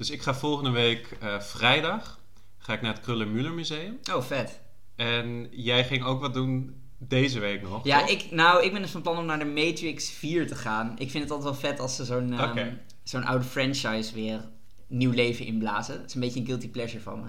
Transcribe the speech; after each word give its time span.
Dus 0.00 0.10
ik 0.10 0.22
ga 0.22 0.34
volgende 0.34 0.70
week 0.70 1.16
eh, 1.20 1.40
vrijdag 1.40 2.20
ga 2.58 2.72
ik 2.72 2.80
naar 2.80 2.92
het 2.92 3.02
Krullenmuller 3.02 3.52
Museum. 3.52 3.98
Oh, 4.12 4.22
vet. 4.22 4.60
En 4.96 5.48
jij 5.50 5.84
ging 5.84 6.04
ook 6.04 6.20
wat 6.20 6.34
doen 6.34 6.82
deze 6.98 7.40
week 7.40 7.62
nog. 7.62 7.84
Ja, 7.84 8.00
toch? 8.00 8.08
ik, 8.08 8.30
nou, 8.30 8.64
ik 8.64 8.72
ben 8.72 8.82
dus 8.82 8.90
van 8.90 9.02
plan 9.02 9.18
om 9.18 9.24
naar 9.24 9.38
de 9.38 9.44
Matrix 9.44 10.10
4 10.10 10.46
te 10.46 10.54
gaan. 10.54 10.98
Ik 10.98 11.10
vind 11.10 11.22
het 11.22 11.32
altijd 11.32 11.50
wel 11.50 11.70
vet 11.70 11.80
als 11.80 11.96
ze 11.96 12.04
zo'n 12.04 12.32
ehm, 12.32 12.74
zo'n 13.02 13.24
oude 13.24 13.44
franchise 13.44 14.14
weer 14.14 14.48
nieuw 14.86 15.12
leven 15.12 15.46
inblazen. 15.46 15.94
Het 15.94 16.06
is 16.06 16.14
een 16.14 16.20
beetje 16.20 16.40
een 16.40 16.46
guilty 16.46 16.68
pleasure 16.68 17.02
van 17.02 17.20
me. 17.20 17.28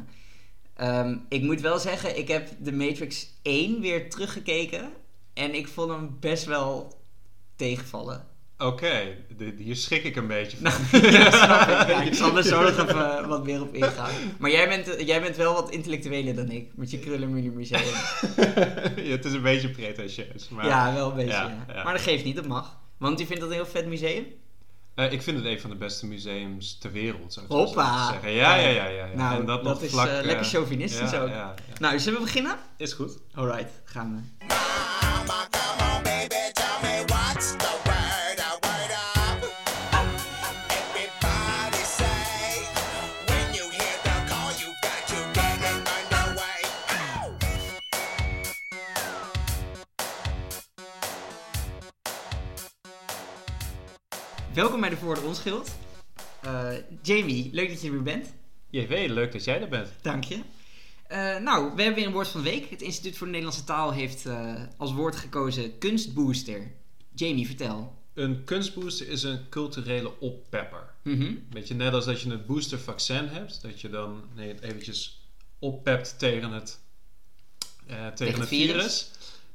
Ehm, 0.74 1.18
ik 1.30 1.42
moet 1.42 1.62
wel 1.62 1.80
zeggen, 1.80 2.18
ik 2.18 2.28
heb 2.28 2.50
de 2.60 2.74
Matrix 2.74 3.28
1 3.42 3.82
weer 3.82 4.10
teruggekeken. 4.10 4.90
En 5.34 5.56
ik 5.56 5.68
vond 5.68 5.92
hem 5.92 6.18
best 6.20 6.46
wel 6.46 7.02
tegenvallen. 7.56 8.28
Oké, 8.62 9.16
de- 9.38 9.54
hier 9.58 9.76
schrik 9.76 10.04
ik 10.04 10.16
een 10.16 10.28
beetje 10.28 10.58
van. 10.58 11.02
ja, 11.12 11.32
snap 11.32 11.68
ik. 11.68 11.88
Ja, 11.88 12.02
ik 12.02 12.14
zal 12.14 12.38
er 12.38 12.44
zo 12.44 12.62
nog 12.62 12.72
even 12.72 13.18
eh, 13.18 13.28
wat 13.28 13.46
meer 13.46 13.62
op 13.62 13.74
ingaan. 13.74 14.12
Maar 14.40 14.52
jij 14.52 14.68
bent, 14.68 14.96
eh, 14.96 15.08
jij 15.08 15.22
bent 15.22 15.36
wel 15.36 15.54
wat 15.54 15.70
intellectueler 15.72 16.36
dan 16.36 16.50
ik. 16.50 16.72
Met 16.76 16.92
je 16.92 17.00
Krullenmuller 17.00 17.52
Museum. 17.52 17.82
ja, 19.08 19.12
het 19.12 19.26
is 19.26 19.34
een 19.34 19.42
beetje 19.42 19.70
pretentieus. 19.70 20.50
Maar, 20.50 20.66
ja, 20.66 20.94
wel 20.94 21.10
een 21.10 21.16
beetje. 21.16 21.32
Ja, 21.32 21.64
ja. 21.68 21.74
ja. 21.74 21.84
Maar 21.84 21.94
dat 21.94 22.02
geeft 22.02 22.24
niet, 22.24 22.36
dat 22.36 22.48
mag. 22.48 22.78
Want 22.98 23.22
u 23.22 23.26
vindt 23.26 23.42
dat 23.42 23.50
een 23.50 23.56
heel 23.56 23.66
vet 23.66 23.86
museum? 23.86 24.26
Eh, 24.96 25.12
ik 25.12 25.22
vind 25.22 25.38
het 25.38 25.46
een 25.46 25.60
van 25.60 25.70
de 25.70 25.76
beste 25.76 26.06
museums 26.06 26.78
ter 26.78 26.92
wereld, 26.92 27.34
zou 27.34 27.46
ik 27.46 27.52
zo 27.52 27.58
Hoppa. 27.58 28.08
zeggen. 28.12 28.32
Ja, 28.32 28.56
ja, 28.56 28.68
ja. 28.68 28.88
ja. 28.88 29.08
Nou, 29.16 29.40
en 29.40 29.46
dat, 29.46 29.64
nog 29.64 29.82
is 29.82 29.92
vlak, 29.92 30.24
lekker 30.24 30.46
chauvinistisch 30.46 31.14
ook. 31.14 31.30
Nou, 31.80 32.00
zullen 32.00 32.20
we 32.20 32.26
beginnen? 32.26 32.56
Is 32.78 32.94
goed. 32.94 33.18
Alright, 33.34 33.82
gaan 33.84 34.16
we. 34.16 34.52
Welkom 54.54 54.80
bij 54.80 54.90
de 54.90 54.98
Voor 54.98 55.16
de 55.16 55.22
Onschuld. 55.22 55.72
Eh, 56.42 56.70
Jamie, 57.02 57.50
leuk 57.54 57.70
dat 57.70 57.82
je 57.82 57.88
er 57.88 57.94
weer 57.94 58.04
bent. 58.04 58.34
JW, 58.70 58.92
leuk 58.92 59.32
dat 59.32 59.44
jij 59.44 59.62
er 59.62 59.68
bent. 59.70 59.90
Dank 60.02 60.24
je. 60.24 60.40
Eh, 61.08 61.38
nou, 61.38 61.76
we 61.76 61.82
hebben 61.82 61.94
weer 61.94 62.06
een 62.06 62.12
woord 62.12 62.28
van 62.28 62.44
de 62.44 62.50
week. 62.50 62.70
Het 62.70 62.82
Instituut 62.82 63.18
voor 63.18 63.28
de 63.28 63.32
Nederlandse 63.32 63.64
Taal 63.64 63.92
heeft 63.92 64.26
eh, 64.26 64.64
als 64.78 64.94
woord 64.94 65.16
gekozen 65.16 65.78
kunstbooster. 65.78 66.72
Jamie, 67.16 67.46
vertel. 67.46 67.96
Een 68.14 68.44
kunstbooster 68.44 69.08
is 69.10 69.24
een 69.24 69.50
culturele 69.50 70.20
oppepper. 70.20 70.94
Mhm. 71.04 71.34
Beetje 71.50 71.76
net 71.76 71.94
als 71.94 72.06
dat 72.06 72.22
je 72.22 72.30
een 72.30 72.46
boostervaccin 72.46 73.28
hebt, 73.28 73.62
dat 73.62 73.82
je 73.82 73.90
dan 73.90 74.24
nee, 74.36 74.48
het 74.48 74.62
eventjes 74.62 75.30
oppept 75.60 76.20
tegen 76.20 76.52
het, 76.52 76.80
tegen 77.88 78.26
het 78.26 78.38
het 78.38 78.48
virus. 78.48 78.48
virus. 78.48 79.12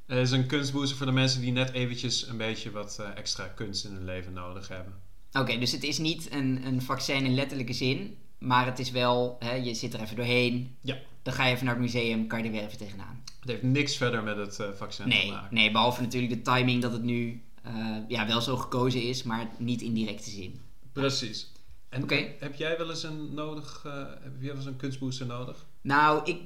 Het 0.07 0.19
is 0.19 0.31
een 0.31 0.47
kunstbooster 0.47 0.97
voor 0.97 1.07
de 1.07 1.13
mensen 1.13 1.41
die 1.41 1.53
net 1.53 1.73
eventjes 1.73 2.27
een 2.29 2.37
beetje 2.37 2.71
wat 2.71 2.99
eh, 3.01 3.09
extra 3.17 3.47
kunst 3.47 3.85
in 3.85 3.93
hun 3.93 4.05
leven 4.05 4.33
nodig 4.33 4.69
hebben. 4.69 4.93
Oké, 5.33 5.59
dus 5.59 5.73
het 5.73 5.83
is 5.83 5.99
niet 5.99 6.33
een, 6.33 6.67
een 6.67 6.83
vaccin 6.83 7.25
in 7.25 7.35
letterlijke 7.35 7.73
zin, 7.73 8.17
maar 8.39 8.67
het 8.67 8.79
is 8.79 8.91
wel, 8.91 9.37
hè, 9.39 9.55
je 9.55 9.75
zit 9.75 9.95
er 9.95 10.01
even 10.01 10.17
doorheen. 10.17 10.77
Ja. 10.81 10.99
Dan 11.23 11.35
ga 11.35 11.47
je 11.47 11.53
even 11.53 11.65
naar 11.67 11.75
het 11.75 11.83
museum, 11.85 12.27
kan 12.27 12.39
je 12.39 12.45
er 12.45 12.51
weer 12.51 12.63
even 12.65 12.79
tegenaan. 12.79 13.23
Het 13.41 13.49
heeft 13.49 13.63
niks 13.63 13.97
verder 13.97 14.23
met 14.23 14.37
het 14.37 14.61
eh, 14.61 14.69
vaccin 14.73 15.05
te 15.05 15.17
Nee, 15.17 15.31
maken. 15.31 15.55
nee, 15.55 15.71
behalve 15.71 16.01
natuurlijk 16.03 16.33
de 16.33 16.43
timing 16.53 16.83
dat 16.83 16.93
het 16.93 17.03
nu 17.03 17.43
eh, 17.63 17.97
ja, 18.09 18.27
wel 18.27 18.41
zo 18.41 18.57
gekozen 18.57 19.03
is, 19.03 19.23
maar 19.23 19.49
niet 19.59 19.83
in 19.83 19.95
directe 19.95 20.31
zin. 20.31 20.61
Precies. 20.93 21.53
En 21.89 22.03
Oké. 22.03 22.27
heb 22.41 22.55
jij 22.55 22.79
wel 22.79 22.91
eens 22.91 23.03
een 23.03 23.35
nodig, 23.35 23.83
heb 24.23 24.33
jij 24.39 24.47
wel 24.49 24.57
eens 24.57 24.67
een 24.67 24.77
kunstbooster 24.77 25.27
nodig? 25.27 25.67
Nou, 25.81 26.21
ik, 26.25 26.41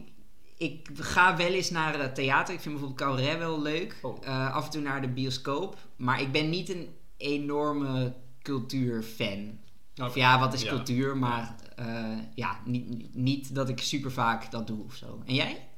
ik 0.61 0.89
ga 0.95 1.37
wel 1.37 1.53
eens 1.53 1.71
naar 1.71 1.99
het 2.01 2.15
theater. 2.15 2.55
Ik 2.55 2.61
vind 2.61 2.75
bijvoorbeeld 2.75 3.09
cabaret 3.09 3.39
wel 3.39 3.63
leuk. 3.63 3.99
Oh. 4.03 4.17
Eh, 4.27 4.55
af 4.55 4.65
en 4.65 4.71
toe 4.71 4.81
naar 4.83 5.01
de 5.01 5.09
bioscoop. 5.09 5.77
Maar 5.97 6.21
ik 6.21 6.33
ben 6.33 6.51
niet 6.51 6.69
een 6.69 6.89
enorme 7.17 8.15
cultuurfan. 8.43 9.59
Of 10.03 10.15
ja, 10.15 10.39
wat 10.39 10.53
is 10.53 10.63
Ja. 10.63 10.69
cultuur? 10.69 11.17
Maar 11.17 11.55
eh, 11.77 12.19
ja, 12.35 12.61
niet, 12.65 13.15
niet 13.15 13.55
dat 13.55 13.69
ik 13.69 13.81
super 13.81 14.13
vaak 14.13 14.51
dat 14.51 14.67
doe 14.67 14.85
of 14.85 14.95
zo. 14.95 15.23
En 15.27 15.35
jij? 15.35 15.69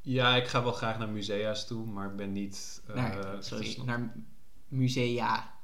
Ja, 0.00 0.36
ik 0.36 0.46
ga 0.48 0.62
wel 0.62 0.72
graag 0.72 0.98
naar 0.98 1.08
musea's 1.08 1.66
toe, 1.66 1.86
maar 1.86 2.10
ik 2.10 2.16
ben 2.16 2.32
niet... 2.32 2.82
eh, 2.88 2.94
naar, 2.94 3.36
sorry, 3.40 3.76
naar 3.84 4.12
musea. 4.68 5.54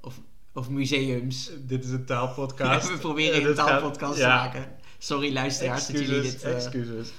Of, 0.00 0.20
of 0.52 0.68
museums. 0.70 1.50
Dit 1.60 1.84
is 1.84 1.90
een 1.90 2.04
taalpodcast. 2.06 2.88
we 2.92 2.98
proberen 2.98 3.48
een 3.48 3.56
gaat- 3.56 3.66
taalpodcast 3.66 4.14
te 4.14 4.20
ja. 4.20 4.34
maken. 4.36 4.72
Sorry 4.98 5.32
luisteraars 5.32 5.86
dat 5.86 5.98
jullie 6.00 6.20
dit... 6.20 6.42
eh, 6.42 6.54
excuses. 6.54 7.12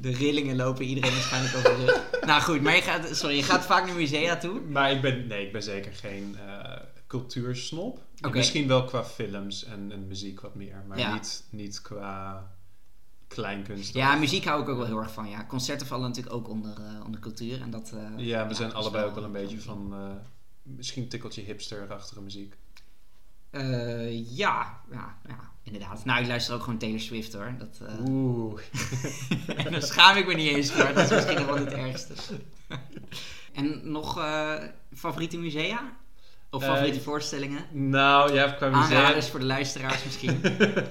De 0.00 0.10
rillingen 0.10 0.56
lopen 0.56 0.84
iedereen 0.84 1.12
waarschijnlijk 1.12 1.56
over 1.56 1.76
de 1.76 1.84
rug. 1.84 2.10
nou 2.26 2.42
goed, 2.42 2.62
maar 2.62 2.74
je 2.74 2.82
gaat, 2.82 3.16
sorry, 3.16 3.36
je 3.36 3.42
gaat 3.42 3.64
vaak 3.66 3.86
naar 3.86 3.94
musea 3.96 4.36
toe. 4.36 4.60
Maar 4.60 4.90
ik 4.90 5.00
ben, 5.00 5.26
nee, 5.26 5.46
ik 5.46 5.52
ben 5.52 5.62
zeker 5.62 5.92
geen 5.92 6.36
eh 6.46 6.76
cultuursnop. 7.06 8.00
Misschien 8.32 8.68
wel 8.68 8.84
qua 8.84 9.04
films 9.04 9.64
en, 9.64 9.92
en 9.92 10.06
muziek 10.06 10.40
wat 10.40 10.54
meer, 10.54 10.82
maar 10.88 10.98
Ja. 10.98 11.12
niet, 11.12 11.44
niet 11.50 11.82
qua 11.82 12.46
kleinkunst. 13.28 13.94
Ja, 13.94 14.14
muziek 14.14 14.44
hou 14.44 14.62
ik 14.62 14.68
ook 14.68 14.76
wel 14.76 14.86
heel 14.86 14.98
erg 14.98 15.12
van. 15.12 15.28
Ja. 15.28 15.44
Concerten 15.46 15.86
vallen 15.86 16.08
natuurlijk 16.08 16.34
ook 16.34 16.48
onder, 16.48 16.72
eh, 16.78 17.04
onder 17.04 17.20
cultuur. 17.20 17.60
En 17.60 17.70
dat, 17.70 17.92
eh, 17.94 18.26
Ja, 18.26 18.48
we 18.48 18.54
zijn 18.54 18.74
allebei 18.74 19.04
ook 19.04 19.14
wel 19.14 19.24
een 19.24 19.32
beetje 19.32 19.60
van, 19.60 19.94
misschien 20.62 21.02
een 21.02 21.08
tikkeltje 21.08 21.42
hipster-achtige 21.42 22.20
muziek. 22.20 22.56
Eh, 23.50 24.36
ja, 24.36 24.80
ja, 24.90 25.16
ja, 25.28 25.50
inderdaad. 25.62 26.04
Nou, 26.04 26.20
ik 26.20 26.26
luister 26.26 26.54
ook 26.54 26.62
gewoon 26.62 26.78
Taylor 26.78 27.00
Swift 27.00 27.32
hoor. 27.32 27.54
Dat, 27.58 27.80
eh, 27.88 28.04
Oeh. 28.08 28.60
en 29.64 29.72
dan 29.72 29.82
schaam 29.82 30.16
ik 30.16 30.26
me 30.26 30.34
niet 30.34 30.54
eens 30.54 30.72
voor. 30.72 30.94
Dat 30.94 31.04
is 31.04 31.10
misschien 31.10 31.36
nog 31.36 31.46
wel 31.46 31.56
het 31.64 31.72
ergste. 31.72 32.14
en 33.52 33.80
nog 33.90 34.18
eh, 34.18 34.54
favoriete 34.94 35.38
musea? 35.38 35.98
Of 36.50 36.64
favoriete 36.64 37.00
voorstellingen? 37.00 37.64
Nou, 37.70 38.32
ja, 38.34 38.50
qua 38.50 38.68
musea... 38.68 38.82
Aanraders 38.98 39.28
voor 39.28 39.40
de 39.40 39.46
luisteraars 39.46 40.04
misschien. 40.04 40.40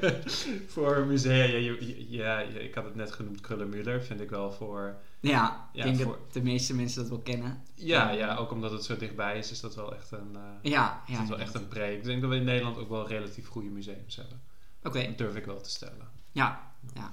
voor 0.73 1.05
musea, 1.05 1.43
ja, 1.43 1.75
ja, 2.09 2.39
je- 2.39 2.63
ik 2.63 2.75
had 2.75 2.83
het 2.83 2.95
net 2.95 3.11
genoemd, 3.11 3.41
Krullenmuller 3.41 4.03
vind 4.03 4.21
ik 4.21 4.29
wel 4.29 4.51
voor... 4.51 4.95
Ja, 5.21 5.69
Ja, 5.73 5.85
ik 5.85 5.95
denk 5.97 6.01
voor- 6.09 6.19
dat 6.23 6.33
de 6.33 6.41
meeste 6.41 6.75
mensen 6.75 7.01
dat 7.01 7.09
wel 7.09 7.19
kennen. 7.19 7.63
Ja, 7.75 8.09
ja, 8.11 8.35
ook 8.35 8.51
omdat 8.51 8.71
het 8.71 8.83
zo 8.83 8.97
dichtbij 8.97 9.37
is, 9.37 9.51
is 9.51 9.59
dat 9.59 9.75
wel 9.75 9.95
echt 9.95 10.11
een, 10.11 10.35
eh, 10.35 10.71
Ja, 10.71 11.03
is 11.07 11.13
ja. 11.13 11.19
dat 11.19 11.27
wel 11.29 11.39
echt 11.39 11.53
een 11.53 11.67
pre. 11.67 11.93
Ik 11.95 12.03
denk 12.03 12.21
dat 12.21 12.29
we 12.29 12.35
in 12.35 12.43
Nederland 12.43 12.77
ook 12.77 12.89
wel 12.89 13.07
relatief 13.07 13.47
goede 13.47 13.69
museums 13.69 14.15
hebben. 14.15 14.41
Oké. 14.83 15.05
Dat 15.05 15.17
durf 15.17 15.35
ik 15.35 15.45
wel 15.45 15.61
te 15.61 15.69
stellen. 15.69 16.07
Ja, 16.31 16.71
ja. 16.93 17.11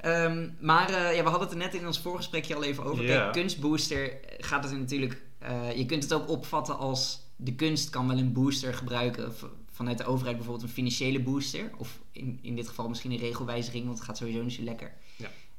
Ehm, 0.00 0.48
maar 0.60 0.88
eh, 0.90 1.16
ja, 1.16 1.22
we 1.22 1.28
hadden 1.28 1.48
het 1.48 1.58
er 1.58 1.64
net 1.64 1.74
in 1.74 1.86
ons 1.86 1.98
voorgesprekje 2.00 2.54
al 2.54 2.62
even 2.62 2.84
over. 2.84 3.04
Ja. 3.04 3.18
Kijk, 3.20 3.32
kunstbooster 3.32 4.18
gaat 4.38 4.64
het 4.64 4.78
natuurlijk... 4.78 5.22
eh, 5.38 5.76
je 5.76 5.86
kunt 5.86 6.02
het 6.02 6.12
ook 6.12 6.28
opvatten 6.28 6.78
als... 6.78 7.26
De 7.36 7.54
kunst 7.54 7.90
kan 7.90 8.08
wel 8.08 8.18
een 8.18 8.32
booster 8.32 8.74
gebruiken. 8.74 9.32
Vanuit 9.70 9.98
de 9.98 10.04
overheid 10.04 10.36
bijvoorbeeld 10.36 10.66
een 10.68 10.74
financiële 10.74 11.20
booster. 11.20 11.70
Of 11.76 11.98
in, 12.12 12.38
in 12.42 12.56
dit 12.56 12.68
geval 12.68 12.88
misschien 12.88 13.10
een 13.10 13.18
regelwijziging, 13.18 13.84
want 13.84 13.96
het 13.98 14.06
gaat 14.06 14.16
sowieso 14.16 14.42
niet 14.42 14.52
zo 14.52 14.62
lekker. 14.62 14.92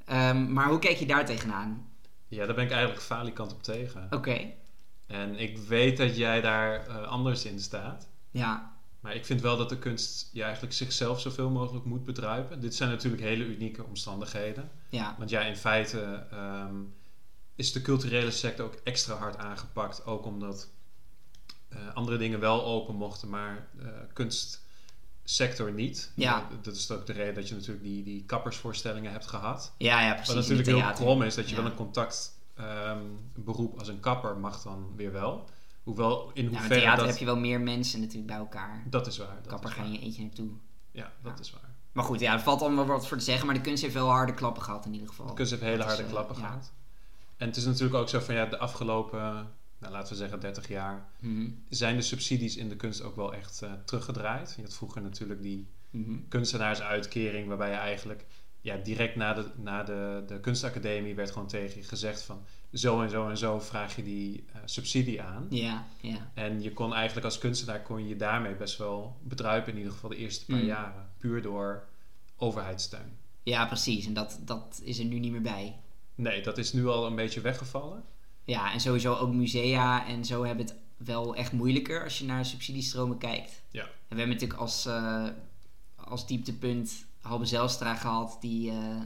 Ehm, 0.09 0.53
maar 0.53 0.67
hoe 0.69 0.79
kijk 0.79 0.97
je 0.97 1.05
daar 1.05 1.25
tegenaan? 1.25 1.91
Ja, 2.27 2.45
daar 2.45 2.55
ben 2.55 2.63
ik 2.65 2.71
eigenlijk 2.71 3.01
falikant 3.01 3.53
op 3.53 3.63
tegen. 3.63 4.07
Oké, 4.09 4.51
En 5.07 5.35
ik 5.39 5.57
weet 5.57 5.97
dat 5.97 6.17
jij 6.17 6.41
daar 6.41 6.87
eh, 6.87 7.07
anders 7.07 7.45
in 7.45 7.59
staat. 7.59 8.07
ja. 8.31 8.77
Maar 8.99 9.15
ik 9.15 9.25
vind 9.25 9.41
wel 9.41 9.57
dat 9.57 9.69
de 9.69 9.77
kunst 9.77 10.29
ja, 10.33 10.43
eigenlijk 10.43 10.73
zichzelf 10.73 11.21
zoveel 11.21 11.49
mogelijk 11.49 11.85
moet 11.85 12.05
bedruipen. 12.05 12.59
Dit 12.61 12.75
zijn 12.75 12.89
natuurlijk 12.89 13.23
hele 13.23 13.45
unieke 13.45 13.83
omstandigheden. 13.83 14.71
Ja, 14.89 15.15
Want 15.17 15.29
ja, 15.29 15.41
in 15.41 15.55
feite 15.55 16.25
ehm, 16.31 16.75
is 17.55 17.71
de 17.71 17.81
culturele 17.81 18.31
sector 18.31 18.65
ook 18.65 18.75
extra 18.83 19.15
hard 19.15 19.37
aangepakt. 19.37 20.05
Ook 20.05 20.25
omdat 20.25 20.69
eh, 21.69 21.77
andere 21.93 22.17
dingen 22.17 22.39
wel 22.39 22.63
open 22.65 22.95
mochten, 22.95 23.29
maar 23.29 23.67
eh 23.79 23.87
kunstsector 25.29 25.71
niet. 25.71 26.11
Ja. 26.15 26.47
Dat 26.61 26.75
is 26.75 26.91
ook 26.91 27.05
de 27.05 27.13
reden 27.13 27.33
dat 27.33 27.47
je 27.49 27.55
natuurlijk 27.55 27.83
die, 27.83 28.03
die 28.03 28.23
kappersvoorstellingen 28.25 29.11
hebt 29.11 29.27
gehad. 29.27 29.73
ja, 29.77 30.01
ja 30.01 30.13
precies. 30.13 30.33
Wat 30.33 30.47
natuurlijk 30.47 30.67
heel 30.67 30.93
krom 30.93 31.21
is, 31.23 31.35
dat 31.35 31.49
je 31.49 31.55
Ja. 31.55 31.61
wel 31.61 31.71
een 31.71 31.77
contact 31.77 32.37
ehm, 32.55 32.97
beroep 33.35 33.79
als 33.79 33.87
een 33.87 33.99
kapper 33.99 34.37
mag 34.37 34.61
dan 34.61 34.93
weer 34.95 35.11
wel. 35.11 35.49
Hoewel, 35.83 36.31
in 36.33 36.43
Ja, 36.43 36.47
in 36.47 36.47
hoeverre 36.47 36.73
het 36.73 36.81
theater 36.81 36.97
dat... 36.99 37.07
heb 37.09 37.17
je 37.17 37.25
wel 37.25 37.37
meer 37.37 37.61
mensen 37.61 37.99
natuurlijk 37.99 38.27
bij 38.27 38.37
elkaar. 38.37 38.83
Dat 38.89 39.07
is 39.07 39.17
waar. 39.17 39.35
Dat 39.41 39.47
Kapper 39.47 39.69
is 39.69 39.75
ga 39.75 39.81
waar. 39.81 39.91
je 39.91 39.99
eentje 39.99 40.21
naartoe. 40.21 40.49
Ja, 40.91 41.11
dat 41.21 41.31
Ja. 41.35 41.41
is 41.43 41.51
waar. 41.51 41.69
Maar 41.91 42.03
goed, 42.03 42.19
ja, 42.19 42.33
er 42.33 42.39
valt 42.39 42.61
allemaal 42.61 42.85
wat 42.85 43.07
voor 43.07 43.17
te 43.17 43.23
zeggen. 43.23 43.45
Maar 43.45 43.55
de 43.55 43.61
kunst 43.61 43.81
heeft 43.81 43.93
wel 43.93 44.09
harde 44.09 44.33
klappen 44.33 44.63
gehad 44.63 44.85
in 44.85 44.93
ieder 44.93 45.07
geval. 45.07 45.25
De 45.27 45.33
kunst 45.33 45.51
heeft 45.51 45.63
hele 45.63 45.77
is, 45.77 45.85
harde 45.85 46.05
klappen 46.05 46.35
gehad. 46.35 46.71
En 47.37 47.47
het 47.47 47.55
is 47.57 47.65
natuurlijk 47.65 47.93
ook 47.95 48.09
zo 48.09 48.19
van 48.19 48.35
ja, 48.35 48.45
de 48.45 48.57
afgelopen, 48.57 49.53
nou, 49.79 49.93
laten 49.93 50.09
we 50.11 50.15
zeggen 50.15 50.39
30 50.39 50.67
jaar, 50.67 51.07
Mhm, 51.19 51.49
zijn 51.69 51.95
de 51.95 52.01
subsidies 52.01 52.57
in 52.57 52.69
de 52.69 52.75
kunst 52.75 53.01
ook 53.01 53.15
wel 53.15 53.33
echt 53.33 53.61
eh, 53.61 53.71
teruggedraaid. 53.85 54.53
Je 54.55 54.61
had 54.61 54.73
vroeger 54.73 55.01
natuurlijk 55.01 55.41
die 55.41 55.67
mhm. 55.89 56.17
kunstenaarsuitkering, 56.27 57.47
waarbij 57.47 57.69
je 57.69 57.75
eigenlijk 57.75 58.25
ja, 58.61 58.77
direct 58.77 59.15
na, 59.15 59.33
de, 59.33 59.45
na 59.55 59.83
de, 59.83 60.23
de 60.27 60.39
kunstacademie 60.39 61.15
werd 61.15 61.31
gewoon 61.31 61.47
tegen 61.47 61.77
je 61.81 61.87
gezegd 61.87 62.21
van... 62.21 62.45
Zo 62.73 63.01
en 63.01 63.09
zo 63.09 63.29
en 63.29 63.37
zo 63.37 63.59
vraag 63.59 63.95
je 63.95 64.03
die 64.03 64.45
eh, 64.53 64.61
subsidie 64.65 65.21
aan. 65.21 65.45
Ja, 65.49 65.85
ja. 66.01 66.31
En 66.33 66.61
je 66.61 66.73
kon 66.73 66.93
eigenlijk 66.93 67.25
als 67.25 67.37
kunstenaar 67.37 67.81
kon 67.81 68.01
je 68.01 68.07
je 68.07 68.15
daarmee 68.15 68.55
best 68.55 68.77
wel 68.77 69.19
bedruipen. 69.23 69.71
In 69.71 69.77
ieder 69.77 69.93
geval 69.93 70.09
de 70.09 70.15
eerste 70.15 70.45
paar 70.45 70.59
Mm. 70.59 70.65
jaren. 70.65 71.09
Puur 71.17 71.41
door 71.41 71.87
overheidssteun. 72.37 73.17
Ja, 73.43 73.65
precies. 73.65 74.05
En 74.05 74.13
dat, 74.13 74.39
dat 74.41 74.81
is 74.83 74.99
er 74.99 75.05
nu 75.05 75.19
niet 75.19 75.31
meer 75.31 75.41
bij. 75.41 75.79
Nee, 76.15 76.41
dat 76.41 76.57
is 76.57 76.73
nu 76.73 76.87
al 76.87 77.05
een 77.05 77.15
beetje 77.15 77.41
weggevallen. 77.41 78.03
Ja, 78.49 78.73
en 78.73 78.79
sowieso 78.79 79.13
ook 79.15 79.33
musea 79.33 80.07
en 80.07 80.25
zo 80.25 80.43
hebben 80.43 80.65
het 80.65 80.75
wel 80.97 81.35
echt 81.35 81.51
moeilijker 81.51 82.03
als 82.03 82.17
je 82.19 82.25
naar 82.25 82.45
subsidiestromen 82.45 83.17
kijkt. 83.17 83.61
Ja. 83.71 83.83
En 83.83 83.89
we 84.07 84.15
hebben 84.15 84.29
natuurlijk 84.29 84.59
als, 84.59 84.85
eh, 84.85 85.23
als 85.95 86.27
dieptepunt 86.27 87.05
Halbe 87.21 87.45
Zijlstra 87.45 87.95
gehad, 87.95 88.37
die, 88.41 88.69
eh, 88.71 89.01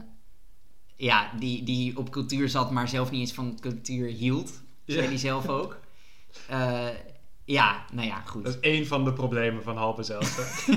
ja, 0.95 1.31
die, 1.39 1.63
die 1.63 1.97
op 1.97 2.09
cultuur 2.09 2.49
zat, 2.49 2.71
maar 2.71 2.87
zelf 2.87 3.11
niet 3.11 3.19
eens 3.19 3.33
van 3.33 3.57
cultuur 3.59 4.07
hield. 4.07 4.61
Zei 4.85 5.01
Ja. 5.01 5.07
hij 5.07 5.17
zelf 5.17 5.47
ook. 5.47 5.79
Eh, 6.47 6.87
ja, 7.45 7.85
nou 7.91 8.07
ja, 8.07 8.21
goed. 8.21 8.43
Dat 8.43 8.53
is 8.53 8.59
één 8.59 8.87
van 8.87 9.03
de 9.03 9.13
problemen 9.13 9.63
van 9.63 9.77
Halbe 9.77 10.03
zelf. 10.03 10.35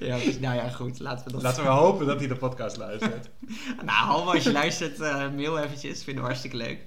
Ja, 0.00 0.18
dus, 0.18 0.38
nou 0.38 0.56
ja, 0.56 0.68
goed. 0.68 1.00
Laten 1.00 1.24
we 1.24 1.32
dat... 1.32 1.42
Laten 1.42 1.62
we 1.62 1.68
hopen 1.68 2.06
dat 2.06 2.18
hij 2.18 2.28
de 2.28 2.36
podcast 2.36 2.76
luistert. 2.76 3.28
Nou, 3.84 4.06
Halbe, 4.06 4.30
als 4.30 4.44
je 4.44 4.52
luistert, 4.52 5.00
eh, 5.00 5.30
mail 5.30 5.58
eventjes. 5.58 6.04
Vinden 6.04 6.22
we 6.22 6.28
hartstikke 6.28 6.56
leuk. 6.56 6.78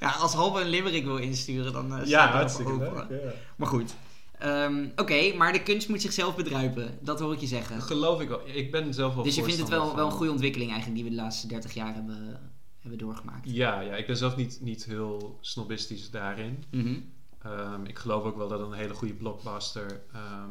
Ja, 0.00 0.10
als 0.10 0.34
Halbe 0.34 0.60
een 0.60 0.68
limerick 0.68 1.04
wil 1.04 1.16
insturen, 1.16 1.72
dan 1.72 1.98
eh 1.98 2.06
ja, 2.06 2.30
hartstikke 2.30 2.72
open. 2.72 3.06
leuk. 3.08 3.22
Ja. 3.22 3.30
Maar 3.56 3.68
goed. 3.68 3.94
Ehm, 4.38 4.86
Oké, 4.96 5.34
maar 5.36 5.52
de 5.52 5.62
kunst 5.62 5.88
moet 5.88 6.00
zichzelf 6.00 6.36
bedruipen. 6.36 6.98
Dat 7.00 7.20
hoor 7.20 7.32
ik 7.32 7.40
je 7.40 7.46
zeggen. 7.46 7.76
Dat 7.76 7.86
geloof 7.86 8.20
ik 8.20 8.28
wel. 8.28 8.40
Ik 8.44 8.70
ben 8.70 8.94
zelf 8.94 9.14
wel 9.14 9.24
Dus 9.24 9.34
je 9.34 9.42
vindt 9.44 9.60
het 9.60 9.68
wel, 9.68 9.96
wel 9.96 10.06
een 10.06 10.12
goede 10.12 10.32
ontwikkeling 10.32 10.70
eigenlijk 10.70 11.00
die 11.00 11.10
we 11.10 11.16
de 11.16 11.22
laatste 11.22 11.46
30 11.46 11.74
jaar 11.74 11.94
hebben, 11.94 12.40
hebben 12.80 12.98
doorgemaakt. 12.98 13.50
Ja, 13.50 13.80
ja, 13.80 13.94
ik 13.94 14.06
ben 14.06 14.16
zelf 14.16 14.36
niet, 14.36 14.58
niet 14.60 14.84
heel 14.84 15.38
snobistisch 15.40 16.10
daarin. 16.10 16.64
Mhm. 16.70 16.94
Ehm, 17.42 17.84
ik 17.84 17.98
geloof 17.98 18.24
ook 18.24 18.36
wel 18.36 18.48
dat 18.48 18.60
een 18.60 18.72
hele 18.72 18.94
goede 18.94 19.14
blockbuster 19.14 20.00
ehm, 20.12 20.50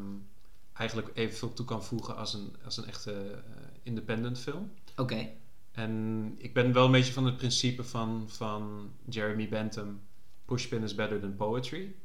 eigenlijk 0.78 1.10
evenveel 1.14 1.54
toe 1.54 1.66
kan 1.66 1.84
voegen 1.84 2.16
als 2.16 2.34
een, 2.34 2.56
als 2.66 2.78
een 2.78 2.86
echte 2.86 3.12
eh, 3.12 3.42
independent 3.84 4.40
film. 4.40 4.72
Oké. 4.96 5.30
En 5.72 6.36
ik 6.38 6.54
ben 6.54 6.74
wel 6.74 6.86
een 6.86 6.92
beetje 6.92 7.14
van 7.14 7.26
het 7.26 7.38
principe 7.38 7.84
van, 7.84 8.26
van 8.28 8.92
Jeremy 9.10 9.50
Bentham: 9.50 10.02
Pushpin 10.46 10.84
is 10.84 10.96
better 10.96 11.20
than 11.20 11.36
poetry. 11.36 11.96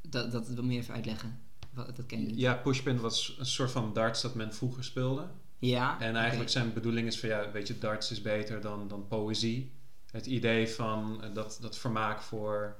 Dat, 0.00 0.32
dat, 0.32 0.48
moet 0.48 0.72
je 0.72 0.78
even 0.78 0.94
uitleggen. 0.94 1.40
Wat, 1.70 1.96
dat 1.96 2.06
ken 2.06 2.20
je 2.20 2.26
niet. 2.26 2.38
Ja, 2.38 2.54
Pushpin 2.54 3.00
was 3.00 3.36
een 3.38 3.46
soort 3.46 3.70
van 3.70 3.92
darts 3.92 4.22
dat 4.22 4.34
men 4.34 4.54
vroeger 4.54 4.84
speelde. 4.84 5.26
Ja? 5.58 6.00
En 6.00 6.16
eigenlijk 6.16 6.50
zijn 6.50 6.72
bedoeling 6.72 7.06
is 7.06 7.20
van 7.20 7.28
ja, 7.28 7.50
weet 7.50 7.68
je, 7.68 7.78
darts 7.78 8.10
is 8.10 8.22
beter 8.22 8.60
dan, 8.60 8.88
dan 8.88 9.06
poëzie. 9.08 9.72
Het 10.10 10.26
idee 10.26 10.68
van 10.68 11.22
eh, 11.22 11.34
dat, 11.34 11.58
dat 11.60 11.78
vermaak 11.78 12.22
voor 12.22 12.76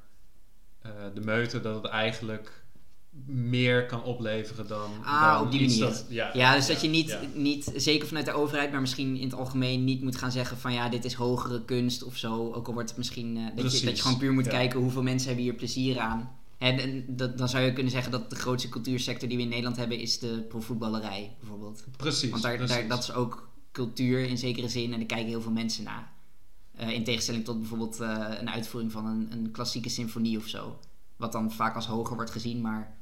eh, 0.78 0.92
de 1.14 1.20
meute, 1.20 1.60
dat 1.60 1.74
het 1.82 1.92
eigenlijk 1.92 2.64
meer 3.26 3.86
kan 3.86 4.02
opleveren 4.02 4.66
dan. 4.66 4.90
Ah, 5.02 5.34
dan 5.34 5.46
op 5.46 5.50
die 5.52 5.60
iets 5.60 5.78
manier. 5.78 5.94
Dat, 5.94 6.06
ja, 6.08 6.30
Ja, 6.34 6.54
dus 6.54 6.66
dat 6.66 6.80
je 6.80 6.88
niet, 6.88 7.08
ja. 7.08 7.20
niet, 7.34 7.72
zeker 7.76 8.08
vanuit 8.08 8.26
de 8.26 8.32
overheid, 8.32 8.70
maar 8.70 8.80
misschien 8.80 9.16
in 9.16 9.28
het 9.28 9.38
algemeen 9.38 9.84
niet 9.84 10.02
moet 10.02 10.16
gaan 10.16 10.32
zeggen 10.32 10.56
van 10.56 10.72
ja, 10.72 10.88
dit 10.88 11.04
is 11.04 11.14
hogere 11.14 11.64
kunst 11.64 12.02
of 12.02 12.16
zo. 12.16 12.52
Ook 12.52 12.66
al 12.66 12.72
wordt 12.72 12.88
het 12.88 12.98
misschien, 12.98 13.36
eh, 13.36 13.62
dat, 13.62 13.78
je, 13.78 13.86
dat 13.86 13.96
je 13.96 14.02
gewoon 14.02 14.18
puur 14.18 14.32
moet 14.32 14.48
kijken 14.48 14.80
hoeveel 14.80 15.02
mensen 15.02 15.26
hebben 15.26 15.44
hier 15.44 15.54
plezier 15.54 15.98
aan. 15.98 16.36
En, 16.58 16.78
en 16.78 17.04
dat, 17.08 17.38
dan 17.38 17.48
zou 17.48 17.64
je 17.64 17.72
kunnen 17.72 17.92
zeggen 17.92 18.12
dat 18.12 18.30
de 18.30 18.36
grootste 18.36 18.68
cultuursector 18.68 19.28
die 19.28 19.36
we 19.36 19.42
in 19.42 19.48
Nederland 19.48 19.76
hebben 19.76 19.98
is 19.98 20.18
de 20.18 20.44
profvoetballerij 20.48 21.36
bijvoorbeeld. 21.40 21.84
Precies. 21.96 22.30
Want 22.30 22.42
daar, 22.42 22.56
precies. 22.56 22.76
daar, 22.76 22.88
dat 22.88 23.02
is 23.02 23.12
ook 23.12 23.48
cultuur 23.72 24.20
in 24.20 24.38
zekere 24.38 24.68
zin 24.68 24.92
en 24.92 24.98
daar 24.98 25.06
kijken 25.06 25.28
heel 25.28 25.42
veel 25.42 25.52
mensen 25.52 25.84
naar. 25.84 26.12
Eh, 26.74 26.90
in 26.90 27.04
tegenstelling 27.04 27.44
tot 27.44 27.58
bijvoorbeeld 27.58 28.00
eh, 28.00 28.26
een 28.40 28.50
uitvoering 28.50 28.92
van 28.92 29.06
een, 29.06 29.28
een 29.32 29.50
klassieke 29.50 29.88
symfonie 29.88 30.38
of 30.38 30.46
zo. 30.46 30.78
Wat 31.16 31.32
dan 31.32 31.52
vaak 31.52 31.74
als 31.74 31.86
hoger 31.86 32.14
wordt 32.14 32.30
gezien, 32.30 32.60
maar 32.60 32.97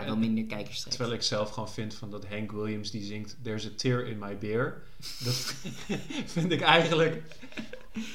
ja, 0.00 0.04
wel 0.04 0.16
minder 0.16 0.44
kijkers 0.44 0.80
trekt. 0.80 0.96
Terwijl 0.96 1.16
ik 1.16 1.22
zelf 1.22 1.50
gewoon 1.50 1.70
vind 1.70 1.94
van 1.94 2.10
dat 2.10 2.24
Hank 2.30 2.52
Williams 2.52 2.90
die 2.90 3.02
zingt 3.04 3.36
There's 3.42 3.66
a 3.66 3.70
tear 3.76 4.06
in 4.06 4.18
my 4.18 4.38
beer. 4.38 4.82
Dat 5.24 5.54
vind 6.34 6.52
ik 6.52 6.60
eigenlijk... 6.60 7.22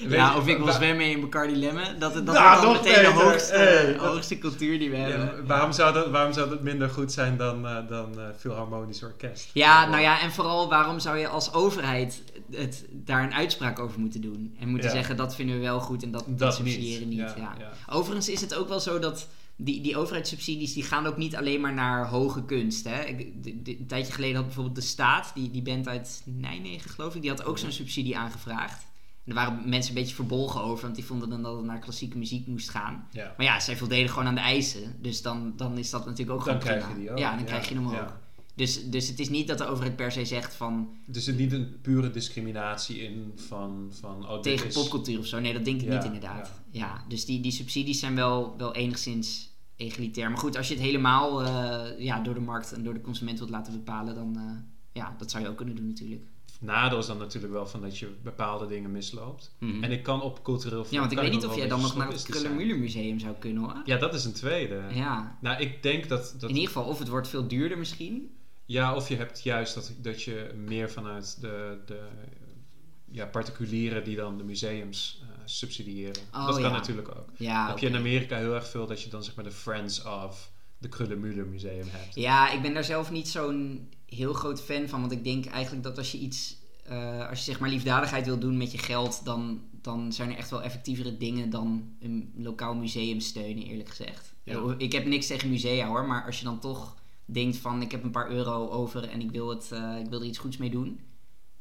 Ja, 0.09 0.37
of 0.37 0.47
ik 0.47 0.57
wil 0.57 0.71
zwemmen 0.73 1.05
in 1.11 1.21
Bacardi 1.21 1.55
Lemon. 1.55 1.83
Dat, 1.99 2.13
dat 2.13 2.23
Nou, 2.23 2.61
dan 2.61 2.83
de 2.83 3.11
hoogste, 3.13 3.53
Hey, 3.53 3.93
dat- 3.93 4.01
hoogste 4.01 4.37
cultuur 4.37 4.79
die 4.79 4.89
we 4.89 4.97
Ja, 4.97 5.03
hebben. 5.07 5.45
waarom, 5.47 5.71
zou 5.71 5.93
dat, 5.93 6.09
waarom 6.09 6.33
zou 6.33 6.49
dat 6.49 6.61
minder 6.61 6.89
goed 6.89 7.11
zijn 7.11 7.37
dan, 7.37 7.67
eh 7.67 7.87
dan 7.89 8.19
eh 8.19 8.25
Philharmonisch 8.37 9.03
Orkest? 9.03 9.49
Ja, 9.53 9.89
nou 9.89 10.01
ja, 10.01 10.21
en 10.21 10.31
vooral 10.31 10.69
waarom 10.69 10.99
zou 10.99 11.17
je 11.17 11.27
als 11.27 11.53
overheid 11.53 12.21
het, 12.51 12.85
daar 12.91 13.23
een 13.23 13.33
uitspraak 13.33 13.79
over 13.79 13.99
moeten 13.99 14.21
doen? 14.21 14.55
En 14.59 14.67
moeten 14.69 14.89
Ja. 14.89 14.95
zeggen 14.95 15.17
dat 15.17 15.35
vinden 15.35 15.55
we 15.55 15.61
wel 15.61 15.79
goed 15.79 16.03
en 16.03 16.11
dat, 16.11 16.23
dat, 16.27 16.39
Dat 16.39 16.55
subsidiëren 16.55 17.07
niet. 17.09 17.19
niet. 17.19 17.33
ja. 17.35 17.41
Ja, 17.41 17.55
ja. 17.59 17.93
Overigens 17.95 18.29
is 18.29 18.41
het 18.41 18.55
ook 18.55 18.67
wel 18.67 18.79
zo 18.79 18.99
dat 18.99 19.27
die, 19.57 19.81
die 19.81 19.97
overheidssubsidies 19.97 20.73
die 20.73 20.83
gaan 20.83 21.05
ook 21.05 21.17
niet 21.17 21.35
alleen 21.35 21.61
maar 21.61 21.73
naar 21.73 22.07
hoge 22.07 22.43
kunst. 22.45 22.83
Hè? 22.85 23.03
Ik, 23.03 23.43
de- 23.43 23.61
de- 23.61 23.79
een 23.79 23.87
tijdje 23.87 24.13
geleden 24.13 24.35
had 24.35 24.45
bijvoorbeeld 24.45 24.75
de 24.75 24.81
staat, 24.81 25.31
die, 25.35 25.51
die 25.51 25.61
band 25.61 25.87
uit 25.87 26.21
Nijmegen 26.25 26.89
geloof 26.89 27.15
ik, 27.15 27.21
die 27.21 27.29
had 27.29 27.45
ook 27.45 27.57
zo'n 27.57 27.71
subsidie 27.71 28.17
aangevraagd. 28.17 28.85
En 29.25 29.33
daar 29.35 29.45
waren 29.45 29.69
mensen 29.69 29.95
een 29.95 29.99
beetje 30.01 30.15
verbolgen 30.15 30.61
over, 30.61 30.83
want 30.83 30.95
die 30.95 31.05
vonden 31.05 31.29
dan 31.29 31.41
dat 31.43 31.55
het 31.55 31.65
naar 31.65 31.79
klassieke 31.79 32.17
muziek 32.17 32.47
moest 32.47 32.69
gaan. 32.69 33.07
Ja. 33.11 33.33
Maar 33.37 33.45
ja, 33.45 33.59
zij 33.59 33.77
voldeden 33.77 34.09
gewoon 34.09 34.27
aan 34.27 34.35
de 34.35 34.41
eisen. 34.41 34.95
Dus 35.01 35.21
dan, 35.21 35.53
dan 35.55 35.77
is 35.77 35.89
dat 35.89 36.05
natuurlijk 36.05 36.39
ook 36.39 36.45
Dan 36.45 36.61
gewoon 36.61 36.77
prima. 36.95 36.99
Ja, 37.17 37.29
dan 37.29 37.39
Ja, 37.39 37.45
krijg 37.45 37.69
je 37.69 37.75
hem 37.75 37.87
ook. 37.87 38.13
Ja. 38.57 38.63
Dus, 38.63 38.89
dus 38.89 39.07
het 39.07 39.19
is 39.19 39.29
niet 39.29 39.47
dat 39.47 39.57
de 39.57 39.65
overheid 39.65 39.95
per 39.95 40.11
se 40.11 40.25
zegt 40.25 40.55
van 40.55 40.97
Dus 41.05 41.27
er 41.27 41.33
niet 41.33 41.51
een 41.51 41.81
pure 41.81 42.11
discriminatie 42.11 42.99
in 42.99 43.31
van, 43.35 43.87
van 43.99 44.29
oh, 44.29 44.39
tegen 44.39 44.67
is... 44.67 44.73
popcultuur 44.73 45.19
of 45.19 45.25
zo. 45.25 45.39
Nee, 45.39 45.53
dat 45.53 45.65
denk 45.65 45.81
ik 45.81 45.87
Ja, 45.87 45.95
niet 45.95 46.05
inderdaad. 46.05 46.51
Ja, 46.71 47.03
dus 47.07 47.25
die, 47.25 47.41
die 47.41 47.51
subsidies 47.51 47.99
zijn 47.99 48.15
wel, 48.15 48.57
wel 48.57 48.75
enigszins 48.75 49.55
egalitair. 49.75 50.29
Maar 50.29 50.39
goed, 50.39 50.57
als 50.57 50.67
je 50.67 50.73
het 50.73 50.83
helemaal 50.83 51.43
eh, 51.43 51.99
ja, 51.99 52.19
door 52.19 52.33
de 52.33 52.39
markt 52.39 52.73
en 52.73 52.83
door 52.83 52.93
de 52.93 53.01
consument 53.01 53.37
wilt 53.37 53.49
laten 53.49 53.73
bepalen, 53.73 54.15
dan 54.15 54.37
eh, 54.37 54.43
ja, 54.93 55.15
dat 55.17 55.31
zou 55.31 55.43
je 55.43 55.49
ook 55.49 55.57
kunnen 55.57 55.75
doen 55.75 55.87
natuurlijk. 55.87 56.25
Nadeel 56.59 56.97
is 56.97 57.05
dan 57.05 57.17
natuurlijk 57.17 57.53
wel 57.53 57.67
van 57.67 57.81
dat 57.81 57.97
je 57.97 58.15
bepaalde 58.23 58.67
dingen 58.67 58.91
misloopt. 58.91 59.55
Mhm. 59.59 59.83
En 59.83 59.91
ik 59.91 60.03
kan 60.03 60.21
op 60.21 60.43
cultureel 60.43 60.79
vlak... 60.79 60.93
ja, 60.93 60.99
want 60.99 61.11
ik 61.11 61.17
weet 61.17 61.31
niet 61.31 61.45
of 61.45 61.55
jij 61.55 61.67
dan 61.67 61.81
nog 61.81 61.95
naar 61.95 62.07
het. 62.07 62.23
Krullenmuller 62.23 62.79
Museum 62.79 63.19
zou 63.19 63.35
kunnen 63.39 63.63
hoor. 63.63 63.81
Ja, 63.85 63.97
dat 63.97 64.13
is 64.13 64.25
een 64.25 64.33
tweede. 64.33 64.81
Ja. 64.93 65.37
Nou, 65.41 65.61
ik 65.61 65.83
denk 65.83 66.09
dat... 66.09 66.35
dat 66.39 66.49
In 66.49 66.55
ieder 66.55 66.67
geval, 66.67 66.83
of 66.83 66.99
het 66.99 67.07
wordt 67.07 67.27
veel 67.27 67.47
duurder 67.47 67.77
misschien. 67.77 68.36
Ja, 68.67 68.95
of 68.95 69.09
je 69.09 69.15
hebt 69.15 69.43
juist 69.43 69.73
dat, 69.73 69.93
dat 69.97 70.23
je 70.23 70.51
meer 70.55 70.91
vanuit 70.91 71.41
de, 71.41 71.77
de 71.85 72.07
ja, 73.11 73.25
particulieren 73.25 74.03
die 74.03 74.15
dan 74.15 74.37
de 74.37 74.43
museums 74.43 75.21
eh, 75.21 75.27
subsidiëren. 75.45 76.21
Oh, 76.33 76.45
dat 76.45 76.55
kan 76.55 76.63
ja. 76.63 76.71
natuurlijk 76.71 77.09
ook. 77.09 77.29
Ja, 77.37 77.67
heb 77.67 77.77
je 77.77 77.87
in. 77.87 77.95
Amerika 77.95 78.37
heel 78.37 78.53
erg 78.53 78.67
veel 78.67 78.87
dat 78.87 79.01
je 79.01 79.09
dan 79.09 79.23
zeg 79.23 79.35
maar 79.35 79.43
de 79.43 79.51
Friends 79.51 80.03
of 80.03 80.51
de 80.77 80.89
Krullenmuller 80.89 81.45
Museum 81.45 81.87
hebt. 81.89 82.15
Ja, 82.15 82.51
ik 82.51 82.61
ben 82.61 82.73
daar 82.73 82.83
zelf 82.83 83.11
niet 83.11 83.27
zo'n 83.27 83.89
heel 84.05 84.33
groot 84.33 84.61
fan 84.61 84.87
van. 84.87 84.99
Want 84.99 85.11
ik 85.11 85.23
denk 85.23 85.45
eigenlijk 85.45 85.83
dat 85.83 85.97
als 85.97 86.11
je 86.11 86.17
iets... 86.17 86.57
eh, 86.83 87.29
als 87.29 87.37
je 87.39 87.51
zeg 87.51 87.59
maar 87.59 87.69
liefdadigheid 87.69 88.25
wil 88.25 88.39
doen 88.39 88.57
met 88.57 88.71
je 88.71 88.77
geld... 88.77 89.21
Dan, 89.25 89.61
dan 89.81 90.13
zijn 90.13 90.31
er 90.31 90.37
echt 90.37 90.49
wel 90.49 90.61
effectievere 90.61 91.17
dingen 91.17 91.49
dan 91.49 91.95
een 91.99 92.33
lokaal 92.37 92.75
museum 92.75 93.19
steunen, 93.19 93.63
eerlijk 93.63 93.89
gezegd. 93.89 94.33
Ja. 94.43 94.75
Ik 94.77 94.91
heb 94.91 95.05
niks 95.05 95.27
tegen 95.27 95.49
musea 95.49 95.87
hoor. 95.87 96.05
Maar 96.05 96.25
als 96.25 96.39
je 96.39 96.43
dan 96.43 96.59
toch 96.59 96.95
denkt 97.27 97.57
van... 97.57 97.81
Ik 97.81 97.91
heb 97.91 98.03
een 98.03 98.11
paar 98.11 98.29
euro 98.31 98.69
over 98.69 99.09
en 99.09 99.21
ik 99.21 99.31
wil, 99.31 99.49
het, 99.49 99.71
eh, 99.71 99.99
ik 99.99 100.09
wil 100.09 100.19
er 100.19 100.25
iets 100.25 100.37
goeds 100.37 100.57
mee 100.57 100.69
doen... 100.69 100.99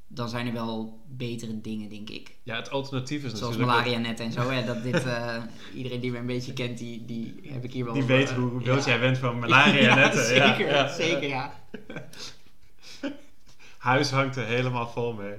Dan 0.08 0.28
zijn 0.28 0.46
er 0.46 0.52
wel 0.52 1.02
betere 1.08 1.60
dingen, 1.60 1.88
denk 1.88 2.10
ik. 2.10 2.36
Ja, 2.42 2.56
het 2.56 2.70
alternatief 2.70 3.24
is 3.24 3.30
Zoals 3.30 3.40
natuurlijk... 3.40 3.70
malaria 3.70 3.98
net 3.98 4.20
en 4.20 4.32
zo. 4.32 4.50
Hè, 4.50 4.64
dat 4.64 4.82
dit, 4.82 5.04
eh, 5.14 5.42
iedereen 5.74 6.00
die 6.00 6.10
me 6.10 6.18
een 6.18 6.26
beetje 6.26 6.52
kent, 6.52 6.78
die, 6.78 7.04
die 7.04 7.40
heb 7.42 7.64
ik 7.64 7.72
hier 7.72 7.84
wel... 7.84 7.94
Die 7.94 8.02
over, 8.02 8.16
weet 8.16 8.30
eh, 8.30 8.36
hoe 8.36 8.60
ja. 8.60 8.64
wild 8.64 8.84
jij 8.84 9.00
bent 9.00 9.18
van 9.18 9.38
malaria 9.38 9.80
Ja, 9.88 9.94
netten. 9.94 10.24
zeker, 10.24 10.68
ja, 10.68 10.88
zeker, 10.88 11.28
ja. 11.28 11.52
Huis 13.78 14.10
hangt 14.10 14.36
er 14.36 14.46
helemaal 14.46 14.88
vol 14.88 15.12
mee. 15.12 15.34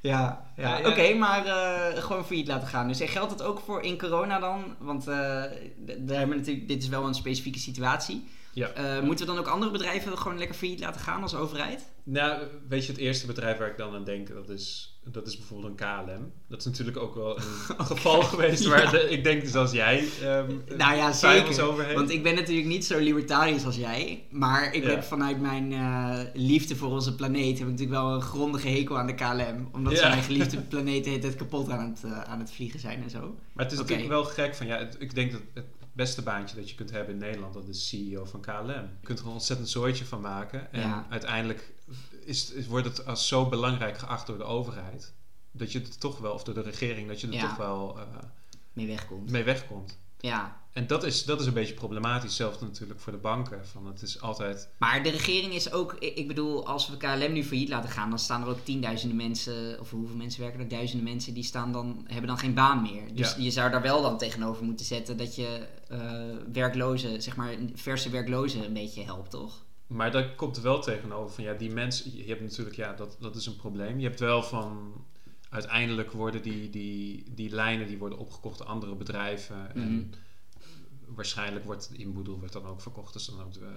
Ja, 0.00 0.50
ja. 0.56 0.68
Ja, 0.68 0.78
ja. 0.78 0.88
oké, 0.88 1.14
maar 1.14 1.46
eh, 1.46 2.02
gewoon 2.02 2.24
failliet 2.24 2.46
laten 2.46 2.68
gaan. 2.68 2.88
Dus 2.88 3.00
geldt 3.04 3.30
het 3.30 3.42
ook 3.42 3.60
voor 3.60 3.82
in 3.82 3.98
corona 3.98 4.38
dan? 4.38 4.76
Want 4.78 5.04
daar 5.04 5.50
hebben 5.86 6.28
we 6.28 6.34
natuurlijk, 6.34 6.68
dit 6.68 6.82
is 6.82 6.88
wel 6.88 7.06
een 7.06 7.14
specifieke 7.14 7.58
situatie. 7.58 8.28
Ja. 8.58 8.68
Eh, 8.68 9.02
moeten 9.02 9.26
we 9.26 9.32
dan 9.32 9.40
ook 9.40 9.48
andere 9.48 9.70
bedrijven 9.72 10.18
gewoon 10.18 10.38
lekker 10.38 10.56
failliet 10.56 10.80
laten 10.80 11.00
gaan 11.00 11.22
als 11.22 11.34
overheid? 11.34 11.82
Nou, 12.02 12.42
weet 12.68 12.84
je, 12.86 12.92
het 12.92 13.00
eerste 13.00 13.26
bedrijf 13.26 13.58
waar 13.58 13.68
ik 13.70 13.76
dan 13.76 13.94
aan 13.94 14.04
denk, 14.04 14.28
dat 14.28 14.48
is, 14.48 14.98
dat 15.04 15.26
is 15.26 15.36
bijvoorbeeld 15.38 15.80
een 15.80 15.86
KLM. 16.04 16.32
Dat 16.48 16.58
is 16.58 16.64
natuurlijk 16.64 16.96
ook 16.96 17.14
wel 17.14 17.36
een 17.78 17.84
geval 17.94 18.22
geweest 18.22 18.66
waar 18.66 18.82
Ja. 18.82 18.90
de- 18.90 19.08
ik 19.10 19.24
denk 19.24 19.46
zoals 19.46 19.72
jij 19.72 20.04
ehm 20.22 20.52
Nou 20.76 20.96
ja, 20.96 21.12
zeker. 21.12 21.62
over 21.62 21.84
heeft. 21.84 21.96
Want 21.96 22.10
ik 22.10 22.22
ben 22.22 22.34
natuurlijk 22.34 22.66
niet 22.68 22.84
zo 22.84 22.98
libertarisch 22.98 23.64
als 23.64 23.76
jij. 23.76 24.24
Maar 24.30 24.74
ik 24.74 24.82
Ja. 24.82 24.88
heb 24.90 25.02
vanuit 25.02 25.40
mijn 25.40 25.72
eh, 25.72 26.18
liefde 26.34 26.76
voor 26.76 26.90
onze 26.90 27.14
planeet... 27.14 27.58
heb 27.58 27.66
ik 27.68 27.72
natuurlijk 27.72 28.00
wel 28.00 28.14
een 28.14 28.22
grondige 28.22 28.68
hekel 28.68 28.98
aan 28.98 29.06
de 29.06 29.14
KLM. 29.14 29.68
Omdat 29.72 29.98
ze 29.98 30.08
mijn 30.08 30.22
geliefde 30.22 30.60
planeet 30.72 31.04
tijd 31.04 31.36
kapot 31.36 31.70
aan 31.70 31.88
het, 31.90 32.04
eh, 32.04 32.20
aan 32.22 32.38
het 32.38 32.50
vliegen 32.52 32.80
zijn 32.80 33.02
en 33.02 33.10
zo. 33.10 33.20
Maar 33.52 33.64
het 33.64 33.72
is 33.72 33.78
natuurlijk 33.78 34.08
wel 34.08 34.24
gek 34.24 34.54
van, 34.54 34.66
ja, 34.66 34.78
het- 34.78 34.96
ik 34.98 35.14
denk 35.14 35.32
dat 35.32 35.40
het 35.54 35.64
beste 35.98 36.22
baantje 36.22 36.56
dat 36.56 36.68
je 36.70 36.74
kunt 36.74 36.90
hebben 36.90 37.14
in 37.14 37.20
Nederland. 37.20 37.54
Dat 37.54 37.68
is 37.68 37.88
CEO 37.88 38.24
van 38.24 38.40
KLM. 38.40 38.68
Je 38.68 38.88
kunt 39.02 39.18
er 39.18 39.26
een 39.26 39.32
ontzettend 39.32 39.68
zooitje 39.68 40.04
van 40.04 40.20
maken. 40.20 40.72
En 40.72 40.80
Ja. 40.80 41.06
uiteindelijk 41.10 41.72
is, 42.24 42.50
is- 42.52 42.66
wordt 42.66 42.86
het 42.86 43.06
als 43.06 43.28
zo 43.28 43.48
belangrijk 43.48 43.98
geacht 43.98 44.26
door 44.26 44.38
de 44.38 44.44
overheid. 44.44 45.12
Dat 45.52 45.72
je 45.72 45.80
er 45.80 45.98
toch 45.98 46.18
wel, 46.18 46.32
of 46.32 46.42
door 46.44 46.54
de 46.54 46.60
regering, 46.60 47.08
dat 47.08 47.20
je 47.20 47.26
er 47.26 47.32
Ja. 47.32 47.40
toch 47.48 47.56
wel 47.56 47.98
eh, 47.98 48.04
Mee 48.72 48.86
wegkomt. 48.86 49.30
mee 49.30 49.42
wegkomt. 49.44 49.98
Ja. 50.18 50.56
En 50.72 50.86
dat 50.86 51.04
is, 51.04 51.24
dat 51.24 51.40
is 51.40 51.46
een 51.46 51.52
beetje 51.54 51.74
problematisch. 51.74 52.36
Zelfs 52.36 52.60
natuurlijk 52.60 53.00
voor 53.00 53.12
de 53.12 53.18
banken. 53.18 53.66
Van 53.66 53.86
het 53.86 54.02
is 54.02 54.20
altijd... 54.20 54.68
Maar 54.78 55.02
de 55.02 55.10
regering 55.10 55.52
is 55.54 55.72
ook, 55.72 55.94
ik 55.94 56.28
bedoel, 56.28 56.66
als 56.66 56.88
we 56.88 56.96
KLM 56.96 57.32
nu 57.32 57.44
failliet 57.44 57.68
laten 57.68 57.90
gaan, 57.90 58.08
dan 58.08 58.18
staan 58.18 58.42
er 58.42 58.48
ook 58.48 58.64
tienduizenden 58.64 59.16
mensen, 59.16 59.80
of 59.80 59.90
hoeveel 59.90 60.16
mensen 60.16 60.40
werken 60.40 60.60
er? 60.60 60.68
Duizenden 60.68 61.08
mensen, 61.08 61.34
die 61.34 61.42
staan 61.42 61.72
dan, 61.72 62.04
hebben 62.06 62.26
dan 62.26 62.38
geen 62.38 62.54
baan 62.54 62.82
meer. 62.82 63.14
Dus 63.14 63.34
Ja. 63.34 63.42
je 63.42 63.50
zou 63.50 63.70
daar 63.70 63.82
wel 63.82 64.02
dan 64.02 64.18
tegenover 64.18 64.64
moeten 64.64 64.86
zetten 64.86 65.16
dat 65.16 65.36
je 65.36 65.66
eh 65.88 66.36
werklozen, 66.52 67.22
zeg 67.22 67.36
maar 67.36 67.54
verse 67.74 68.10
werklozen 68.10 68.64
een 68.64 68.72
beetje 68.72 69.02
helpt, 69.02 69.30
toch? 69.30 69.64
Maar 69.86 70.10
daar 70.10 70.34
komt 70.34 70.56
er 70.56 70.62
wel 70.62 70.80
tegenover 70.80 71.34
van 71.34 71.44
ja, 71.44 71.52
die 71.54 71.70
mensen, 71.70 72.16
je 72.16 72.24
hebt 72.24 72.40
natuurlijk, 72.40 72.76
ja, 72.76 72.92
dat, 72.92 73.16
dat 73.20 73.36
is 73.36 73.46
een 73.46 73.56
probleem. 73.56 73.98
Je 73.98 74.06
hebt 74.06 74.20
wel 74.20 74.42
van, 74.42 74.92
uiteindelijk 75.48 76.12
worden 76.12 76.42
die, 76.42 76.70
die, 76.70 77.24
die 77.34 77.50
lijnen 77.50 77.86
die 77.86 77.98
worden 77.98 78.18
opgekocht 78.18 78.58
door 78.58 78.66
andere 78.66 78.94
bedrijven. 78.94 79.74
En 79.74 79.94
Mhm. 79.94 80.04
waarschijnlijk 81.06 81.64
wordt 81.64 81.90
Inboedel 81.92 82.38
wordt 82.38 82.52
dan 82.52 82.66
ook 82.66 82.80
verkocht, 82.80 83.12
dus 83.12 83.24
dan 83.26 83.40
ook 83.42 83.52
de, 83.52 83.70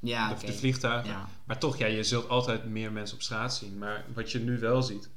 Ja, 0.00 0.34
de, 0.34 0.46
de 0.46 0.52
vliegtuigen. 0.52 1.10
Ja. 1.10 1.28
Maar 1.44 1.58
toch, 1.58 1.76
ja, 1.76 1.86
je 1.86 2.02
zult 2.02 2.28
altijd 2.28 2.64
meer 2.64 2.92
mensen 2.92 3.16
op 3.16 3.22
straat 3.22 3.54
zien. 3.54 3.78
Maar 3.78 4.04
wat 4.14 4.32
je 4.32 4.38
nu 4.38 4.58
wel 4.58 4.82
ziet, 4.82 5.10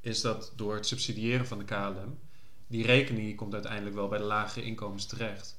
is 0.00 0.20
dat 0.20 0.52
door 0.56 0.74
het 0.74 0.86
subsidiëren 0.86 1.46
van 1.46 1.58
de 1.58 1.64
KLM, 1.64 2.18
die 2.66 2.84
rekening 2.84 3.36
komt 3.36 3.52
uiteindelijk 3.54 3.94
wel 3.94 4.08
bij 4.08 4.18
de 4.18 4.24
lagere 4.24 4.64
inkomens 4.66 5.06
terecht. 5.06 5.58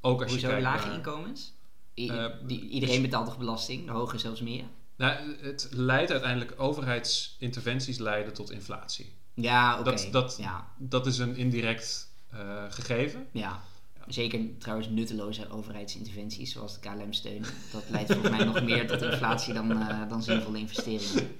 Ook 0.00 0.22
als 0.22 0.30
Hoezo 0.30 0.46
je 0.46 0.52
kijkt 0.52 0.68
lage 0.68 0.86
naar- 0.86 0.96
inkomens? 0.96 1.54
I- 1.94 2.08
Eh, 2.08 2.26
die, 2.46 2.68
iedereen 2.68 3.02
betaalt 3.02 3.26
toch 3.26 3.38
belasting? 3.38 3.84
De 3.86 3.92
hoge 3.92 4.18
zelfs 4.18 4.40
meer? 4.40 4.64
Nou, 4.96 5.36
het 5.40 5.68
leidt 5.70 6.10
uiteindelijk, 6.10 6.54
overheidsinterventies 6.60 7.98
leiden 7.98 8.32
tot 8.32 8.50
inflatie. 8.50 9.12
Ja, 9.34 9.74
oké. 9.74 9.84
Dat- 9.90 10.08
dat- 10.10 10.36
Ja, 10.40 10.66
Dat 10.78 11.06
is 11.06 11.18
een 11.18 11.36
indirect 11.36 12.10
eh, 12.30 12.64
gegeven. 12.68 13.26
ja. 13.32 13.60
Zeker 14.06 14.40
trouwens 14.58 14.88
nutteloze 14.88 15.50
overheidsinterventies, 15.50 16.52
zoals 16.52 16.80
de 16.80 16.88
KLM-steun. 16.88 17.44
Dat 17.72 17.84
leidt 17.88 18.12
volgens 18.12 18.36
mij 18.36 18.44
nog 18.44 18.62
meer 18.62 18.86
tot 18.86 19.02
inflatie 19.02 19.54
dan, 19.54 19.70
eh, 19.80 20.08
dan 20.08 20.22
zinvolle 20.22 20.58
investeringen. 20.58 21.36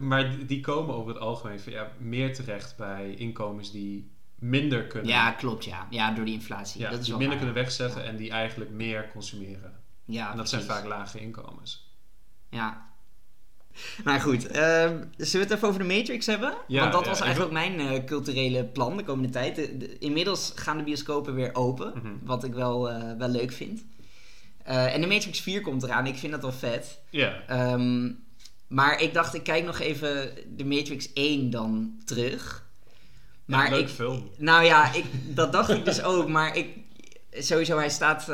Maar 0.00 0.46
die- 0.46 0.60
komen 0.60 0.94
over 0.94 1.12
het 1.12 1.22
algemeen 1.22 1.60
van, 1.60 1.72
ja, 1.72 1.92
meer 1.98 2.34
terecht 2.34 2.76
bij 2.76 3.14
inkomens 3.14 3.70
die 3.72 4.10
minder 4.34 4.86
kunnen, 4.86 5.08
Ja, 5.10 5.30
klopt, 5.30 5.64
ja. 5.64 5.86
Ja, 5.90 6.10
door 6.14 6.24
die 6.24 6.34
inflatie. 6.34 6.80
ja, 6.80 6.90
dat 6.90 6.98
is 7.00 7.04
die 7.04 7.14
minder 7.16 7.36
waar. 7.36 7.44
kunnen 7.46 7.62
wegzetten 7.62 8.04
en 8.04 8.16
die 8.16 8.30
eigenlijk 8.30 8.70
meer 8.70 9.08
consumeren. 9.12 9.80
Ja, 10.04 10.30
en 10.30 10.36
dat 10.36 10.48
zijn 10.48 10.62
vaak 10.62 10.84
lage 10.84 11.20
inkomens. 11.20 11.90
Ja. 12.52 12.90
Maar 14.04 14.20
goed, 14.20 14.46
ehm, 14.46 15.04
zullen 15.16 15.32
we 15.32 15.38
het 15.38 15.50
even 15.50 15.68
over 15.68 15.80
de 15.88 15.94
Matrix 15.96 16.26
hebben? 16.26 16.54
Ja, 16.66 16.80
Want 16.80 16.92
dat 16.92 17.02
ja, 17.04 17.08
was 17.08 17.20
eigenlijk 17.20 17.50
ook 17.52 17.58
mijn 17.58 17.80
eh, 17.80 18.04
culturele 18.04 18.64
plan 18.64 18.96
de 18.96 19.02
komende 19.04 19.30
tijd. 19.32 19.54
De- 19.56 19.76
de- 19.76 19.98
inmiddels 19.98 20.52
gaan 20.54 20.76
de 20.76 20.82
bioscopen 20.82 21.34
weer 21.34 21.54
open, 21.54 21.92
Mhm. 21.94 22.12
wat 22.22 22.44
ik 22.44 22.54
wel, 22.54 22.90
eh, 22.90 23.12
wel 23.18 23.28
leuk 23.28 23.52
vind. 23.52 23.84
Eh, 24.64 24.94
en 24.94 25.00
de 25.00 25.06
Matrix 25.06 25.40
4 25.40 25.60
komt 25.60 25.82
eraan, 25.82 26.06
ik 26.06 26.16
vind 26.16 26.32
dat 26.32 26.42
wel 26.42 26.52
vet. 26.52 26.98
Ja, 27.10 27.42
Ehm, 27.46 28.10
maar 28.66 29.00
ik 29.00 29.14
dacht, 29.14 29.34
ik 29.34 29.42
kijk 29.42 29.64
nog 29.64 29.78
even 29.78 30.30
de 30.56 30.64
Matrix 30.64 31.08
1 31.14 31.50
dan 31.50 32.00
terug. 32.04 32.66
Maar 33.44 33.64
ja, 33.64 33.70
leuk 33.70 33.80
ik, 33.88 33.88
film. 33.94 34.30
nou 34.38 34.64
ja, 34.64 34.92
ik, 34.94 35.04
dat 35.36 35.52
dacht 35.52 35.68
ik 35.70 35.84
dus 35.84 36.02
ook. 36.02 36.28
Maar 36.28 36.56
ik, 36.56 36.68
sowieso, 37.30 37.76
hij 37.76 37.90
staat. 37.90 38.28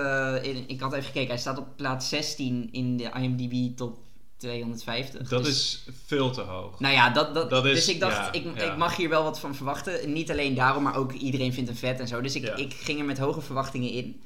in, 0.45 0.69
ik 0.69 0.81
had 0.81 0.93
even 0.93 1.05
gekeken, 1.05 1.29
hij 1.29 1.39
staat 1.39 1.59
op 1.59 1.77
plaats 1.77 2.09
16 2.09 2.69
in 2.73 2.97
de 2.97 3.11
IMDb 3.21 3.77
top 3.77 3.99
250. 4.39 5.29
Dat 5.29 5.45
Dus- 5.45 5.57
is 5.57 5.85
veel 6.07 6.31
te 6.31 6.41
hoog. 6.41 6.81
Nou 6.81 6.95
ja, 6.95 7.11
dat, 7.11 7.35
dat, 7.35 7.51
Dat 7.51 7.65
is- 7.67 7.75
dus 7.75 7.89
ik 7.95 8.01
dacht, 8.01 8.17
ja, 8.17 8.33
ik, 8.33 8.45
ja. 8.59 8.71
ik 8.73 8.77
mag 8.77 8.97
hier 8.97 9.09
wel 9.09 9.23
wat 9.23 9.41
van 9.41 9.55
verwachten. 9.55 10.13
Niet 10.13 10.31
alleen 10.31 10.55
daarom, 10.55 10.83
maar 10.83 10.97
ook 10.97 11.13
iedereen 11.13 11.53
vindt 11.53 11.69
hem 11.69 11.79
vet 11.79 12.01
en 12.01 12.09
zo. 12.09 12.21
Dus 12.21 12.35
ik, 12.35 12.43
Ja. 12.45 12.55
ik 12.57 12.75
ging 12.75 12.99
er 12.99 13.05
met 13.05 13.19
hoge 13.19 13.41
verwachtingen 13.41 13.91
in. 13.91 14.23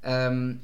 Ehm, 0.00 0.54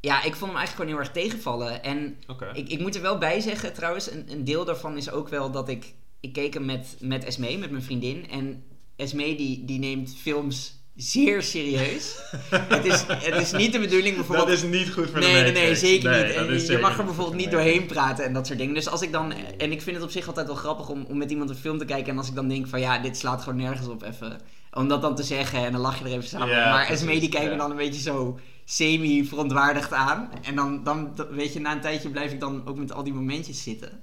ja, 0.00 0.16
ik 0.22 0.34
vond 0.34 0.50
hem 0.50 0.56
eigenlijk 0.60 0.70
gewoon 0.70 0.86
heel 0.90 0.98
erg 0.98 1.10
tegenvallen. 1.10 1.82
En 1.82 2.16
ik, 2.52 2.68
ik 2.68 2.80
moet 2.80 2.94
er 2.94 3.02
wel 3.02 3.18
bij 3.18 3.40
zeggen, 3.40 3.72
trouwens, 3.72 4.10
een, 4.10 4.24
een 4.32 4.44
deel 4.44 4.64
daarvan 4.64 4.96
is 4.96 5.10
ook 5.10 5.28
wel 5.28 5.50
dat 5.50 5.68
ik... 5.68 5.94
Ik 6.20 6.32
keek 6.32 6.54
hem 6.54 6.64
met, 6.64 6.96
met 7.00 7.24
Esmee, 7.24 7.58
met 7.58 7.70
mijn 7.70 7.82
vriendin. 7.82 8.30
En 8.30 8.64
Esmee 8.96 9.36
die, 9.36 9.64
die 9.64 9.78
neemt 9.78 10.14
films 10.16 10.74
zeer 11.02 11.42
serieus. 11.42 12.14
het, 12.50 12.84
is, 12.84 13.04
het 13.08 13.34
is 13.34 13.52
niet 13.52 13.72
de 13.72 13.78
bedoeling 13.78 14.14
bijvoorbeeld... 14.16 14.48
Dat 14.48 14.56
is 14.56 14.62
niet 14.62 14.92
goed 14.92 15.10
voor 15.10 15.20
de 15.20 15.26
Nee, 15.26 15.52
nee, 15.52 15.74
zeker 15.74 16.10
Nee, 16.10 16.24
niet. 16.24 16.34
En 16.34 16.52
je 16.52 16.58
zeker 16.58 16.80
mag 16.80 16.98
er 16.98 17.04
bijvoorbeeld 17.04 17.36
niet 17.36 17.50
doorheen 17.50 17.86
praten 17.86 18.24
en 18.24 18.32
dat 18.32 18.46
soort 18.46 18.58
dingen. 18.58 18.74
Dus 18.74 18.88
als 18.88 19.02
ik 19.02 19.12
dan, 19.12 19.32
en 19.58 19.72
ik 19.72 19.82
vind 19.82 19.96
het 19.96 20.04
op 20.04 20.10
zich 20.10 20.26
altijd 20.26 20.46
wel 20.46 20.56
grappig 20.56 20.88
om, 20.88 21.04
om 21.08 21.18
met 21.18 21.30
iemand 21.30 21.50
een 21.50 21.56
film 21.56 21.78
te 21.78 21.84
kijken. 21.84 22.12
En 22.12 22.18
als 22.18 22.28
ik 22.28 22.34
dan 22.34 22.48
denk 22.48 22.66
van 22.66 22.80
ja, 22.80 22.98
dit 22.98 23.16
slaat 23.16 23.42
gewoon 23.42 23.58
nergens 23.58 23.88
op 23.88 24.02
even. 24.02 24.40
Om 24.72 24.88
dat 24.88 25.02
dan 25.02 25.16
te 25.16 25.22
zeggen 25.22 25.64
en 25.64 25.72
dan 25.72 25.80
lach 25.80 25.98
je 25.98 26.04
er 26.04 26.10
even 26.10 26.28
samen. 26.28 26.48
Ja, 26.48 26.70
maar 26.70 26.86
precies, 26.86 27.02
Esmee 27.02 27.20
die 27.20 27.28
kijkt 27.28 27.50
me 27.50 27.56
dan 27.56 27.70
een 27.70 27.76
beetje 27.76 28.00
zo 28.00 28.38
semi-verontwaardigd 28.64 29.92
aan. 29.92 30.30
En 30.42 30.54
dan, 30.56 30.84
dan- 30.84 31.10
weet 31.30 31.52
je, 31.52 31.60
na 31.60 31.72
een 31.72 31.80
tijdje 31.80 32.08
blijf 32.08 32.32
ik 32.32 32.40
dan 32.40 32.62
ook 32.66 32.78
met 32.78 32.92
al 32.92 33.04
die 33.04 33.12
momentjes 33.12 33.62
zitten. 33.62 34.00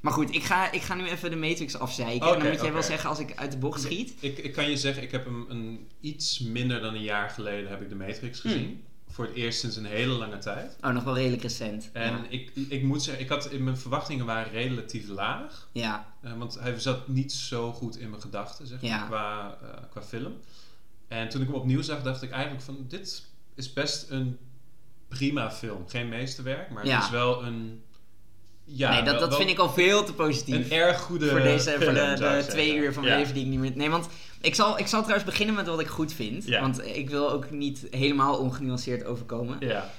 Maar 0.00 0.12
goed, 0.12 0.34
ik 0.34 0.42
ga, 0.44 0.72
ik 0.72 0.82
ga 0.82 0.94
nu 0.94 1.06
even 1.06 1.30
de 1.30 1.36
Matrix 1.36 1.78
afzeiken. 1.78 2.32
en 2.32 2.38
dan 2.38 2.48
moet 2.48 2.60
jij 2.60 2.72
wel 2.72 2.82
zeggen 2.82 3.08
als 3.08 3.18
ik 3.18 3.32
uit 3.36 3.50
de 3.52 3.58
bocht 3.58 3.80
schiet. 3.80 4.12
Ik, 4.20 4.38
ik 4.38 4.52
kan 4.52 4.70
je 4.70 4.76
zeggen, 4.76 5.02
ik 5.02 5.10
heb 5.10 5.24
hem 5.24 5.46
een, 5.48 5.88
iets 6.00 6.38
minder 6.38 6.80
dan 6.80 6.94
een 6.94 7.02
jaar 7.02 7.30
geleden 7.30 7.70
heb 7.70 7.82
ik 7.82 7.88
de 7.88 7.94
Matrix 7.94 8.40
gezien. 8.40 8.84
Voor 9.08 9.24
het 9.24 9.34
eerst 9.34 9.60
sinds 9.60 9.76
een 9.76 9.84
hele 9.84 10.12
lange 10.12 10.38
tijd. 10.38 10.76
Oh, 10.80 10.90
nog 10.90 11.04
wel 11.04 11.14
redelijk 11.14 11.42
recent. 11.42 11.90
En 11.92 12.10
ja. 12.12 12.26
ik, 12.28 12.50
ik 12.68 12.82
moet 12.82 13.02
zeggen, 13.02 13.22
ik 13.24 13.28
had, 13.30 13.52
mijn 13.58 13.76
verwachtingen 13.76 14.26
waren 14.26 14.52
relatief 14.52 15.08
laag. 15.08 15.68
ja. 15.72 16.14
Eh, 16.22 16.32
want 16.38 16.58
hij 16.60 16.78
zat 16.80 17.08
niet 17.08 17.32
zo 17.32 17.72
goed 17.72 17.98
in 17.98 18.10
mijn 18.10 18.22
gedachten, 18.22 18.66
zeg 18.66 18.80
maar, 18.80 18.90
Ja. 18.90 19.06
qua, 19.06 19.58
eh, 19.62 19.68
qua 19.90 20.02
film. 20.02 20.32
En 21.08 21.28
toen 21.28 21.40
ik 21.40 21.46
hem 21.46 21.56
opnieuw 21.56 21.82
zag, 21.82 22.02
dacht 22.02 22.22
ik 22.22 22.30
eigenlijk 22.30 22.64
van... 22.64 22.84
Dit 22.88 23.26
is 23.54 23.72
best 23.72 24.10
een 24.10 24.38
prima 25.08 25.50
film. 25.50 25.88
Geen 25.88 26.08
meesterwerk, 26.08 26.70
maar 26.70 26.86
Ja. 26.86 26.94
het 26.94 27.04
is 27.04 27.10
wel 27.10 27.44
een... 27.44 27.82
Ja, 28.68 28.90
nee, 28.92 29.02
dat, 29.02 29.18
wel- 29.20 29.28
dat 29.28 29.38
vind 29.38 29.50
ik 29.50 29.58
al 29.58 29.70
veel 29.70 30.04
te 30.04 30.12
positief. 30.12 30.54
Een 30.54 30.70
erg 30.72 31.00
goede 31.00 31.28
voor 31.28 31.40
deze 31.40 31.70
film, 31.70 31.82
voor 31.82 31.92
de, 31.94 32.44
twee 32.48 32.76
uur 32.76 32.92
van 32.92 33.02
Ja. 33.02 33.08
mijn 33.08 33.20
leven 33.20 33.34
die 33.34 33.44
ik 33.44 33.50
niet 33.50 33.58
meer. 33.60 33.72
Nee, 33.74 33.90
want 33.90 34.08
ik 34.40 34.54
zal, 34.54 34.78
ik 34.78 34.86
zal 34.86 35.00
trouwens 35.00 35.30
beginnen 35.30 35.54
met 35.54 35.66
wat 35.66 35.80
ik 35.80 35.86
goed 35.86 36.12
vind. 36.12 36.46
Ja. 36.46 36.60
Want 36.60 36.84
ik 36.86 37.10
wil 37.10 37.30
ook 37.30 37.50
niet 37.50 37.86
helemaal 37.90 38.36
ongenuanceerd 38.38 39.04
overkomen. 39.04 39.56
Ja, 39.60 39.90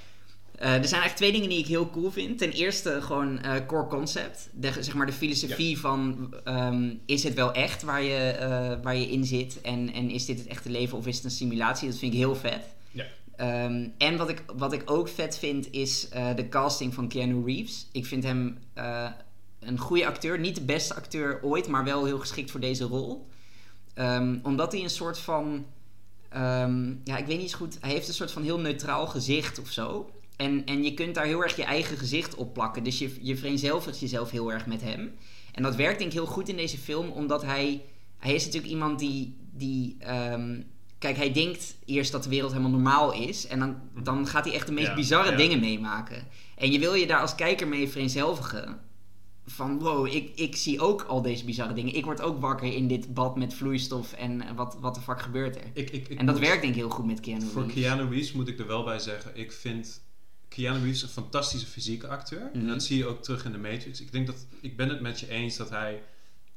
Eh, 0.58 0.64
er 0.64 0.70
zijn 0.88 1.00
eigenlijk 1.00 1.14
twee 1.16 1.32
dingen 1.32 1.48
die 1.48 1.58
ik 1.58 1.66
heel 1.66 1.90
cool 1.90 2.10
vind. 2.10 2.38
Ten 2.38 2.50
eerste 2.52 2.98
gewoon 3.02 3.40
eh, 3.42 3.52
core 3.66 3.86
concept. 3.86 4.48
De, 4.52 4.72
zeg 4.80 4.94
maar 4.94 5.06
de 5.06 5.12
filosofie 5.12 5.78
van 5.78 6.34
ehm, 6.44 6.90
is 7.06 7.22
het 7.22 7.34
wel 7.34 7.52
echt 7.52 7.82
waar 7.82 8.02
je, 8.02 8.16
eh, 8.30 8.72
waar 8.82 8.96
je 8.96 9.10
in 9.10 9.24
zit? 9.24 9.60
En, 9.60 9.92
en 9.92 10.10
is 10.10 10.24
dit 10.24 10.38
het 10.38 10.46
echte 10.48 10.70
leven 10.70 10.98
of 10.98 11.06
is 11.06 11.16
het 11.16 11.24
een 11.24 11.30
simulatie? 11.30 11.88
Dat 11.88 11.98
vind 11.98 12.12
ik 12.12 12.18
heel 12.18 12.34
vet. 12.36 12.60
Ja. 12.90 13.04
Ehm, 13.38 13.88
en 13.98 14.16
wat 14.16 14.28
ik, 14.28 14.44
wat 14.56 14.72
ik 14.72 14.90
ook 14.90 15.08
vet 15.08 15.38
vind 15.38 15.72
is 15.72 16.08
eh, 16.08 16.34
de 16.34 16.48
casting 16.48 16.94
van 16.94 17.08
Keanu 17.08 17.44
Reeves. 17.44 17.88
Ik 17.92 18.06
vind 18.06 18.24
hem 18.24 18.58
eh, 18.74 19.10
een 19.60 19.78
goede 19.78 20.06
acteur. 20.06 20.38
Niet 20.38 20.54
de 20.54 20.64
beste 20.64 20.94
acteur 20.94 21.42
ooit, 21.42 21.68
maar 21.68 21.84
wel 21.84 22.04
heel 22.04 22.18
geschikt 22.18 22.50
voor 22.50 22.60
deze 22.60 22.84
rol. 22.84 23.28
Ehm, 23.94 24.38
omdat 24.42 24.72
hij 24.72 24.82
een 24.82 24.90
soort 24.90 25.18
van... 25.18 25.66
ehm, 26.28 26.94
ja, 27.04 27.16
ik 27.16 27.26
weet 27.26 27.36
niet 27.36 27.40
eens 27.40 27.54
goed. 27.54 27.78
Hij 27.80 27.90
heeft 27.90 28.08
een 28.08 28.14
soort 28.14 28.32
van 28.32 28.42
heel 28.42 28.58
neutraal 28.58 29.06
gezicht 29.06 29.58
of 29.58 29.70
zo. 29.70 30.10
En, 30.36 30.64
en 30.64 30.84
je 30.84 30.94
kunt 30.94 31.14
daar 31.14 31.26
heel 31.26 31.42
erg 31.42 31.56
je 31.56 31.64
eigen 31.64 31.96
gezicht 31.96 32.34
op 32.34 32.54
plakken. 32.54 32.84
Dus 32.84 32.98
je, 32.98 33.16
je 33.20 33.36
vereenzelvigt 33.36 34.00
jezelf 34.00 34.30
heel 34.30 34.52
erg 34.52 34.66
met 34.66 34.82
hem. 34.82 35.14
En 35.52 35.62
dat 35.62 35.76
werkt 35.76 35.98
denk 35.98 36.10
ik 36.10 36.18
heel 36.18 36.26
goed 36.26 36.48
in 36.48 36.56
deze 36.56 36.78
film, 36.78 37.10
omdat 37.10 37.42
hij... 37.42 37.82
Hij 38.18 38.34
is 38.34 38.44
natuurlijk 38.44 38.72
iemand 38.72 38.98
die... 38.98 39.36
die 39.52 39.96
kijk, 40.98 41.16
hij 41.16 41.32
denkt 41.32 41.76
eerst 41.84 42.12
dat 42.12 42.22
de 42.22 42.28
wereld 42.28 42.50
helemaal 42.50 42.70
normaal 42.70 43.12
is. 43.12 43.46
En 43.46 43.58
dan, 43.58 43.76
dan 44.02 44.26
gaat 44.26 44.44
hij 44.44 44.54
echt 44.54 44.66
de 44.66 44.72
meest 44.72 44.86
Ja, 44.86 44.94
bizarre 44.94 45.30
ja. 45.30 45.36
dingen 45.36 45.60
meemaken. 45.60 46.26
En 46.56 46.72
je 46.72 46.78
wil 46.78 46.94
je 46.94 47.06
daar 47.06 47.20
als 47.20 47.34
kijker 47.34 47.68
mee 47.68 47.88
vereenzelvigen. 47.88 48.80
Van 49.46 49.78
wow, 49.78 50.06
ik, 50.06 50.32
ik 50.34 50.56
zie 50.56 50.80
ook 50.80 51.02
al 51.02 51.22
deze 51.22 51.44
bizarre 51.44 51.74
dingen. 51.74 51.94
Ik 51.94 52.04
word 52.04 52.20
ook 52.20 52.40
wakker 52.40 52.72
in 52.72 52.88
dit 52.88 53.14
bad 53.14 53.36
met 53.36 53.54
vloeistof. 53.54 54.12
En 54.12 54.54
wat, 54.54 54.76
wat 54.80 54.94
de 54.94 55.00
fuck 55.00 55.20
gebeurt 55.20 55.56
er? 55.56 55.70
ik, 55.72 55.90
ik, 55.90 56.08
ik 56.08 56.18
en 56.18 56.26
dat 56.26 56.38
werkt 56.38 56.60
denk 56.60 56.74
ik 56.74 56.80
heel 56.80 56.90
goed 56.90 57.06
met 57.06 57.20
Keanu 57.20 57.46
Voor 57.46 57.62
Reeves. 57.62 57.82
Keanu 57.82 58.08
Reeves 58.08 58.32
moet 58.32 58.48
ik 58.48 58.58
er 58.58 58.66
wel 58.66 58.84
bij 58.84 58.98
zeggen, 58.98 59.30
ik 59.34 59.52
vind 59.52 60.00
Keanu 60.48 60.78
Reeves 60.82 61.02
een 61.02 61.08
fantastische 61.08 61.66
fysieke 61.66 62.08
acteur. 62.08 62.50
Mhm. 62.52 62.60
En 62.60 62.66
dat 62.66 62.82
zie 62.82 62.96
je 62.96 63.06
ook 63.06 63.22
terug 63.22 63.44
in 63.44 63.52
de 63.52 63.58
Matrix. 63.58 64.00
Ik 64.00 64.12
denk 64.12 64.26
dat, 64.26 64.46
ik 64.60 64.76
ben 64.76 64.88
het 64.88 65.00
met 65.00 65.20
je 65.20 65.28
eens 65.28 65.56
dat 65.56 65.70
hij, 65.70 66.02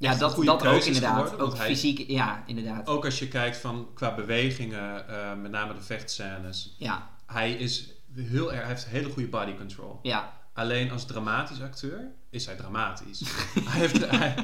Ja, 0.02 0.16
dat, 0.16 0.36
dat 0.46 0.68
ook 0.68 0.84
inderdaad. 0.84 1.14
geworden, 1.24 1.40
ook 1.48 1.58
hij- 1.58 1.66
fysiek, 1.68 2.04
ja, 2.10 2.44
inderdaad. 2.46 2.88
ook 2.88 3.06
als 3.06 3.20
je 3.20 3.28
kijkt 3.28 3.58
van 3.58 3.88
qua 3.94 4.16
bewegingen, 4.16 5.08
eh, 5.08 5.34
met 5.42 5.52
name 5.52 5.74
de 5.74 5.82
vechtscènes, 5.82 6.76
Ja, 6.78 7.10
hij 7.26 7.52
is 7.54 7.90
heel 8.16 8.52
erg, 8.54 8.60
hij 8.62 8.70
heeft 8.70 8.86
hele 8.86 9.10
goede 9.10 9.28
body 9.30 9.56
control. 9.56 10.00
ja. 10.04 10.40
Alleen 10.54 10.92
als 10.92 11.06
dramatisch 11.06 11.62
acteur 11.62 12.12
is 12.30 12.46
hij 12.46 12.56
dramatisch. 12.56 13.20
hij 13.70 13.80
heeft, 13.80 14.10
hij, 14.10 14.36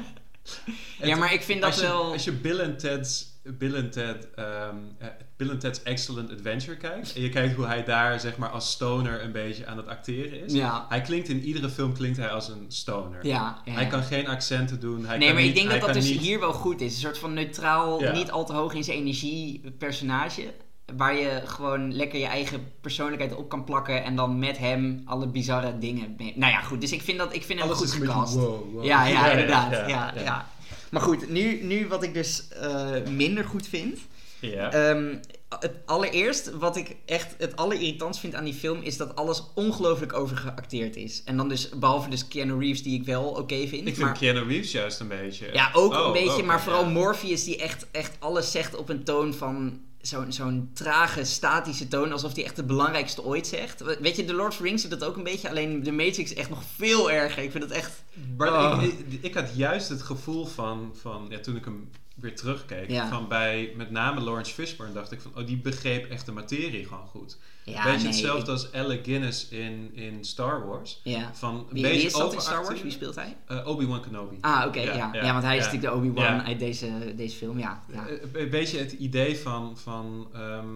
ja, 1.02 1.16
maar 1.16 1.32
ik 1.32 1.42
vind 1.42 1.60
dat 1.60 1.70
als 1.70 1.80
je, 1.80 1.86
wel... 1.86 2.12
Als 2.12 2.24
je 2.24 2.32
Bill 2.32 2.58
en 2.58 2.76
Ted's 2.76 3.37
Bill 3.58 3.74
en 3.74 3.90
Ted, 3.90 4.28
ehm, 4.34 4.74
eh, 4.98 5.08
Bill 5.36 5.50
en 5.50 5.58
Ted's 5.58 5.82
Excellent 5.82 6.32
Adventure 6.32 6.76
kijkt... 6.76 7.14
en 7.14 7.22
je 7.22 7.28
kijkt 7.28 7.54
hoe 7.54 7.66
hij 7.66 7.84
daar 7.84 8.20
zeg 8.20 8.36
maar 8.36 8.48
als 8.48 8.70
stoner 8.70 9.22
een 9.24 9.32
beetje 9.32 9.66
aan 9.66 9.76
het 9.76 9.86
acteren 9.88 10.44
is... 10.44 10.52
Ja. 10.52 10.86
Hij 10.88 11.00
klinkt 11.00 11.28
in 11.28 11.40
iedere 11.42 11.68
film 11.68 11.92
klinkt 11.92 12.16
hij 12.16 12.28
als 12.30 12.48
een 12.48 12.64
stoner. 12.68 13.26
Ja, 13.26 13.58
ja, 13.64 13.72
Hij 13.72 13.86
kan 13.86 14.02
geen 14.02 14.26
accenten 14.26 14.80
doen. 14.80 15.06
Hij 15.06 15.16
nee, 15.18 15.26
kan 15.26 15.34
maar 15.36 15.44
niet, 15.46 15.56
ik 15.56 15.58
denk 15.68 15.70
dat 15.70 15.80
dat 15.80 15.94
dus 15.94 16.10
niet- 16.10 16.20
hier 16.20 16.40
wel 16.40 16.52
goed 16.52 16.80
is. 16.80 16.92
Een 16.94 17.00
soort 17.00 17.18
van 17.18 17.34
neutraal, 17.34 18.00
Ja. 18.02 18.12
niet 18.12 18.30
al 18.30 18.44
te 18.46 18.52
hoog 18.52 18.74
in 18.74 18.84
zijn 18.84 18.98
energie 18.98 19.62
personage. 19.78 20.54
Waar 20.96 21.14
je 21.14 21.42
gewoon 21.44 21.94
lekker 21.94 22.18
je 22.18 22.26
eigen 22.26 22.72
persoonlijkheid 22.80 23.34
op 23.34 23.48
kan 23.48 23.64
plakken. 23.64 24.04
En 24.04 24.16
dan 24.16 24.38
met 24.38 24.58
hem 24.58 25.02
alle 25.04 25.26
bizarre 25.28 25.78
dingen 25.78 26.14
mee. 26.18 26.32
Nou 26.36 26.52
ja, 26.52 26.60
goed. 26.60 26.80
Dus 26.80 26.92
ik 26.92 27.02
vind, 27.02 27.18
dat, 27.18 27.34
ik 27.34 27.44
vind 27.44 27.58
hem 27.60 27.68
Alles 27.68 27.78
goed 27.78 27.90
gecast. 27.90 28.34
wow, 28.34 28.72
wow. 28.72 28.84
Ja, 28.84 29.06
ja, 29.06 29.30
inderdaad. 29.30 29.88
ja, 29.88 30.12
ja. 30.16 30.48
Maar 30.90 31.02
goed, 31.02 31.28
nu, 31.28 31.62
nu 31.62 31.88
wat 31.88 32.02
ik 32.02 32.14
dus 32.14 32.48
eh, 32.48 32.90
minder 33.10 33.44
goed 33.44 33.66
vind. 33.66 33.98
Ja. 34.40 34.72
Ehm, 34.72 35.16
het 35.48 35.72
allereerst, 35.84 36.50
wat 36.50 36.76
ik 36.76 36.96
echt 37.06 37.34
het 37.38 37.56
allerirritantst 37.56 38.20
vind 38.20 38.34
aan 38.34 38.44
die 38.44 38.54
film, 38.54 38.82
is 38.82 38.96
dat 38.96 39.14
alles 39.14 39.42
ongelooflijk 39.54 40.12
overgeacteerd 40.12 40.96
is. 40.96 41.22
En 41.24 41.36
dan 41.36 41.48
dus, 41.48 41.68
behalve 41.68 42.10
dus 42.10 42.28
Keanu 42.28 42.58
Reeves, 42.58 42.82
die 42.82 43.00
ik 43.00 43.06
wel 43.06 43.24
oké 43.24 43.66
vind. 43.66 43.72
ik 43.72 43.94
vind 43.94 43.98
maar, 43.98 44.18
Keanu 44.18 44.42
Reeves 44.42 44.72
juist 44.72 45.00
een 45.00 45.08
beetje... 45.08 45.46
ja, 45.52 45.70
ook 45.72 45.94
Oh, 45.94 46.06
een 46.06 46.12
beetje, 46.12 46.30
oké, 46.30 46.42
maar 46.42 46.62
vooral 46.62 46.84
ja. 46.84 46.88
Morpheus, 46.90 47.44
die 47.44 47.56
echt, 47.56 47.86
echt 47.90 48.16
alles 48.18 48.50
zegt 48.50 48.76
op 48.76 48.88
een 48.88 49.04
toon 49.04 49.34
van 49.34 49.80
zo'n 50.08 50.32
zo'n 50.32 50.70
trage, 50.74 51.24
statische 51.24 51.88
toon, 51.88 52.12
alsof 52.12 52.34
hij 52.34 52.44
echt 52.44 52.56
het 52.56 52.66
belangrijkste 52.66 53.24
ooit 53.24 53.46
zegt. 53.46 53.80
We- 53.80 53.98
Weet 54.00 54.16
je, 54.16 54.24
The 54.24 54.34
Lord 54.34 54.50
of 54.50 54.56
the 54.56 54.62
Rings 54.62 54.82
doet 54.82 54.90
dat 55.00 55.04
ook 55.08 55.16
een 55.16 55.22
beetje, 55.22 55.48
alleen 55.48 55.82
The 55.82 55.90
Matrix 55.92 56.18
is 56.30 56.34
echt 56.34 56.48
nog 56.50 56.62
veel 56.76 57.10
erger. 57.10 57.42
Ik 57.42 57.50
vind 57.50 57.64
het 57.64 57.72
echt... 57.72 58.02
Maar 58.36 58.52
Oh. 58.76 58.82
ik, 58.82 58.92
ik, 59.08 59.22
ik 59.22 59.34
had 59.34 59.50
juist 59.56 59.88
het 59.88 60.02
gevoel 60.02 60.46
van, 60.46 60.90
van 61.00 61.26
ja, 61.28 61.38
toen 61.40 61.56
ik 61.56 61.64
hem 61.64 61.90
weer 62.20 62.36
terugkeek, 62.36 62.90
Ja. 62.90 63.08
van 63.08 63.28
bij 63.28 63.72
met 63.76 63.90
name 63.90 64.20
Lawrence 64.20 64.52
Fishburne 64.54 64.92
dacht 64.92 65.12
ik 65.12 65.20
van, 65.20 65.32
oh 65.36 65.46
die 65.46 65.56
begreep 65.56 66.10
echt 66.10 66.26
de 66.26 66.32
materie 66.32 66.84
gewoon 66.86 67.06
goed. 67.06 67.36
Ja, 67.64 67.82
beetje 67.82 67.98
nee, 67.98 68.06
hetzelfde 68.06 68.42
ik- 68.42 68.48
als 68.48 68.72
Alec 68.72 69.04
Guinness 69.04 69.48
in, 69.48 69.90
in 69.94 70.24
Star 70.24 70.66
Wars. 70.66 71.00
Ja. 71.04 71.30
Van 71.34 71.54
een 71.54 71.64
Wie, 71.70 71.82
beetje 71.82 71.96
wie 71.96 72.06
is 72.06 72.12
dat 72.12 72.32
in 72.32 72.40
Star 72.40 72.62
Wars? 72.64 72.82
Wie 72.82 72.90
speelt 72.90 73.14
hij? 73.14 73.36
Eh, 73.46 73.66
Obi-Wan 73.66 74.00
Kenobi. 74.00 74.36
Ah, 74.40 74.64
oké, 74.66 74.80
ja, 74.80 74.94
Ja, 74.94 75.10
ja, 75.12 75.24
ja, 75.24 75.32
want 75.32 75.44
hij 75.44 75.56
is 75.56 75.64
natuurlijk 75.64 75.92
de 75.92 75.98
Obi-Wan 75.98 76.42
uit 76.42 76.58
deze, 76.58 77.12
deze 77.16 77.36
film, 77.36 77.58
ja. 77.58 77.82
ja. 77.92 78.06
Eh, 78.08 78.42
Een 78.42 78.50
beetje 78.50 78.78
het 78.78 78.92
idee 78.92 79.36
van, 79.38 79.78
van 79.78 80.28
ehm, 80.34 80.66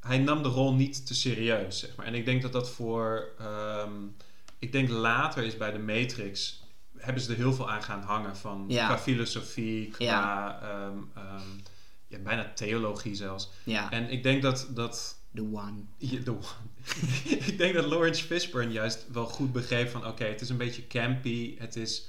hij 0.00 0.18
nam 0.18 0.42
de 0.42 0.48
rol 0.48 0.74
niet 0.74 1.06
te 1.06 1.14
serieus, 1.14 1.78
zeg 1.78 1.96
maar. 1.96 2.06
En 2.06 2.14
ik 2.14 2.24
denk 2.24 2.42
dat 2.42 2.52
dat 2.52 2.70
voor, 2.70 3.28
ehm, 3.38 3.90
ik 4.58 4.72
denk 4.72 4.88
later 4.88 5.44
is 5.44 5.56
bij 5.56 5.72
de 5.72 5.78
Matrix, 5.78 6.62
hebben 7.04 7.22
ze 7.22 7.30
er 7.30 7.36
heel 7.36 7.52
veel 7.52 7.70
aan 7.70 7.82
gaan 7.82 8.02
hangen 8.02 8.36
van, 8.36 8.64
Ja. 8.68 8.86
qua 8.86 8.98
filosofie, 8.98 9.88
qua, 9.88 10.04
Ja. 10.04 10.58
ehm, 10.62 10.98
ehm, 11.14 11.48
ja, 12.08 12.18
bijna 12.18 12.52
theologie 12.54 13.14
zelfs. 13.14 13.50
ja. 13.64 13.90
En 13.90 14.10
ik 14.10 14.22
denk 14.22 14.42
dat, 14.42 14.66
dat 14.70 15.16
The 15.34 15.40
One. 15.42 15.72
Ja, 15.98 16.20
de 16.20 16.30
one. 16.30 16.42
ik 17.50 17.58
denk 17.58 17.74
dat 17.74 17.84
Lawrence 17.84 18.24
Fishburne 18.24 18.72
juist 18.72 19.06
wel 19.12 19.26
goed 19.26 19.52
begreep 19.52 19.88
van... 19.88 20.06
oké, 20.06 20.24
het 20.24 20.40
is 20.40 20.48
een 20.48 20.56
beetje 20.56 20.86
campy. 20.86 21.58
Het 21.58 21.76
is, 21.76 22.08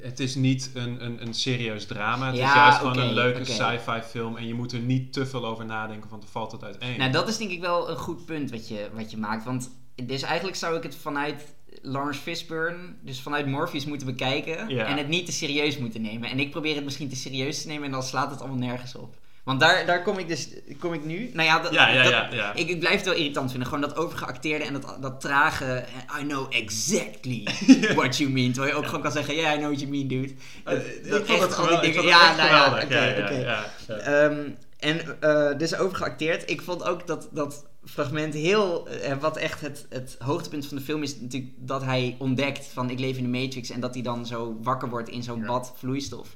het 0.00 0.20
is 0.20 0.34
niet 0.34 0.70
een, 0.74 1.04
een, 1.04 1.22
een 1.26 1.34
serieus 1.34 1.86
drama. 1.86 2.26
Het 2.26 2.34
is 2.34 2.40
juist 2.40 2.78
gewoon 2.78 2.98
een 2.98 3.12
leuke 3.14 3.44
sci-fi 3.44 4.00
film. 4.02 4.36
En 4.36 4.46
je 4.46 4.54
moet 4.54 4.72
er 4.72 4.78
niet 4.78 5.12
te 5.12 5.26
veel 5.26 5.46
over 5.46 5.64
nadenken, 5.64 6.10
want 6.10 6.22
dan 6.22 6.30
valt 6.30 6.52
het 6.52 6.64
uiteen. 6.64 6.98
Nou, 6.98 7.12
dat 7.12 7.28
is 7.28 7.36
denk 7.36 7.50
ik 7.50 7.60
wel 7.60 7.90
een 7.90 7.96
goed 7.96 8.24
punt 8.24 8.50
wat 8.50 8.68
je, 8.68 8.88
wat 8.92 9.10
je 9.10 9.16
maakt. 9.16 9.44
Want 9.44 9.70
dus 10.02 10.22
eigenlijk 10.22 10.56
zou 10.56 10.76
ik 10.76 10.82
het 10.82 10.94
vanuit 10.96 11.53
Lawrence 11.86 12.20
Fishburne, 12.20 12.78
dus 13.00 13.20
vanuit 13.20 13.46
Morpheus 13.46 13.84
moeten 13.84 14.06
bekijken. 14.06 14.68
Ja. 14.68 14.84
En 14.86 14.96
het 14.96 15.08
niet 15.08 15.26
te 15.26 15.32
serieus 15.32 15.78
moeten 15.78 16.02
nemen. 16.02 16.30
En 16.30 16.38
ik 16.40 16.50
probeer 16.50 16.74
het 16.74 16.84
misschien 16.84 17.08
te 17.08 17.16
serieus 17.16 17.62
te 17.62 17.68
nemen 17.68 17.84
en 17.84 17.90
dan 17.90 18.02
slaat 18.02 18.30
het 18.30 18.40
allemaal 18.40 18.58
nergens 18.68 18.94
op. 18.94 19.14
Want 19.44 19.60
daar, 19.60 19.86
daar 19.86 20.02
kom 20.02 20.18
ik 20.18 20.28
dus 20.28 20.48
kom 20.78 20.92
ik 20.92 21.04
nu. 21.04 21.30
Nou 21.32 21.48
ja, 21.48 21.58
dat, 21.60 21.72
ja, 21.72 21.88
ja, 21.88 22.02
dat- 22.02 22.10
ja. 22.12 22.28
ja. 22.32 22.54
Ik, 22.54 22.68
ik 22.68 22.78
blijf 22.78 22.94
het 22.96 23.04
wel 23.04 23.14
irritant 23.14 23.50
vinden. 23.50 23.68
Gewoon 23.68 23.82
dat 23.88 23.96
overgeacteerde 23.96 24.64
en 24.64 24.72
dat, 24.72 24.96
dat 25.00 25.20
trage. 25.20 25.64
eh, 25.64 26.20
I 26.20 26.26
know 26.26 26.46
exactly 26.54 27.46
what 27.96 28.16
you 28.16 28.30
mean. 28.30 28.52
Terwijl 28.52 28.72
je 28.74 28.78
ook 28.78 28.86
gewoon 28.86 29.00
kan 29.02 29.12
zeggen: 29.12 29.34
Yeah, 29.34 29.52
I 29.54 29.56
know 29.56 29.66
what 29.68 29.80
you 29.80 29.90
mean, 29.90 30.08
dude. 30.08 30.32
Eh, 30.64 30.74
Dat 31.10 31.20
ik 31.20 31.26
vond 31.26 31.40
het 31.40 31.52
geweldig. 31.52 31.94
Ja, 32.04 32.34
nou 32.36 32.48
geweldig. 32.48 32.84
oké, 32.84 32.94
Ja, 33.04 33.22
oké. 33.24 33.34
ja, 33.34 33.64
ja. 33.88 33.94
Ehm, 33.94 34.40
en 34.84 35.20
eh, 35.20 35.58
dus 35.58 35.76
overgeacteerd. 35.76 36.50
Ik 36.50 36.62
vond 36.62 36.82
ook 36.84 37.06
dat 37.06 37.28
dat 37.32 37.66
fragment 37.84 38.34
heel... 38.34 38.88
eh, 38.88 39.16
wat 39.20 39.36
echt 39.36 39.60
het, 39.60 39.86
het 39.88 40.16
hoogtepunt 40.18 40.66
van 40.66 40.76
de 40.76 40.82
film 40.82 41.02
is 41.02 41.20
natuurlijk 41.20 41.52
dat 41.56 41.82
hij 41.82 42.16
ontdekt 42.18 42.66
van 42.66 42.90
ik 42.90 42.98
leef 42.98 43.16
in 43.16 43.32
de 43.32 43.38
Matrix 43.40 43.70
en 43.70 43.80
dat 43.80 43.94
hij 43.94 44.02
dan 44.02 44.26
zo 44.26 44.56
wakker 44.62 44.88
wordt 44.88 45.08
in 45.08 45.22
zo'n 45.22 45.40
Ja. 45.40 45.46
bad 45.46 45.72
vloeistof. 45.76 46.34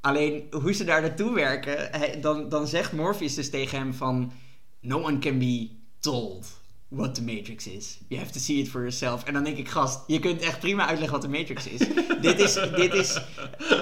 Alleen 0.00 0.46
hoe 0.50 0.72
ze 0.72 0.84
daar 0.84 1.00
naartoe 1.00 1.34
werken, 1.34 1.88
hij- 1.90 2.20
dan, 2.20 2.48
dan 2.48 2.66
zegt 2.66 2.92
Morpheus 2.92 3.34
dus 3.34 3.50
tegen 3.50 3.78
hem 3.78 3.94
van 3.94 4.32
no 4.80 5.02
one 5.02 5.18
can 5.18 5.38
be 5.38 5.70
told 6.00 6.59
what 6.90 7.14
the 7.14 7.22
Matrix 7.22 7.66
is. 7.66 7.98
You 8.08 8.20
have 8.20 8.32
to 8.32 8.40
see 8.40 8.58
it 8.58 8.68
for 8.68 8.80
yourself. 8.80 9.24
En 9.24 9.32
dan 9.32 9.44
denk 9.44 9.56
ik, 9.56 9.68
gast, 9.68 10.00
je 10.06 10.18
kunt 10.18 10.40
echt 10.40 10.58
prima 10.58 10.86
uitleggen 10.86 11.20
wat 11.20 11.30
de 11.30 11.38
Matrix 11.38 11.68
is. 11.68 11.78
dit 12.20 12.40
is, 12.40 12.54
dit 12.76 12.94
is 12.94 13.20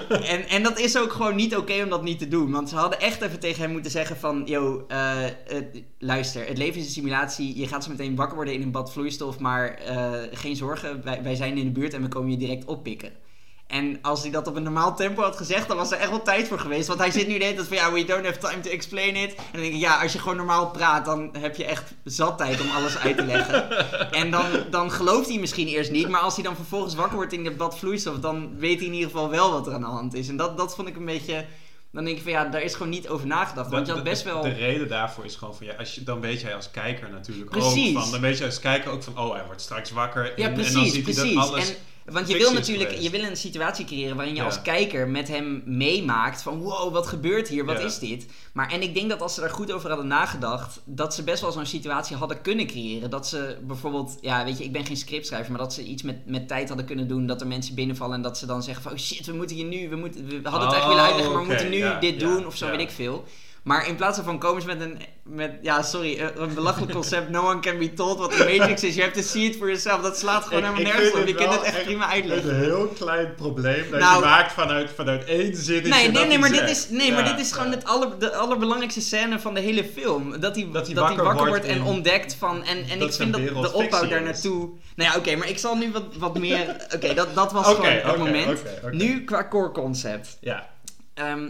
en, 0.08 0.48
en 0.48 0.62
dat 0.62 0.78
is 0.78 0.98
ook 0.98 1.12
gewoon 1.12 1.36
niet 1.36 1.56
oké 1.56 1.82
om 1.82 1.88
dat 1.88 2.02
niet 2.02 2.18
te 2.18 2.28
doen. 2.28 2.50
Want 2.50 2.68
ze 2.68 2.76
hadden 2.76 3.00
echt 3.00 3.20
even 3.20 3.40
tegen 3.40 3.62
hem 3.62 3.70
moeten 3.70 3.90
zeggen 3.90 4.16
van... 4.16 4.42
Yo, 4.46 4.84
eh, 4.88 5.24
luister, 5.98 6.46
het 6.46 6.58
leven 6.58 6.80
is 6.80 6.86
een 6.86 6.92
simulatie. 6.92 7.58
Je 7.58 7.66
gaat 7.66 7.84
zo 7.84 7.90
meteen 7.90 8.16
wakker 8.16 8.36
worden 8.36 8.54
in 8.54 8.62
een 8.62 8.70
bad 8.70 8.92
vloeistof. 8.92 9.38
Maar 9.38 9.74
eh, 9.74 10.12
geen 10.32 10.56
zorgen, 10.56 11.04
wij, 11.04 11.22
wij 11.22 11.34
zijn 11.34 11.58
in 11.58 11.64
de 11.64 11.80
buurt 11.80 11.94
en 11.94 12.02
we 12.02 12.08
komen 12.08 12.30
je 12.30 12.36
direct 12.36 12.64
oppikken. 12.64 13.12
En 13.68 13.98
als 14.02 14.22
hij 14.22 14.30
dat 14.30 14.46
op 14.46 14.56
een 14.56 14.62
normaal 14.62 14.96
tempo 14.96 15.22
had 15.22 15.36
gezegd, 15.36 15.68
dan 15.68 15.76
was 15.76 15.90
er 15.92 15.98
echt 15.98 16.10
wel 16.10 16.22
tijd 16.22 16.48
voor 16.48 16.58
geweest. 16.58 16.88
Want 16.88 17.00
hij 17.00 17.10
zit 17.10 17.26
nu 17.28 17.38
de 17.38 17.44
hele 17.44 17.56
tijd 17.56 17.66
van, 17.68 17.76
ja, 17.76 17.92
we 17.92 18.04
don't 18.04 18.24
have 18.24 18.38
time 18.38 18.60
to 18.60 18.70
explain 18.70 19.16
it. 19.16 19.34
En 19.34 19.42
dan 19.52 19.60
denk 19.60 19.74
ik, 19.74 19.80
ja, 19.80 20.02
als 20.02 20.12
je 20.12 20.18
gewoon 20.18 20.36
normaal 20.36 20.70
praat, 20.70 21.04
dan 21.04 21.28
heb 21.38 21.56
je 21.56 21.64
echt 21.64 21.92
zat 22.04 22.38
tijd 22.38 22.60
om 22.60 22.66
alles 22.70 22.98
uit 22.98 23.16
te 23.16 23.24
leggen. 23.24 23.68
En 24.10 24.30
dan, 24.30 24.44
dan 24.70 24.90
gelooft 24.90 25.28
hij 25.28 25.38
misschien 25.38 25.66
eerst 25.68 25.90
niet. 25.90 26.08
Maar 26.08 26.20
als 26.20 26.34
hij 26.34 26.44
dan 26.44 26.54
vervolgens 26.56 26.94
wakker 26.94 27.16
wordt 27.16 27.32
in 27.32 27.44
de 27.44 27.50
bad 27.50 27.78
vloeistof, 27.78 28.18
dan 28.18 28.58
weet 28.58 28.78
hij 28.78 28.86
in 28.86 28.94
ieder 28.94 29.10
geval 29.10 29.30
wel 29.30 29.50
wat 29.52 29.66
er 29.66 29.72
aan 29.74 29.80
de 29.80 29.86
hand 29.86 30.14
is. 30.14 30.28
En 30.28 30.36
dat, 30.36 30.56
dat 30.58 30.74
vond 30.74 30.88
ik 30.88 30.96
een 30.96 31.04
beetje... 31.04 31.44
Dan 31.92 32.04
denk 32.04 32.16
ik 32.16 32.22
van, 32.22 32.32
ja, 32.32 32.44
daar 32.44 32.62
is 32.62 32.72
gewoon 32.72 32.88
niet 32.88 33.08
over 33.08 33.26
nagedacht. 33.26 33.70
Want 33.70 33.86
je 33.86 33.92
had 33.92 34.04
De- 34.04 34.10
best 34.10 34.24
de- 34.24 34.30
wel... 34.32 34.42
De 34.42 34.48
reden 34.48 34.88
daarvoor 34.88 35.24
is 35.24 35.34
gewoon 35.36 35.54
van 35.56 35.66
ja, 35.66 35.74
als 35.74 35.94
je, 35.94 36.02
dan 36.02 36.20
weet 36.20 36.40
jij 36.40 36.54
als 36.54 36.70
kijker 36.70 37.10
natuurlijk 37.10 37.50
Precies. 37.50 37.96
ook 37.96 38.02
van. 38.02 38.10
Dan 38.10 38.20
weet 38.20 38.38
je 38.38 38.44
als 38.44 38.58
kijker 38.60 38.90
ook 38.90 39.02
van 39.02 39.18
oh, 39.18 39.32
hij 39.34 39.44
wordt 39.46 39.60
straks 39.60 39.90
wakker. 39.90 40.24
Ja, 40.24 40.30
en, 40.30 40.42
en 40.42 40.44
dan 40.44 40.54
precies, 40.54 40.92
ziet 40.92 41.04
hij 41.04 41.14
precies. 41.14 41.34
dat 41.34 41.48
alles. 41.48 41.68
En, 41.70 41.76
want 42.10 42.28
je 42.28 42.36
wil 42.38 42.52
natuurlijk 42.52 42.88
geweest. 42.90 43.12
je 43.12 43.18
wil 43.18 43.28
een 43.28 43.36
situatie 43.36 43.84
creëren 43.84 44.16
waarin 44.16 44.34
je 44.34 44.40
Ja. 44.40 44.46
als 44.46 44.62
kijker 44.62 45.08
met 45.08 45.28
hem 45.28 45.62
meemaakt 45.64 46.42
van 46.42 46.58
wow, 46.58 46.92
wat 46.92 47.06
gebeurt 47.06 47.48
hier, 47.48 47.64
wat 47.64 47.78
Ja. 47.78 47.84
is 47.84 47.98
dit? 47.98 48.26
Maar 48.52 48.70
en 48.72 48.82
ik 48.82 48.94
denk 48.94 49.08
dat 49.10 49.20
als 49.22 49.34
ze 49.34 49.40
daar 49.40 49.50
goed 49.50 49.72
over 49.72 49.88
hadden 49.88 50.06
nagedacht, 50.06 50.80
dat 50.84 51.14
ze 51.14 51.22
best 51.22 51.40
wel 51.40 51.52
zo'n 51.52 51.66
situatie 51.66 52.16
hadden 52.16 52.40
kunnen 52.42 52.66
creëren. 52.66 53.10
Dat 53.10 53.26
ze 53.26 53.58
bijvoorbeeld, 53.66 54.18
ja 54.20 54.44
weet 54.44 54.58
je, 54.58 54.64
ik 54.64 54.72
ben 54.72 54.84
geen 54.86 54.96
scriptschrijver, 54.96 55.50
maar 55.52 55.60
dat 55.60 55.72
ze 55.74 55.84
iets 55.84 56.02
met, 56.02 56.26
met 56.26 56.48
tijd 56.48 56.68
hadden 56.68 56.86
kunnen 56.86 57.08
doen, 57.08 57.26
dat 57.26 57.40
er 57.40 57.46
mensen 57.46 57.74
binnenvallen 57.74 58.16
en 58.16 58.22
dat 58.22 58.38
ze 58.38 58.46
dan 58.46 58.62
zeggen 58.62 58.82
van 58.82 58.92
oh 58.92 58.98
shit, 58.98 59.26
we 59.26 59.32
moeten 59.32 59.56
hier 59.56 59.64
nu, 59.66 59.88
we, 59.88 59.96
moeten, 59.96 60.26
we 60.26 60.40
hadden 60.48 60.60
het 60.68 60.70
Oh, 60.70 60.76
echt 60.76 60.86
willen 60.88 61.02
uitleggen, 61.02 61.32
maar 61.32 61.42
we 61.42 61.48
moeten 61.48 61.70
nu 61.70 61.76
ja, 61.76 62.00
dit 62.00 62.20
doen 62.20 62.46
of 62.46 62.56
zo, 62.56 62.70
weet 62.70 62.80
ik 62.80 62.90
veel. 62.90 63.24
Maar 63.68 63.86
in 63.86 63.96
plaats 63.96 64.16
daarvan 64.16 64.38
komen 64.38 64.62
ze 64.62 64.66
met 64.66 64.80
een, 64.80 64.98
met, 65.22 65.52
ja 65.62 65.82
sorry, 65.82 66.20
een, 66.20 66.42
een 66.42 66.54
belachelijk 66.54 66.92
concept. 66.92 67.28
No 67.28 67.48
one 67.48 67.60
can 67.60 67.78
be 67.78 67.92
told 67.92 68.18
what 68.18 68.30
the 68.30 68.56
Matrix 68.58 68.82
is. 68.82 68.94
You 68.94 69.08
have 69.08 69.20
to 69.20 69.26
see 69.26 69.44
it 69.44 69.56
for 69.56 69.66
yourself. 69.66 70.02
Dat 70.02 70.18
slaat 70.18 70.44
gewoon 70.44 70.62
helemaal 70.62 70.82
nergens 70.82 71.12
op. 71.12 71.26
Je 71.26 71.34
kunt 71.34 71.52
het 71.52 71.62
echt 71.62 71.84
prima 71.84 72.08
uitleggen. 72.08 72.50
Een 72.50 72.60
heel 72.60 72.86
klein 72.86 73.34
probleem 73.34 73.90
dat 73.90 74.00
Nou- 74.00 74.20
je 74.20 74.24
maakt 74.24 74.52
vanuit, 74.52 74.90
vanuit 74.94 75.24
één 75.24 75.56
zinnetje. 75.56 75.90
Nee, 75.90 76.10
nee, 76.10 76.26
nee, 76.26 76.38
maar, 76.38 76.50
dit 76.50 76.70
is, 76.70 76.88
nee 76.88 77.12
maar 77.12 77.24
dit 77.24 77.38
is 77.38 77.52
gewoon 77.52 77.70
het 77.70 77.84
aller, 77.84 78.18
de 78.18 78.34
allerbelangrijkste 78.34 79.00
scène 79.00 79.38
van 79.38 79.54
de 79.54 79.60
hele 79.60 79.84
film. 79.84 80.40
Dat 80.40 80.54
hij, 80.54 80.68
Dat 80.72 80.86
hij 80.86 80.94
wakker 80.94 81.24
wordt, 81.24 81.40
wordt 81.48 81.64
en 81.64 81.82
ontdekt 81.82 82.34
van... 82.34 82.64
En, 82.64 82.84
en 82.88 83.00
ik 83.00 83.12
vind 83.12 83.32
dat 83.32 83.62
de 83.62 83.72
opbouw 83.72 84.08
daar 84.08 84.20
is. 84.20 84.24
naartoe... 84.24 84.70
Nou 84.96 85.10
ja, 85.10 85.16
oké, 85.16 85.36
maar 85.36 85.48
ik 85.48 85.58
zal 85.58 85.74
nu 85.74 85.92
wat, 85.92 86.04
wat 86.18 86.38
meer... 86.38 86.76
Oké, 86.94 87.14
dat, 87.14 87.34
dat 87.34 87.52
was 87.52 87.66
gewoon 87.66 87.86
het 87.86 88.16
moment. 88.16 88.62
Nu 88.90 89.24
qua 89.24 89.48
core 89.48 89.70
concept. 89.70 90.36
Ja. 90.40 90.68
Ehm, 91.14 91.48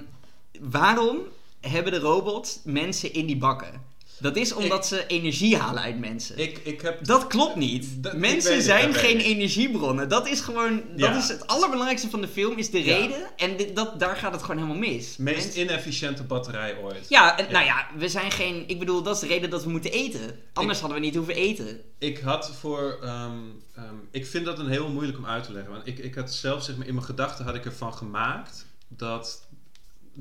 waarom 0.61 1.19
hebben 1.61 1.92
de 1.92 1.99
robots 1.99 2.61
mensen 2.64 3.12
in 3.12 3.27
die 3.27 3.37
bakken? 3.37 3.87
Dat 4.21 4.37
is 4.37 4.53
omdat 4.53 4.87
ze 4.87 5.07
energie 5.07 5.57
halen 5.57 5.83
uit 5.83 5.99
mensen. 5.99 6.38
Ik, 6.38 6.59
ik 6.64 6.81
heb... 6.81 7.05
Dat 7.05 7.27
klopt 7.27 7.57
niet. 7.57 7.87
Mensen 8.16 8.62
zijn 8.62 8.94
geen 8.94 9.18
ik. 9.18 9.25
energiebronnen. 9.25 10.09
Dat 10.09 10.29
is 10.29 10.40
gewoon. 10.40 10.83
Dat 10.97 11.14
is 11.16 11.29
het 11.29 11.47
allerbelangrijkste 11.47 12.11
van 12.11 12.21
de 12.21 12.29
film, 12.29 12.57
is 12.59 12.71
de 12.71 12.85
Ja. 12.85 12.97
reden. 12.97 13.31
En 13.37 13.57
dit, 13.57 13.77
dat, 13.77 14.01
daar 14.01 14.16
gaat 14.16 14.33
het 14.33 14.40
gewoon 14.42 14.57
helemaal 14.57 14.79
mis. 14.81 15.16
meest 15.16 15.18
Mensen- 15.18 15.61
inefficiënte 15.61 16.23
batterij 16.23 16.77
ooit. 16.79 17.09
ja, 17.09 17.38
en, 17.38 17.44
Ja. 17.44 17.51
nou 17.51 17.64
ja, 17.64 17.87
we 17.97 18.09
zijn 18.09 18.31
geen. 18.31 18.64
Ik 18.66 18.79
bedoel, 18.79 19.03
dat 19.03 19.14
is 19.14 19.21
de 19.21 19.27
reden 19.27 19.51
dat 19.51 19.64
we 19.64 19.71
moeten 19.71 19.92
eten. 19.92 20.38
Anders 20.53 20.81
hadden 20.81 20.99
we 20.99 21.05
niet 21.05 21.14
hoeven 21.14 21.35
eten. 21.35 21.81
Ik 21.99 22.18
had 22.18 22.51
voor... 22.61 22.99
ehm, 23.03 23.33
ehm, 23.75 23.94
ik 24.11 24.27
vind 24.27 24.44
dat 24.44 24.59
een 24.59 24.68
heel 24.68 24.88
moeilijk 24.88 25.18
om 25.18 25.27
uit 25.27 25.44
te 25.44 25.53
leggen. 25.53 25.73
Want 25.73 25.87
ik, 25.87 25.99
ik 25.99 26.14
had 26.14 26.35
zelf, 26.35 26.62
zeg 26.62 26.77
maar, 26.77 26.87
in 26.87 26.94
mijn 26.94 27.07
gedachten 27.07 27.44
had 27.44 27.55
ik 27.55 27.64
ervan 27.64 27.94
gemaakt 27.94 28.66
dat 28.88 29.47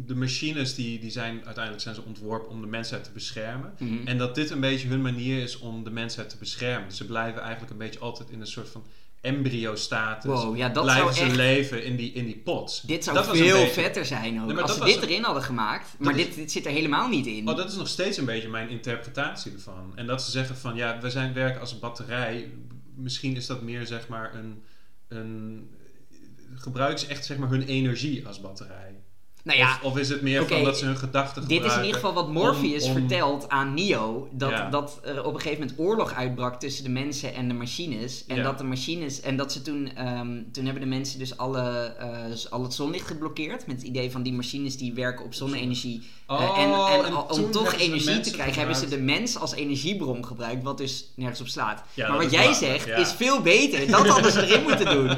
de 0.06 0.16
machines 0.16 0.76
die, 0.76 1.00
die 1.00 1.12
zijn 1.12 1.42
uiteindelijk 1.46 1.84
zijn 1.84 1.96
ze 1.96 2.02
ontworpen 2.04 2.50
om 2.50 2.62
de 2.62 2.68
mensheid 2.68 3.04
te 3.04 3.12
beschermen. 3.12 3.74
Mhm. 3.80 4.08
En 4.08 4.18
dat 4.18 4.36
dit 4.36 4.50
een 4.50 4.60
beetje 4.60 4.88
hun 4.88 5.02
manier 5.02 5.42
is 5.44 5.58
om 5.60 5.84
de 5.84 5.90
mensheid 5.90 6.30
te 6.30 6.38
beschermen. 6.38 6.88
Dus 6.88 6.98
ze 6.98 7.06
blijven 7.06 7.42
eigenlijk 7.42 7.72
een 7.72 7.78
beetje 7.78 8.00
altijd 8.00 8.30
in 8.30 8.40
een 8.42 8.48
soort 8.48 8.70
van 8.70 8.84
embryo-status 9.22 10.32
Wow, 10.44 10.58
ja, 10.58 10.70
dat 10.70 10.84
blijven 10.84 11.14
zou 11.14 11.16
ze 11.16 11.24
echt- 11.26 11.36
leven 11.36 11.84
in 11.84 11.96
die, 11.96 12.12
in 12.12 12.26
die 12.26 12.38
pots. 12.38 12.82
Dit 12.82 13.04
zou 13.04 13.16
Dat 13.16 13.26
veel 13.38 13.58
beetje- 13.60 13.74
vetter 13.82 14.06
zijn 14.06 14.42
ook. 14.42 14.48
Nee, 14.48 14.58
als 14.58 14.74
ze 14.78 14.84
dit 14.84 15.02
erin 15.02 15.24
hadden 15.24 15.44
gemaakt. 15.44 15.96
Maar 16.00 16.20
is- 16.20 16.26
dit, 16.26 16.36
dit 16.36 16.52
zit 16.52 16.66
er 16.66 16.72
helemaal 16.72 17.08
niet 17.08 17.26
in. 17.26 17.48
Oh, 17.50 17.56
dat 17.56 17.70
is 17.70 17.76
nog 17.76 17.88
steeds 17.88 18.18
een 18.18 18.26
beetje 18.26 18.50
mijn 18.50 18.70
interpretatie 18.70 19.52
ervan. 19.52 19.92
En 19.96 20.06
dat 20.08 20.24
ze 20.24 20.32
zeggen 20.32 20.56
van, 20.58 20.76
ja, 20.76 21.00
we 21.02 21.10
zijn 21.10 21.34
werken 21.34 21.60
als 21.60 21.72
een 21.72 21.80
batterij. 21.80 22.52
Misschien 22.96 23.36
is 23.36 23.46
dat 23.46 23.62
meer, 23.62 23.86
zeg 23.86 24.08
maar, 24.08 24.36
een... 24.36 24.62
een 25.08 25.70
gebruiken 26.56 27.00
ze 27.00 27.08
echt, 27.08 27.26
zeg 27.26 27.38
maar, 27.38 27.50
hun 27.50 27.64
energie 27.64 28.28
als 28.28 28.42
batterij? 28.42 28.96
Nou 29.44 29.60
ja, 29.60 29.72
of, 29.72 29.92
of 29.92 29.98
is 29.98 30.10
het 30.10 30.22
meer 30.22 30.42
oké, 30.42 30.54
van 30.54 30.64
dat 30.64 30.78
ze 30.78 30.86
hun 30.86 30.98
gedachten 30.98 31.48
Dit 31.48 31.64
is 31.64 31.74
in 31.76 31.80
ieder 31.80 31.94
geval 31.96 32.14
wat 32.14 32.32
Morpheus 32.32 32.84
om- 32.84 32.90
om- 32.92 32.98
vertelt 32.98 33.50
aan 33.50 33.74
Neo. 33.74 34.28
Dat, 34.32 34.50
Ja. 34.50 34.70
dat 34.70 35.00
er 35.04 35.24
op 35.26 35.34
een 35.34 35.42
gegeven 35.42 35.60
moment 35.68 35.80
oorlog 35.80 36.14
uitbrak 36.14 36.60
tussen 36.60 36.84
de 36.84 36.90
mensen 36.90 37.34
en 37.34 37.48
de 37.48 37.54
machines. 37.54 38.26
En 38.28 38.36
Ja. 38.36 38.44
dat 38.44 38.58
de 38.58 38.64
machines. 38.64 39.22
En 39.22 39.38
dat 39.38 39.52
ze 39.52 39.62
toen. 39.62 39.96
ehm, 39.96 40.42
toen 40.52 40.64
hebben 40.66 40.82
de 40.84 40.90
mensen 40.90 41.20
dus 41.20 41.38
alle, 41.38 41.62
eh, 42.00 42.52
al 42.52 42.64
het 42.64 42.74
zonlicht 42.74 43.08
geblokkeerd. 43.08 43.68
Met 43.68 43.76
het 43.78 43.86
idee 43.86 44.12
van 44.12 44.24
die 44.24 44.34
machines 44.34 44.78
die 44.78 44.94
werken 44.94 45.26
op 45.26 45.34
zonne-energie. 45.34 46.04
Eh, 46.28 46.36
Oh, 46.38 46.60
en 46.60 47.06
en, 47.06 47.16
om 47.16 47.52
toch 47.52 47.74
energie 47.74 48.20
te 48.20 48.32
krijgen, 48.32 48.58
hebben 48.58 48.76
ze 48.76 48.88
de 48.88 48.98
mens 48.98 49.40
als 49.40 49.54
energiebron 49.54 50.26
gebruikt. 50.26 50.64
Wat 50.64 50.78
dus 50.78 51.12
nergens 51.16 51.42
op 51.42 51.48
slaat. 51.48 51.82
Ja, 51.94 52.08
maar 52.08 52.18
wat 52.18 52.32
jij 52.32 52.46
waar, 52.46 52.56
zegt 52.56 52.86
ja. 52.86 52.96
is 52.96 53.12
veel 53.12 53.42
beter. 53.42 53.92
Dat 53.92 54.08
hadden 54.08 54.32
ze 54.32 54.46
erin 54.48 54.64
moeten 54.64 54.86
doen. 54.86 55.08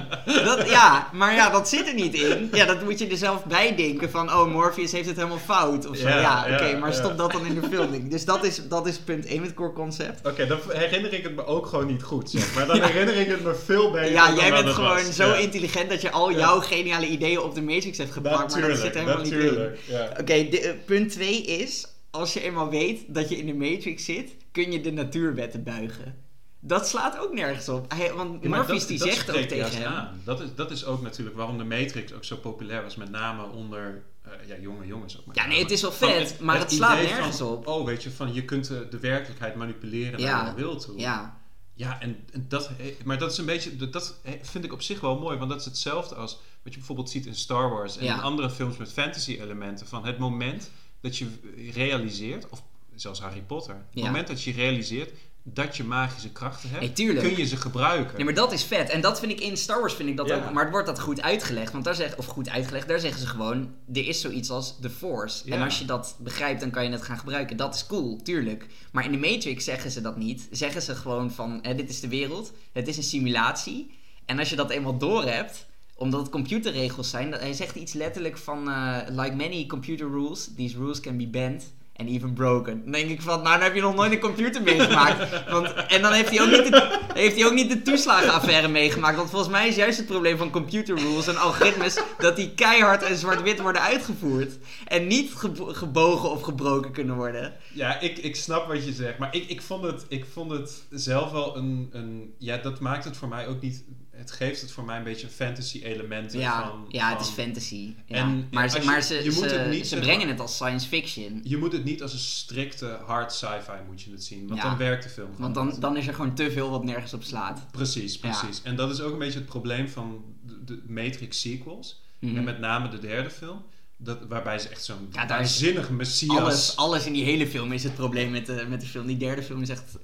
Dat, 0.49 0.69
ja, 0.69 1.09
maar 1.13 1.33
ja, 1.33 1.49
dat 1.49 1.69
zit 1.69 1.87
er 1.87 1.93
niet 1.93 2.13
in. 2.13 2.49
Ja, 2.53 2.65
dat 2.65 2.83
moet 2.83 2.99
je 2.99 3.07
er 3.07 3.17
zelf 3.17 3.45
bij 3.45 3.75
denken. 3.75 4.09
Van, 4.09 4.33
oh, 4.33 4.51
Morpheus 4.51 4.91
heeft 4.91 5.07
het 5.07 5.15
helemaal 5.15 5.37
fout. 5.37 5.87
Of 5.89 5.97
zo. 5.97 6.07
Ja, 6.07 6.45
oké, 6.51 6.77
maar 6.77 6.93
stop 6.93 7.17
dat 7.17 7.31
dan 7.31 7.45
in 7.45 7.59
de 7.61 7.67
filming. 7.69 8.09
Dus 8.09 8.25
dat 8.25 8.43
is, 8.43 8.67
dat 8.67 8.87
is 8.87 8.97
punt 8.97 9.25
1 9.25 9.41
met 9.41 9.53
core 9.53 9.73
concept. 9.73 10.27
Oké, 10.27 10.47
dan 10.47 10.59
herinner 10.67 11.13
ik 11.13 11.23
het 11.23 11.35
me 11.35 11.45
ook 11.45 11.65
gewoon 11.65 11.87
niet 11.87 12.03
goed, 12.03 12.29
zeg. 12.29 12.55
Maar 12.55 12.67
dan 12.67 12.81
herinner 12.81 13.15
ik 13.15 13.27
het 13.27 13.43
me 13.43 13.55
veel 13.65 13.91
beter 13.91 14.11
Ja, 14.11 14.33
jij 14.33 14.49
bent 14.49 14.69
gewoon 14.69 15.05
was. 15.05 15.15
zo 15.15 15.33
intelligent 15.33 15.89
dat 15.89 16.01
je 16.01 16.11
al 16.11 16.31
jouw 16.31 16.59
geniale 16.59 17.07
ideeën 17.07 17.39
op 17.39 17.55
de 17.55 17.61
Matrix 17.61 17.97
hebt 17.97 18.11
gepakt. 18.11 18.55
maar 18.55 18.67
dat 18.67 18.77
zit 18.77 18.95
er 18.95 19.01
helemaal 19.01 19.23
niet 19.23 19.33
in. 19.33 19.77
Oké, 20.19 20.33
eh, 20.33 20.71
punt 20.99 21.11
2 21.11 21.41
is, 21.43 21.87
als 22.09 22.33
je 22.33 22.41
eenmaal 22.41 22.69
weet 22.69 23.01
dat 23.07 23.29
je 23.29 23.37
in 23.37 23.45
de 23.45 23.53
Matrix 23.53 24.05
zit, 24.05 24.35
kun 24.51 24.71
je 24.71 24.81
de 24.81 24.91
natuurwetten 24.91 25.63
buigen. 25.63 26.15
Dat 26.59 26.87
slaat 26.87 27.17
ook 27.17 27.33
nergens 27.33 27.69
op. 27.69 27.91
Hij, 27.93 28.13
want 28.13 28.43
Ja, 28.43 28.49
maar 28.49 28.67
dat- 28.67 28.87
die 28.87 28.97
dat 28.97 29.07
zegt 29.07 29.29
ook 29.31 29.41
tegen 29.43 29.81
hem. 29.81 29.91
aan. 29.91 30.21
Dat 30.23 30.39
is, 30.41 30.47
dat 30.55 30.71
is 30.71 30.85
ook 30.85 31.01
natuurlijk 31.01 31.37
waarom 31.37 31.57
de 31.57 31.63
Matrix 31.63 32.13
ook 32.13 32.23
zo 32.23 32.35
populair 32.35 32.83
was. 32.83 32.95
Met 32.95 33.09
name 33.09 33.43
onder 33.45 34.01
eh, 34.21 34.31
ja, 34.47 34.55
jonge 34.61 34.85
jongens 34.85 35.19
ook. 35.19 35.25
met 35.25 35.35
Ja, 35.35 35.47
nee, 35.47 35.59
het 35.61 35.71
is 35.71 35.81
wel 35.81 35.91
Van 35.91 36.09
vet, 36.09 36.39
maar 36.39 36.59
het 36.59 36.71
slaat 36.71 37.01
nergens 37.01 37.37
van, 37.37 37.47
op. 37.47 37.67
Oh, 37.67 37.85
weet 37.85 38.03
je, 38.03 38.11
van 38.11 38.33
je 38.33 38.45
kunt 38.45 38.67
de, 38.67 38.87
de 38.89 38.99
werkelijkheid 38.99 39.55
manipuleren 39.55 40.19
Ja, 40.19 40.41
naar 40.41 40.49
je 40.49 40.55
wil 40.63 40.77
toe. 40.79 40.99
Ja, 40.99 41.37
Ja, 41.73 42.01
en, 42.01 42.17
en 42.31 42.45
dat, 42.47 42.69
maar 43.03 43.17
dat 43.17 43.31
is 43.31 43.37
een 43.37 43.45
beetje, 43.45 43.75
dat, 43.75 43.93
dat 43.93 44.19
vind 44.41 44.63
ik 44.63 44.73
op 44.73 44.81
zich 44.81 44.99
wel 44.99 45.19
mooi, 45.19 45.37
want 45.37 45.49
dat 45.49 45.59
is 45.59 45.65
hetzelfde 45.65 46.15
als 46.15 46.31
wat 46.63 46.71
je 46.73 46.77
bijvoorbeeld 46.77 47.09
ziet 47.09 47.25
in 47.25 47.35
Star 47.35 47.69
Wars 47.69 47.97
en 47.97 48.05
Ja. 48.05 48.13
in 48.15 48.21
andere 48.21 48.49
films 48.49 48.77
met 48.77 48.91
fantasy-elementen. 48.91 49.87
Van 49.87 50.05
het 50.05 50.17
moment 50.17 50.71
dat 51.01 51.17
je 51.17 51.27
realiseert, 51.73 52.49
of 52.49 52.63
zelfs 52.95 53.19
Harry 53.19 53.41
Potter, 53.41 53.73
het 53.75 53.83
Ja. 53.91 54.05
moment 54.05 54.27
dat 54.27 54.43
je 54.43 54.51
realiseert 54.51 55.11
dat 55.43 55.77
je 55.77 55.83
magische 55.83 56.29
krachten 56.31 56.69
hebt, 56.69 56.93
kun 56.93 57.37
je 57.37 57.45
ze 57.45 57.57
gebruiken. 57.57 58.15
Nee, 58.15 58.25
maar 58.25 58.33
dat 58.33 58.51
is 58.51 58.63
vet. 58.63 58.89
En 58.89 59.01
dat 59.01 59.19
vind 59.19 59.31
ik 59.31 59.39
in 59.39 59.57
Star 59.57 59.79
Wars 59.79 59.93
vind 59.93 60.09
ik 60.09 60.17
dat 60.17 60.27
Ja. 60.27 60.35
ook. 60.35 60.51
Maar 60.51 60.63
het 60.63 60.71
wordt 60.71 60.87
dat 60.87 60.99
goed 60.99 61.21
uitgelegd. 61.21 61.71
Want 61.71 61.83
daar 61.83 61.95
zeg, 61.95 62.17
of 62.17 62.25
goed 62.25 62.49
uitgelegd, 62.49 62.87
daar 62.87 62.99
zeggen 62.99 63.19
ze 63.21 63.27
gewoon: 63.27 63.73
er 63.93 64.07
is 64.07 64.21
zoiets 64.21 64.49
als 64.49 64.79
de 64.79 64.89
Force. 64.89 65.41
Ja. 65.45 65.55
En 65.55 65.61
als 65.61 65.79
je 65.79 65.85
dat 65.85 66.15
begrijpt, 66.19 66.59
dan 66.61 66.69
kan 66.71 66.83
je 66.83 66.91
het 66.91 67.01
gaan 67.01 67.17
gebruiken. 67.17 67.57
Dat 67.57 67.75
is 67.75 67.85
cool, 67.85 68.21
tuurlijk. 68.23 68.65
Maar 68.91 69.05
in 69.05 69.11
de 69.11 69.17
Matrix 69.17 69.63
zeggen 69.63 69.91
ze 69.91 70.01
dat 70.01 70.17
niet. 70.17 70.47
Zeggen 70.51 70.81
ze 70.81 70.95
gewoon 70.95 71.31
van: 71.31 71.59
hè, 71.61 71.75
dit 71.75 71.89
is 71.89 71.99
de 71.99 72.07
wereld, 72.07 72.53
het 72.71 72.87
is 72.87 72.97
een 72.97 73.03
simulatie. 73.03 73.91
En 74.25 74.39
als 74.39 74.49
je 74.49 74.55
dat 74.55 74.69
eenmaal 74.69 74.97
doorhebt, 74.97 75.65
omdat 75.99 76.19
het 76.19 76.29
computerregels 76.29 77.09
zijn, 77.09 77.31
dat- 77.31 77.39
hij 77.39 77.53
zegt 77.53 77.75
iets 77.75 77.93
letterlijk 77.93 78.37
van: 78.37 78.69
eh, 78.69 78.97
like 79.09 79.35
many 79.35 79.65
computer 79.65 80.09
rules, 80.09 80.49
these 80.55 80.77
rules 80.77 80.99
can 80.99 81.17
be 81.17 81.27
bent. 81.27 81.73
And 81.95 82.09
even 82.09 82.33
broken. 82.33 82.81
Dan 82.83 82.91
denk 82.91 83.09
ik 83.09 83.21
van, 83.21 83.41
nou 83.41 83.53
dan 83.55 83.63
heb 83.63 83.75
je 83.75 83.81
nog 83.81 83.95
nooit 83.95 84.11
een 84.11 84.19
computer 84.19 84.61
meegemaakt. 84.61 85.29
Want, 85.51 85.73
en 85.73 86.01
dan 86.01 86.11
heeft 86.13 86.29
hij, 86.29 86.41
ook 86.41 86.49
niet 86.63 86.71
de, 86.71 86.99
heeft 87.13 87.35
hij 87.35 87.45
ook 87.45 87.53
niet 87.53 87.69
de 87.69 87.81
toeslagenaffaire 87.81 88.67
meegemaakt. 88.67 89.17
Want 89.17 89.29
volgens 89.29 89.51
mij 89.51 89.67
is 89.67 89.75
juist 89.75 89.97
het 89.97 90.07
probleem 90.07 90.37
van 90.37 90.49
computer 90.49 90.95
rules 90.97 91.27
en 91.27 91.37
algoritmes... 91.37 91.99
dat 92.17 92.35
die 92.35 92.53
keihard 92.53 93.03
en 93.03 93.17
zwart-wit 93.17 93.59
worden 93.61 93.81
uitgevoerd. 93.81 94.57
En 94.87 95.07
niet 95.07 95.31
gebo- 95.35 95.73
gebogen 95.73 96.29
of 96.31 96.41
gebroken 96.41 96.91
kunnen 96.91 97.15
worden. 97.15 97.53
Ja, 97.73 97.99
ik, 97.99 98.17
ik 98.17 98.35
snap 98.35 98.67
wat 98.67 98.85
je 98.85 98.93
zegt, 98.93 99.17
maar 99.17 99.35
ik, 99.35 99.49
ik, 99.49 99.61
vond, 99.61 99.83
het, 99.83 100.05
ik 100.09 100.25
vond 100.33 100.51
het 100.51 100.83
zelf 100.89 101.31
wel 101.31 101.57
een, 101.57 101.89
een... 101.91 102.33
Ja, 102.37 102.57
dat 102.57 102.79
maakt 102.79 103.03
het 103.03 103.17
voor 103.17 103.27
mij 103.27 103.47
ook 103.47 103.61
niet... 103.61 103.83
Het 104.19 104.31
geeft 104.31 104.61
het 104.61 104.71
voor 104.71 104.83
mij 104.83 104.97
een 104.97 105.03
beetje 105.03 105.27
fantasy 105.27 105.83
elementen 105.83 106.39
Ja, 106.39 106.67
van... 106.69 106.85
ja 106.89 107.11
het 107.11 107.21
is 107.21 107.27
fantasy. 107.27 107.93
Ja. 108.05 108.15
En 108.15 108.47
maar 108.51 108.69
ze, 108.69 108.79
je- 108.79 108.85
maar 108.85 109.01
ze, 109.01 109.13
je 109.23 109.31
moet 109.31 109.49
ze, 109.49 109.55
het 109.55 109.69
niet, 109.69 109.87
ze 109.87 109.99
brengen 109.99 110.27
het 110.27 110.39
als 110.39 110.55
science 110.55 110.87
fiction. 110.87 111.41
Je 111.43 111.57
moet 111.57 111.71
het 111.71 111.83
niet 111.83 112.01
als 112.01 112.13
een 112.13 112.19
strikte 112.19 112.99
hard 113.05 113.33
sci-fi 113.33 113.71
moet 113.87 114.01
je 114.01 114.11
het 114.11 114.23
zien, 114.23 114.47
want 114.47 114.61
Ja. 114.61 114.69
dan 114.69 114.77
werkt 114.77 115.03
de 115.03 115.09
film 115.09 115.35
gewoon 115.35 115.53
Want 115.53 115.71
dan, 115.71 115.79
dan 115.79 115.97
is 115.97 116.07
er 116.07 116.13
gewoon 116.13 116.35
te 116.35 116.51
veel 116.51 116.69
wat 116.69 116.83
nergens 116.83 117.13
op 117.13 117.23
slaat. 117.23 117.71
Precies, 117.71 118.17
precies. 118.17 118.61
En 118.63 118.75
dat 118.75 118.91
is 118.91 119.01
ook 119.01 119.11
een 119.13 119.19
beetje 119.19 119.39
het 119.39 119.47
probleem 119.47 119.89
van 119.89 120.23
de, 120.45 120.63
de 120.63 120.83
Matrix 120.87 121.39
sequels. 121.41 122.01
Mhm. 122.19 122.37
En 122.37 122.43
met 122.43 122.59
name 122.59 122.89
de 122.89 122.99
derde 122.99 123.29
film. 123.29 123.61
Dat, 123.97 124.19
waarbij 124.27 124.59
ze 124.59 124.69
echt 124.69 124.83
zo'n 124.83 125.09
Ja, 125.11 125.27
waanzinnig 125.27 125.89
messias... 125.89 126.37
Alles, 126.37 126.75
alles 126.75 127.05
in 127.05 127.13
die 127.13 127.23
hele 127.23 127.47
film 127.47 127.71
is 127.71 127.83
het 127.83 127.95
probleem 127.95 128.31
met 128.31 128.45
de, 128.45 128.65
met 128.69 128.81
de 128.81 128.87
film. 128.87 129.07
Die 129.07 129.17
derde 129.17 129.43
film 129.43 129.61
is 129.61 129.69
echt... 129.69 129.97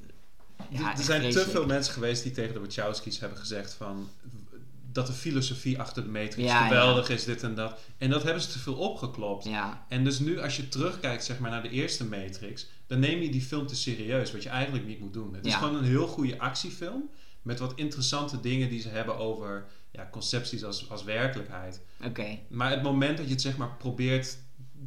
Ja, 0.69 0.97
er 0.97 1.03
zijn 1.03 1.31
te 1.31 1.49
veel 1.49 1.65
mensen 1.65 1.93
geweest 1.93 2.23
die 2.23 2.31
tegen 2.31 2.53
de 2.53 2.59
Wachowski's 2.59 3.19
hebben 3.19 3.37
gezegd 3.37 3.73
van... 3.73 4.09
Dat 4.91 5.07
de 5.07 5.13
filosofie 5.13 5.79
achter 5.79 6.03
de 6.03 6.09
Matrix 6.09 6.49
Ja, 6.49 6.67
geweldig 6.67 7.09
is, 7.09 7.23
dit 7.23 7.43
en 7.43 7.55
dat. 7.55 7.79
En 7.97 8.09
dat 8.09 8.23
hebben 8.23 8.41
ze 8.41 8.49
te 8.49 8.59
veel 8.59 8.75
opgeklopt. 8.75 9.45
Ja, 9.45 9.85
En 9.89 10.03
dus 10.03 10.19
nu, 10.19 10.39
als 10.39 10.55
je 10.55 10.69
terugkijkt 10.69 11.23
zeg 11.23 11.39
maar, 11.39 11.51
naar 11.51 11.63
de 11.63 11.69
eerste 11.69 12.05
Matrix, 12.05 12.67
dan 12.87 12.99
neem 12.99 13.21
je 13.21 13.31
die 13.31 13.41
film 13.41 13.67
te 13.67 13.75
serieus, 13.75 14.31
wat 14.31 14.43
je 14.43 14.49
eigenlijk 14.49 14.85
niet 14.85 14.99
moet 14.99 15.13
doen. 15.13 15.33
Het 15.33 15.45
is 15.45 15.55
gewoon 15.55 15.75
een 15.75 15.83
heel 15.83 16.07
goede 16.07 16.39
actiefilm 16.39 17.09
met 17.41 17.59
wat 17.59 17.73
interessante 17.75 18.39
dingen 18.39 18.69
die 18.69 18.81
ze 18.81 18.89
hebben 18.89 19.17
over 19.17 19.65
ja, 19.91 20.07
concepties 20.11 20.63
als, 20.63 20.89
als 20.89 21.03
werkelijkheid. 21.03 21.81
oké. 22.05 22.39
Maar 22.47 22.71
het 22.71 22.83
moment 22.83 23.17
dat 23.17 23.25
je 23.25 23.31
het 23.31 23.41
zeg 23.41 23.57
maar 23.57 23.75
probeert 23.77 24.37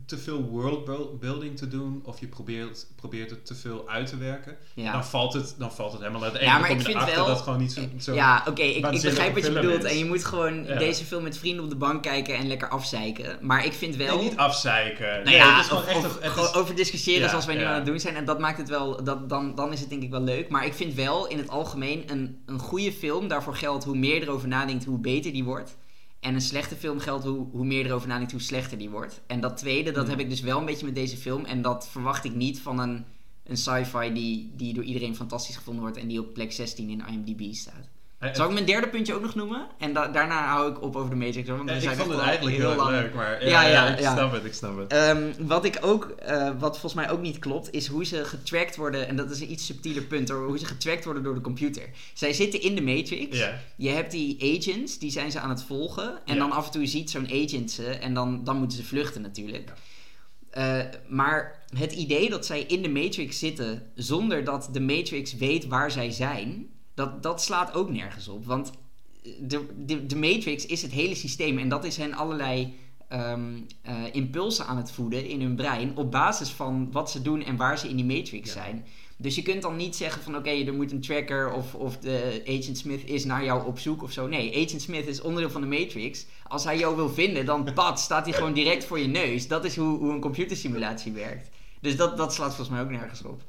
te 0.06 0.18
veel 0.18 0.42
worldbuilding 0.42 1.56
te 1.56 1.68
doen, 1.68 2.02
of 2.04 2.20
je 2.20 2.26
probeert, 2.26 2.86
probeert 2.96 3.30
het 3.30 3.46
te 3.46 3.54
veel 3.54 3.88
uit 3.88 4.06
te 4.06 4.16
werken, 4.16 4.56
Ja. 4.74 4.92
dan, 4.92 5.04
valt 5.04 5.32
het, 5.32 5.54
dan 5.58 5.72
valt 5.72 5.92
het 5.92 6.00
helemaal 6.00 6.22
uit 6.24 6.32
de 6.32 6.38
Ja, 6.40 6.58
maar 6.58 6.60
ik 6.60 6.66
kom 6.68 6.76
je 6.78 6.82
vind 6.84 6.94
erachter 6.96 7.16
wel- 7.16 7.26
dat 7.26 7.34
het 7.34 7.44
gewoon 7.44 7.58
niet 7.60 7.72
zo... 7.72 7.80
zo 7.98 8.14
ja, 8.14 8.44
oké, 8.48 8.62
ik, 8.62 8.76
ik 8.76 9.02
begrijp 9.02 9.34
wat 9.34 9.46
je 9.46 9.52
bedoelt. 9.52 9.84
is. 9.84 9.90
En 9.90 9.98
je 9.98 10.04
moet 10.04 10.24
gewoon 10.24 10.64
Ja. 10.64 10.78
deze 10.78 11.04
film 11.04 11.22
met 11.22 11.38
vrienden 11.38 11.64
op 11.64 11.70
de 11.70 11.76
bank 11.76 12.02
kijken 12.02 12.36
en 12.36 12.46
lekker 12.46 12.68
afzeiken. 12.68 13.38
Maar 13.40 13.64
ik 13.64 13.72
vind 13.72 13.96
wel... 13.96 14.16
Nee, 14.16 14.24
niet 14.28 14.36
afzeiken. 14.36 15.06
nou 15.08 15.24
nee, 15.24 15.34
ja, 15.34 15.54
het 15.56 15.60
is 15.64 15.68
gewoon 15.68 15.82
of, 15.82 15.88
echt... 15.88 15.98
of 15.98 16.16
een- 16.16 16.22
het 16.22 16.32
gewoon 16.32 16.48
is- 16.48 16.54
over 16.54 16.74
discussiëren 16.74 17.22
Ja, 17.22 17.28
zoals 17.28 17.46
wij 17.46 17.56
nu 17.56 17.62
aan 17.62 17.74
het 17.74 17.86
doen 17.86 18.00
zijn. 18.00 18.16
En 18.16 18.24
dat 18.24 18.38
maakt 18.38 18.58
het 18.58 18.68
wel... 18.68 19.04
Dat, 19.04 19.28
dan, 19.28 19.54
dan 19.54 19.72
is 19.72 19.80
het 19.80 19.90
denk 19.90 20.02
ik 20.02 20.10
wel 20.10 20.20
leuk. 20.22 20.48
Maar 20.48 20.66
ik 20.66 20.74
vind 20.74 20.94
wel 20.94 21.26
in 21.26 21.38
het 21.38 21.48
algemeen 21.48 22.02
een, 22.06 22.42
een 22.46 22.58
goede 22.58 22.92
film. 22.92 23.28
Daarvoor 23.28 23.54
geldt 23.54 23.84
hoe 23.84 23.96
meer 23.96 24.14
je 24.14 24.20
erover 24.22 24.48
nadenkt, 24.48 24.84
hoe 24.84 24.98
beter 24.98 25.32
die 25.32 25.44
wordt. 25.44 25.76
En 26.20 26.34
een 26.34 26.40
slechte 26.40 26.74
film 26.74 26.98
geldt 26.98 27.24
hoe, 27.24 27.46
hoe 27.50 27.64
meer 27.64 27.86
erover 27.86 28.08
nadenkt, 28.08 28.32
hoe 28.32 28.40
slechter 28.40 28.78
die 28.78 28.90
wordt. 28.90 29.20
En 29.26 29.40
dat 29.40 29.56
tweede, 29.56 29.90
dat 29.90 30.00
Hmm. 30.02 30.10
heb 30.10 30.20
ik 30.20 30.30
dus 30.30 30.40
wel 30.40 30.58
een 30.58 30.64
beetje 30.64 30.86
met 30.86 30.94
deze 30.94 31.16
film. 31.16 31.44
En 31.44 31.62
dat 31.62 31.88
verwacht 31.88 32.24
ik 32.24 32.34
niet 32.34 32.60
van 32.60 32.78
een, 32.78 33.04
een 33.44 33.56
sci-fi 33.56 34.12
die, 34.12 34.52
die 34.56 34.74
door 34.74 34.84
iedereen 34.84 35.16
fantastisch 35.16 35.56
gevonden 35.56 35.82
wordt. 35.82 35.96
En 35.96 36.08
die 36.08 36.20
op 36.20 36.32
plek 36.32 36.52
16 36.52 36.88
in 36.90 37.06
IMDb 37.06 37.54
staat. 37.54 37.88
Hij- 38.18 38.34
Zal 38.34 38.46
ik 38.46 38.52
mijn 38.52 38.64
derde 38.64 38.88
puntje 38.88 39.14
ook 39.14 39.22
nog 39.22 39.34
noemen? 39.34 39.66
En 39.78 39.92
da- 39.92 40.08
daarna 40.08 40.46
hou 40.46 40.70
ik 40.70 40.82
op 40.82 40.96
over 40.96 41.10
de 41.10 41.16
Matrix. 41.16 41.48
Want 41.48 41.70
we 41.70 41.76
ik 41.76 41.90
vond 41.90 42.10
het 42.12 42.20
eigenlijk 42.20 42.56
heel, 42.56 42.74
lang. 42.74 42.90
leuk, 42.90 43.14
maar 43.14 43.44
Ja, 43.48 43.62
ja, 43.62 43.68
ja, 43.68 43.96
ik 43.96 44.06
snap 44.06 44.32
het, 44.32 44.44
ik 44.44 44.54
snap 44.54 44.78
het. 44.78 44.92
Ehm, 44.92 45.32
wat 45.38 45.64
ik 45.64 45.78
ook, 45.80 46.04
eh, 46.04 46.50
wat 46.58 46.70
volgens 46.78 46.94
mij 46.94 47.10
ook 47.10 47.20
niet 47.20 47.38
klopt, 47.38 47.72
is 47.72 47.86
hoe 47.86 48.04
ze 48.04 48.24
getracked 48.24 48.76
worden. 48.76 49.08
En 49.08 49.16
dat 49.16 49.30
is 49.30 49.40
een 49.40 49.50
iets 49.50 49.66
subtieler 49.66 50.02
punt 50.02 50.28
hoor. 50.28 50.46
Hoe 50.46 50.58
ze 50.58 50.64
getracked 50.66 51.04
worden 51.04 51.22
door 51.22 51.34
de 51.34 51.40
computer. 51.40 51.82
Zij 52.14 52.32
zitten 52.32 52.60
in 52.62 52.74
de 52.74 52.82
Matrix. 52.82 53.38
Je 53.76 53.88
hebt 53.90 54.10
die 54.10 54.58
agents, 54.58 54.98
die 54.98 55.10
zijn 55.10 55.30
ze 55.30 55.40
aan 55.40 55.50
het 55.50 55.62
volgen. 55.62 56.18
En 56.26 56.38
dan 56.38 56.52
af 56.52 56.66
en 56.66 56.72
toe 56.72 56.86
ziet 56.86 57.10
zo'n 57.10 57.28
agent 57.32 57.70
ze. 57.70 57.86
En 57.86 58.14
dan, 58.14 58.44
dan 58.44 58.56
moeten 58.56 58.78
ze 58.78 58.84
vluchten 58.84 59.22
natuurlijk. 59.22 59.72
Eh, 60.50 60.78
maar 61.08 61.62
het 61.78 61.92
idee 61.92 62.30
dat 62.30 62.46
zij 62.46 62.60
in 62.62 62.82
de 62.82 62.88
Matrix 62.88 63.38
zitten 63.38 63.90
zonder 63.94 64.44
dat 64.44 64.68
de 64.72 64.80
Matrix 64.80 65.34
weet 65.34 65.66
waar 65.66 65.90
zij 65.90 66.10
zijn, 66.10 66.66
dat, 66.98 67.22
dat 67.22 67.42
slaat 67.42 67.74
ook 67.74 67.90
nergens 67.90 68.28
op. 68.28 68.46
Want 68.46 68.70
de, 69.40 69.66
de, 69.76 70.06
de 70.06 70.16
Matrix 70.16 70.66
is 70.66 70.82
het 70.82 70.90
hele 70.92 71.14
systeem 71.14 71.58
en 71.58 71.68
dat 71.68 71.84
is 71.84 71.96
hen 71.96 72.12
allerlei 72.12 72.74
ehm, 73.08 73.60
eh, 73.82 73.94
impulsen 74.12 74.66
aan 74.66 74.76
het 74.76 74.90
voeden 74.90 75.26
in 75.26 75.40
hun 75.40 75.54
brein 75.56 75.96
op 75.96 76.10
basis 76.10 76.50
van 76.50 76.92
wat 76.92 77.10
ze 77.10 77.22
doen 77.22 77.42
en 77.44 77.56
waar 77.56 77.78
ze 77.78 77.88
in 77.88 77.96
die 77.96 78.04
Matrix 78.04 78.54
Ja. 78.54 78.62
zijn. 78.62 78.84
Dus 79.16 79.34
je 79.34 79.42
kunt 79.42 79.62
dan 79.62 79.76
niet 79.76 79.96
zeggen 79.96 80.22
van 80.22 80.36
oké, 80.36 80.50
er 80.50 80.74
moet 80.74 80.92
een 80.92 81.00
tracker 81.00 81.52
of, 81.52 81.74
of 81.74 81.98
de 81.98 82.42
Agent 82.46 82.78
Smith 82.78 83.04
is 83.04 83.24
naar 83.24 83.44
jou 83.44 83.66
op 83.66 83.78
zoek 83.78 84.02
of 84.02 84.12
zo. 84.12 84.26
Nee, 84.26 84.64
Agent 84.66 84.82
Smith 84.82 85.06
is 85.06 85.20
onderdeel 85.20 85.50
van 85.50 85.60
de 85.60 85.66
Matrix. 85.66 86.26
Als 86.48 86.64
hij 86.64 86.78
jou 86.78 86.96
wil 86.96 87.08
vinden, 87.10 87.44
dan 87.46 87.72
pat, 87.74 88.00
staat 88.00 88.24
hij 88.24 88.34
gewoon 88.34 88.52
direct 88.52 88.84
voor 88.84 88.98
je 88.98 89.06
neus. 89.06 89.48
Dat 89.48 89.64
is 89.64 89.76
hoe, 89.76 89.98
hoe 89.98 90.12
een 90.12 90.20
computersimulatie 90.20 91.12
werkt. 91.12 91.48
Dus 91.80 91.96
dat, 91.96 92.16
dat 92.16 92.34
slaat 92.34 92.54
volgens 92.54 92.68
mij 92.68 92.80
ook 92.80 92.90
nergens 92.90 93.22
op. 93.22 93.42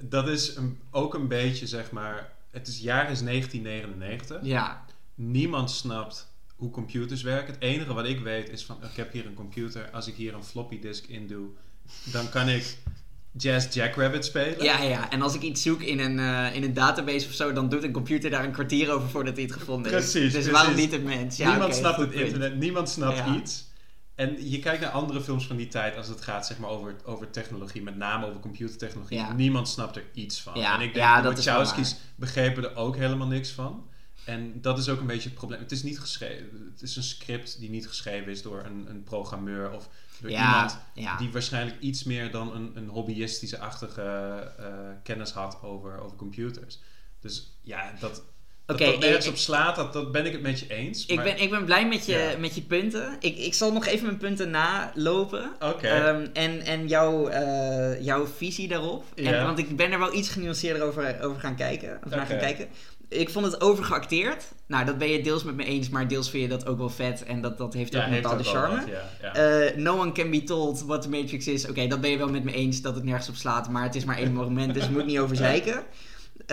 Dat 0.00 0.28
is 0.28 0.56
een, 0.56 0.78
ook 0.90 1.14
een 1.14 1.28
beetje, 1.28 1.66
zeg 1.66 1.90
maar... 1.90 2.32
Het 2.52 2.68
is 2.68 2.78
jaar 2.78 3.10
is 3.10 3.22
1999. 3.22 4.38
Ja, 4.42 4.84
niemand 5.14 5.70
snapt 5.70 6.30
hoe 6.56 6.70
computers 6.70 7.22
werken. 7.22 7.52
Het 7.54 7.62
enige 7.62 7.92
wat 7.94 8.06
ik 8.06 8.20
weet 8.20 8.48
is 8.50 8.64
van, 8.64 8.76
ik 8.82 8.96
heb 8.96 9.12
hier 9.12 9.26
een 9.26 9.34
computer. 9.34 9.88
Als 9.92 10.06
ik 10.06 10.14
hier 10.14 10.34
een 10.34 10.44
floppy 10.44 10.78
disk 10.80 11.06
in 11.06 11.26
doe, 11.26 11.46
dan 12.04 12.28
kan 12.28 12.48
ik 12.48 12.76
Jazz 13.36 13.74
Jackrabbit 13.74 14.24
spelen. 14.24 14.64
Ja, 14.64 14.82
ja, 14.82 15.10
en 15.10 15.22
als 15.22 15.34
ik 15.34 15.42
iets 15.42 15.62
zoek 15.62 15.80
in 15.82 15.98
een, 15.98 16.18
eh, 16.18 16.54
in 16.56 16.62
een 16.62 16.74
database 16.74 17.26
of 17.26 17.32
zo, 17.32 17.52
dan 17.52 17.68
doet 17.68 17.82
een 17.82 17.92
computer 17.92 18.30
daar 18.30 18.44
een 18.44 18.52
kwartier 18.52 18.90
over 18.90 19.08
voordat 19.08 19.34
hij 19.36 19.44
het 19.44 19.52
gevonden 19.52 19.92
heeft. 19.92 20.10
Precies, 20.10 20.22
Dus 20.22 20.32
precies. 20.32 20.50
waarom 20.50 20.74
niet 20.74 20.92
een 20.92 21.02
mens? 21.02 21.36
Ja, 21.36 21.50
niemand 21.50 21.74
snapt 21.74 21.96
het 22.00 22.10
punt. 22.10 22.22
internet, 22.22 22.56
niemand 22.58 22.88
snapt 22.88 23.16
Ja. 23.16 23.36
iets. 23.36 23.64
En 24.14 24.50
je 24.50 24.58
kijkt 24.58 24.80
naar 24.80 24.90
andere 24.90 25.20
films 25.20 25.46
van 25.46 25.56
die 25.56 25.68
tijd 25.68 25.96
als 25.96 26.08
het 26.08 26.20
gaat 26.20 26.46
zeg 26.46 26.58
maar, 26.58 26.70
over, 26.70 26.96
over 27.04 27.30
technologie, 27.30 27.82
met 27.82 27.96
name 27.96 28.26
over 28.26 28.40
computertechnologie. 28.40 29.18
Ja. 29.18 29.32
Niemand 29.32 29.68
snapt 29.68 29.96
er 29.96 30.04
iets 30.12 30.40
van. 30.40 30.58
Ja, 30.58 30.74
en 30.74 30.80
ik 30.80 30.94
denk 30.94 31.06
ja, 31.06 31.16
de 31.16 31.22
dat 31.22 31.44
wel 31.44 31.56
Wachowski's 31.56 31.96
begrepen 32.14 32.64
er 32.64 32.76
ook 32.76 32.96
helemaal 32.96 33.26
niks 33.26 33.50
van. 33.50 33.90
En 34.24 34.60
dat 34.60 34.78
is 34.78 34.88
ook 34.88 35.00
een 35.00 35.06
beetje 35.06 35.28
het 35.28 35.38
probleem. 35.38 35.60
Het 35.60 35.72
is 35.72 35.82
niet 35.82 36.00
geschreven. 36.00 36.70
Het 36.72 36.82
is 36.82 36.96
een 36.96 37.02
script 37.02 37.58
die 37.58 37.70
niet 37.70 37.88
geschreven 37.88 38.32
is 38.32 38.42
door 38.42 38.64
een, 38.64 38.90
een 38.90 39.02
programmeur 39.02 39.72
of 39.72 39.88
door 40.20 40.30
iemand 40.30 40.78
die 41.18 41.32
waarschijnlijk 41.32 41.80
iets 41.80 42.04
meer 42.04 42.30
dan 42.30 42.54
een, 42.54 42.72
een 42.74 42.88
hobbyistische-achtige 42.88 44.02
eh, 44.58 44.66
kennis 45.02 45.30
had 45.30 45.62
over, 45.62 46.00
over 46.00 46.16
computers. 46.16 46.78
Dus 47.20 47.56
ja, 47.60 47.92
dat, 48.00 48.22
Oké, 48.66 48.84
dat 48.84 48.98
nergens 48.98 49.24
ik- 49.26 49.30
op 49.32 49.36
slaat, 49.38 49.76
dat, 49.76 49.92
dat 49.92 50.12
ben 50.12 50.26
ik 50.26 50.32
het 50.32 50.42
met 50.42 50.58
je 50.60 50.66
eens. 50.68 51.06
Ik 51.06 51.14
maar- 51.16 51.24
ben, 51.24 51.40
ik 51.40 51.50
ben 51.50 51.64
blij 51.64 51.88
met 51.88 52.06
je, 52.06 52.12
Ja. 52.12 52.38
met 52.38 52.54
je 52.54 52.60
punten. 52.62 53.16
Ik, 53.20 53.36
ik 53.38 53.54
zal 53.54 53.72
nog 53.72 53.86
even 53.86 54.06
mijn 54.06 54.16
punten 54.18 54.50
nalopen. 54.50 55.50
Oké. 55.60 55.86
Ehm, 55.88 56.26
en 56.32 56.60
en 56.60 56.88
jouw, 56.88 57.26
eh, 57.28 58.04
jouw 58.04 58.26
visie 58.36 58.68
daarop. 58.68 59.04
En, 59.14 59.24
Ja. 59.24 59.44
want 59.44 59.58
ik 59.58 59.76
ben 59.76 59.92
er 59.92 59.98
wel 59.98 60.14
iets 60.14 60.28
genuanceerder 60.28 60.82
over, 60.82 61.20
over 61.22 61.40
gaan 61.40 61.56
kijken. 61.56 61.98
Of 62.04 62.10
naar 62.10 62.20
Oké. 62.20 62.28
gaan 62.30 62.38
kijken. 62.38 62.68
Ik 63.08 63.30
vond 63.30 63.44
het 63.46 63.60
overgeacteerd. 63.60 64.44
Nou, 64.66 64.84
dat 64.84 64.98
ben 64.98 65.08
je 65.08 65.22
deels 65.22 65.44
met 65.44 65.54
me 65.56 65.64
eens, 65.64 65.88
maar 65.88 66.08
deels 66.08 66.30
vind 66.30 66.42
je 66.42 66.48
dat 66.48 66.66
ook 66.66 66.78
wel 66.78 66.88
vet. 66.90 67.24
En 67.24 67.40
dat, 67.40 67.58
dat 67.58 67.74
heeft 67.74 67.96
ook 67.96 68.00
ja, 68.02 68.06
een 68.08 68.14
bepaalde 68.14 68.44
charme. 68.44 68.76
wat. 69.22 69.36
Eh, 69.36 69.76
no 69.76 69.98
one 69.98 70.12
can 70.12 70.30
be 70.30 70.42
told 70.44 70.82
what 70.86 71.02
the 71.02 71.08
Matrix 71.08 71.46
is. 71.46 71.68
Oké, 71.68 71.86
dat 71.86 72.00
ben 72.00 72.10
je 72.10 72.16
wel 72.18 72.28
met 72.28 72.44
me 72.44 72.52
eens 72.52 72.80
dat 72.80 72.94
het 72.94 73.04
nergens 73.04 73.28
op 73.28 73.34
slaat. 73.36 73.68
Maar 73.70 73.82
het 73.82 73.94
is 73.94 74.04
maar 74.04 74.18
één 74.18 74.32
moment, 74.32 74.74
dus 74.74 74.88
moet 74.88 75.06
niet 75.06 75.18
over 75.18 75.36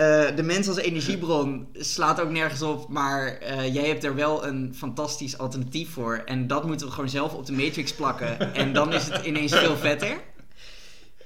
Eh, 0.00 0.36
de 0.36 0.42
mens 0.42 0.68
als 0.68 0.76
energiebron 0.76 1.68
slaat 1.72 2.20
ook 2.20 2.30
nergens 2.30 2.62
op. 2.62 2.88
Maar 2.88 3.26
eh, 3.38 3.74
jij 3.74 3.86
hebt 3.88 4.04
er 4.04 4.14
wel 4.14 4.46
een 4.46 4.74
fantastisch 4.76 5.38
alternatief 5.38 5.90
voor. 5.90 6.22
En 6.24 6.46
dat 6.46 6.66
moeten 6.66 6.86
we 6.86 6.92
gewoon 6.92 7.08
zelf 7.08 7.34
op 7.34 7.46
de 7.46 7.52
Matrix 7.52 7.92
plakken. 7.94 8.38
en 8.54 8.72
dan 8.72 8.92
is 8.92 9.08
het 9.08 9.24
ineens 9.26 9.52
veel 9.56 9.76
vetter. 9.76 10.20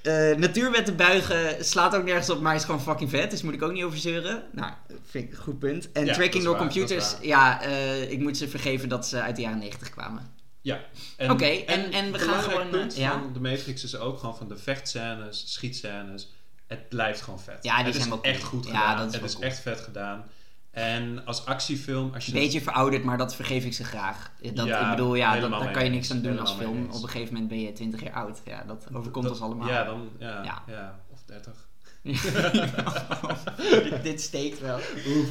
Eh 0.03 0.37
natuurwetten 0.37 0.97
buigen 0.97 1.65
slaat 1.65 1.97
ook 1.97 2.05
nergens 2.05 2.31
op, 2.31 2.41
maar 2.41 2.55
is 2.55 2.65
gewoon 2.65 2.83
fucking 2.83 3.11
vet. 3.11 3.31
Dus 3.31 3.43
moet 3.43 3.55
ik 3.55 3.63
ook 3.63 3.73
niet 3.73 3.85
over 3.85 3.99
zeuren. 3.99 4.43
Nou, 4.53 4.73
vind 5.05 5.25
ik 5.25 5.31
een 5.31 5.43
goed 5.43 5.59
punt. 5.59 5.93
En 5.93 6.05
Ja, 6.07 6.15
tracking 6.15 6.45
door 6.45 6.53
waar, 6.57 6.63
computers, 6.63 7.15
ja, 7.21 7.63
ik 8.09 8.21
moet 8.21 8.37
ze 8.37 8.49
vergeven 8.49 8.89
dat 8.89 9.07
ze 9.07 9.21
uit 9.21 9.37
de 9.37 9.43
jaren 9.43 9.59
90 9.59 9.91
kwamen. 9.91 10.33
Ja. 10.61 10.81
En, 11.17 11.31
Oké, 11.31 11.45
en- 11.45 11.93
en 11.93 12.13
we 12.13 12.19
gaan 12.19 12.43
gewoon, 12.43 12.69
punt 12.69 12.97
ja. 12.97 13.11
van 13.13 13.33
de 13.33 13.41
Matrix 13.41 13.85
is 13.85 13.97
ook 13.97 14.19
gewoon 14.19 14.37
van 14.37 14.49
de 14.49 14.57
vechtscènes, 14.57 15.45
schietscènes. 15.47 16.29
Het 16.75 16.89
blijft 16.89 17.21
gewoon 17.23 17.41
vet. 17.41 17.65
Ja, 17.65 17.77
die 17.77 17.85
het 17.85 17.95
zijn 17.95 18.07
is 18.07 18.13
cool. 18.13 18.23
echt 18.23 18.43
goed 18.43 18.67
Ja, 18.67 18.71
gedaan. 18.81 18.97
dat 18.97 19.07
is 19.09 19.15
het 19.15 19.25
is 19.25 19.33
cool. 19.33 19.45
echt 19.45 19.61
vet 19.61 19.81
gedaan. 19.81 20.25
En 20.71 21.25
als 21.27 21.47
actiefilm, 21.47 22.15
als 22.15 22.27
je 22.27 22.33
Een 22.35 22.39
beetje 22.41 22.61
verouderd, 22.61 23.05
maar 23.05 23.19
dat 23.19 23.35
vergeef 23.35 23.65
ik 23.65 23.73
ze 23.73 23.85
graag. 23.85 24.31
Dat, 24.55 24.67
Ja, 24.67 24.85
ik 24.91 24.97
bedoel, 24.97 25.15
ja, 25.15 25.41
dat, 25.41 25.51
daar 25.51 25.71
kan 25.71 25.85
je 25.85 25.91
niks 25.91 26.11
aan 26.11 26.21
doen 26.23 26.39
als 26.39 26.53
film. 26.53 26.87
Op 26.91 27.03
een 27.03 27.09
gegeven 27.09 27.33
moment 27.33 27.49
ben 27.51 27.61
je 27.61 27.73
20 27.73 28.03
jaar 28.03 28.13
oud. 28.13 28.41
Ja, 28.45 28.65
dat 28.67 28.87
overkomt 28.93 29.25
dat- 29.25 29.33
ons 29.33 29.43
allemaal. 29.43 29.69
Ja, 29.69 29.85
dan, 29.85 30.09
ja, 30.19 30.43
Ja. 30.43 30.63
ja. 30.67 30.99
of 31.13 31.23
30. 31.27 31.69
dit, 34.03 34.21
steekt 34.21 34.61
wel. 34.61 34.79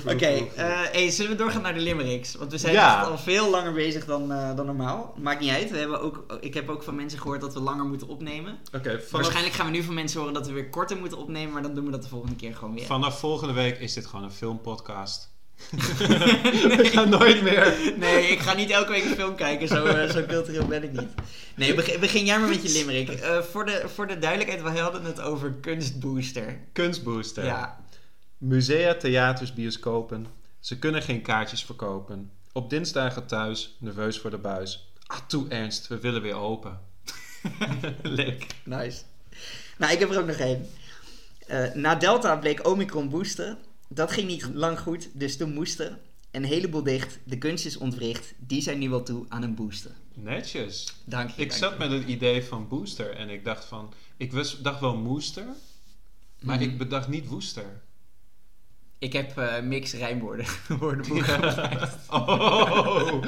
Oké, 0.07 0.25
eh, 0.25 0.81
hey, 0.91 1.09
zullen 1.11 1.31
we 1.31 1.37
doorgaan 1.37 1.61
naar 1.61 1.73
de 1.73 1.79
limericks? 1.79 2.35
Want 2.35 2.51
we 2.51 2.57
zijn 2.57 2.73
Ja. 2.73 2.99
echt 2.99 3.09
al 3.09 3.17
veel 3.17 3.49
langer 3.49 3.73
bezig 3.73 4.05
dan, 4.05 4.31
eh, 4.31 4.55
dan 4.55 4.65
normaal. 4.65 5.13
Maakt 5.21 5.39
niet 5.39 5.49
uit. 5.49 5.71
We 5.71 5.77
hebben 5.77 6.01
ook, 6.01 6.25
ik 6.39 6.53
heb 6.53 6.69
ook 6.69 6.83
van 6.83 6.95
mensen 6.95 7.19
gehoord 7.19 7.41
dat 7.41 7.53
we 7.53 7.59
langer 7.59 7.85
moeten 7.85 8.07
opnemen. 8.07 8.59
Oké, 8.75 8.89
vanaf, 8.89 9.09
Waarschijnlijk 9.11 9.55
gaan 9.55 9.65
we 9.65 9.71
nu 9.71 9.83
van 9.83 9.93
mensen 9.93 10.19
horen 10.19 10.33
dat 10.33 10.47
we 10.47 10.53
weer 10.53 10.69
korter 10.69 10.97
moeten 10.97 11.17
opnemen. 11.17 11.53
Maar 11.53 11.61
dan 11.61 11.73
doen 11.75 11.85
we 11.85 11.91
dat 11.91 12.03
de 12.03 12.09
volgende 12.09 12.35
keer 12.35 12.55
gewoon 12.55 12.73
weer. 12.75 12.85
vanaf 12.85 13.19
volgende 13.19 13.53
week 13.53 13.79
is 13.79 13.93
dit 13.93 14.05
gewoon 14.05 14.25
een 14.25 14.31
filmpodcast. 14.31 15.31
ik 16.83 16.89
ga 16.93 17.03
nooit 17.03 17.41
meer. 17.41 17.93
Nee, 17.97 18.27
ik 18.27 18.39
ga 18.39 18.53
niet 18.53 18.69
elke 18.69 18.91
week 18.91 19.03
een 19.03 19.15
film 19.15 19.35
kijken. 19.35 19.67
Zo, 19.67 19.85
eh, 19.85 20.09
zo 20.09 20.25
cultureel 20.25 20.65
ben 20.65 20.83
ik 20.83 20.91
niet. 20.91 21.09
Nee, 21.55 21.73
begin, 21.73 21.99
begin 21.99 22.25
jij 22.25 22.39
maar 22.39 22.49
met 22.49 22.63
je 22.63 22.71
limerick. 22.71 23.09
Eh, 23.09 23.39
voor, 23.41 23.65
de, 23.65 23.83
voor 23.93 24.07
de 24.07 24.19
duidelijkheid, 24.19 24.61
we 24.61 24.79
hadden 24.79 25.03
het 25.03 25.21
over 25.21 25.51
kunstbooster. 25.51 26.59
Kunstbooster. 26.71 27.45
Ja. 27.45 27.81
Musea, 28.37 28.95
theaters, 28.95 29.53
bioscopen. 29.53 30.27
Ze 30.59 30.79
kunnen 30.79 31.01
geen 31.01 31.21
kaartjes 31.21 31.63
verkopen. 31.63 32.31
Op 32.51 32.69
dinsdagen 32.69 33.25
thuis, 33.25 33.75
nerveus 33.79 34.19
voor 34.19 34.29
de 34.29 34.37
buis. 34.37 34.91
Ah, 35.05 35.17
toe 35.27 35.47
Ernst, 35.49 35.87
we 35.87 35.99
willen 35.99 36.21
weer 36.21 36.35
open. 36.35 36.79
Leuk. 38.01 38.45
Nice. 38.63 39.01
Nou, 39.77 39.93
ik 39.93 39.99
heb 39.99 40.09
er 40.09 40.19
ook 40.19 40.27
nog 40.27 40.35
één. 40.35 40.69
Eh, 41.47 41.73
na 41.73 41.95
Delta 41.95 42.35
bleek 42.35 42.67
Omicron 42.67 43.09
boosten. 43.09 43.57
Dat 43.93 44.11
ging 44.11 44.27
niet 44.27 44.49
lang 44.53 44.79
goed, 44.79 45.09
dus 45.13 45.37
toen 45.37 45.53
moesten. 45.53 45.99
Een 46.31 46.43
heleboel 46.43 46.83
dicht, 46.83 47.19
de 47.23 47.37
kunst 47.37 47.65
is 47.65 47.77
ontwricht. 47.77 48.33
Die 48.37 48.61
zijn 48.61 48.79
nu 48.79 48.89
wel 48.89 49.03
toe 49.03 49.25
aan 49.29 49.43
een 49.43 49.55
booster. 49.55 49.91
Netjes. 50.13 50.95
Dank 51.05 51.29
je. 51.29 51.41
Ik 51.41 51.49
dank 51.49 51.61
zat 51.61 51.71
je. 51.71 51.77
met 51.77 51.91
het 51.91 52.07
idee 52.07 52.43
van 52.43 52.67
booster 52.67 53.09
en 53.15 53.29
ik 53.29 53.45
dacht 53.45 53.65
van... 53.65 53.93
Ik 54.17 54.31
wist, 54.31 54.63
dacht 54.63 54.79
wel 54.79 54.95
mooster, 54.97 55.45
maar 56.41 56.55
Mhm. 56.55 56.63
ik 56.63 56.77
bedacht 56.77 57.07
niet 57.07 57.27
woester. 57.27 57.81
Ik 58.99 59.13
heb 59.13 59.37
eh, 59.37 59.61
mix 59.61 59.93
rijmwoorden 59.93 60.45
woordenboek 60.79 61.23
gemaakt. 61.25 61.95
Oh! 62.09 63.21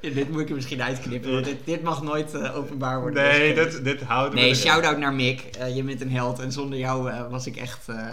dit, 0.00 0.14
dit 0.14 0.30
moet 0.30 0.40
ik 0.40 0.50
misschien 0.50 0.82
uitknippen, 0.82 1.32
want 1.32 1.44
dit, 1.44 1.56
dit 1.64 1.82
mag 1.82 2.02
nooit 2.02 2.34
eh, 2.34 2.56
openbaar 2.56 3.00
worden. 3.00 3.22
Nee, 3.22 3.54
Dus, 3.54 3.72
dit, 3.72 3.84
dit 3.84 4.00
houden 4.02 4.34
we 4.38 4.40
Nee, 4.44 4.54
shout-out 4.54 4.98
naar 4.98 5.12
Mick. 5.14 5.40
Eh, 5.40 5.76
je 5.76 5.82
bent 5.82 6.00
een 6.00 6.10
held 6.12 6.38
en 6.38 6.52
zonder 6.52 6.78
jou 6.78 7.28
was 7.30 7.46
ik 7.46 7.56
echt 7.56 7.88
eh, 7.88 8.08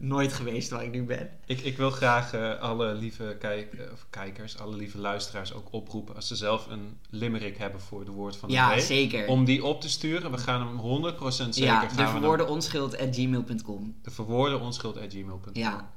nooit 0.00 0.32
geweest 0.32 0.70
waar 0.70 0.84
ik 0.84 0.90
nu 0.90 1.04
ben. 1.04 1.30
Ik, 1.46 1.60
ik 1.60 1.76
wil 1.76 1.90
graag 1.90 2.32
eh, 2.32 2.60
alle 2.60 2.94
lieve 2.94 3.36
kijk, 3.38 3.72
eh, 3.72 3.84
kijkers, 4.10 4.58
alle 4.58 4.76
lieve 4.76 4.98
luisteraars 4.98 5.54
ook 5.54 5.68
oproepen... 5.70 6.14
als 6.14 6.28
ze 6.28 6.36
zelf 6.36 6.66
een 6.66 6.98
limerick 7.10 7.58
hebben 7.58 7.80
voor 7.80 8.04
de 8.04 8.10
woord 8.10 8.36
van 8.36 8.48
de 8.48 8.54
Ja, 8.54 8.68
week... 8.68 8.80
zeker. 8.80 9.26
om 9.26 9.44
die 9.44 9.64
op 9.64 9.80
te 9.80 9.88
sturen. 9.88 10.30
We 10.30 10.38
gaan 10.38 10.66
hem 10.66 11.12
100% 11.12 11.18
zeker... 11.28 11.64
ja, 11.64 11.86
de 11.86 12.06
verwoorden 12.06 12.48
onschuld 12.48 12.98
at 12.98 13.14
gmail.com. 13.16 13.96
de 14.02 14.10
verwoorde 14.10 14.58
onschuld 14.58 14.96
at 14.98 15.12
gmail.com. 15.12 15.52
Ja. 15.52 15.90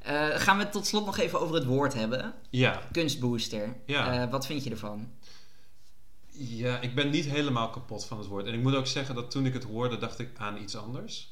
Eh, 0.00 0.28
gaan 0.30 0.56
we 0.56 0.62
het 0.62 0.72
tot 0.72 0.86
slot 0.86 1.06
nog 1.06 1.18
even 1.18 1.40
over 1.40 1.54
het 1.54 1.64
woord 1.64 1.94
hebben. 1.94 2.34
Ja. 2.50 2.82
Kunstbooster. 2.92 3.76
Ja. 3.86 4.22
Eh, 4.22 4.30
wat 4.30 4.46
vind 4.46 4.64
je 4.64 4.70
ervan? 4.70 5.08
Ja, 6.32 6.80
ik 6.80 6.94
ben 6.94 7.10
niet 7.10 7.24
helemaal 7.24 7.70
kapot 7.70 8.04
van 8.04 8.18
het 8.18 8.26
woord. 8.26 8.46
En 8.46 8.54
ik 8.54 8.62
moet 8.62 8.74
ook 8.74 8.86
zeggen 8.86 9.14
dat 9.14 9.30
toen 9.30 9.46
ik 9.46 9.52
het 9.52 9.64
hoorde, 9.64 9.98
dacht 9.98 10.18
ik 10.18 10.30
aan 10.36 10.56
iets 10.56 10.76
anders. 10.76 11.29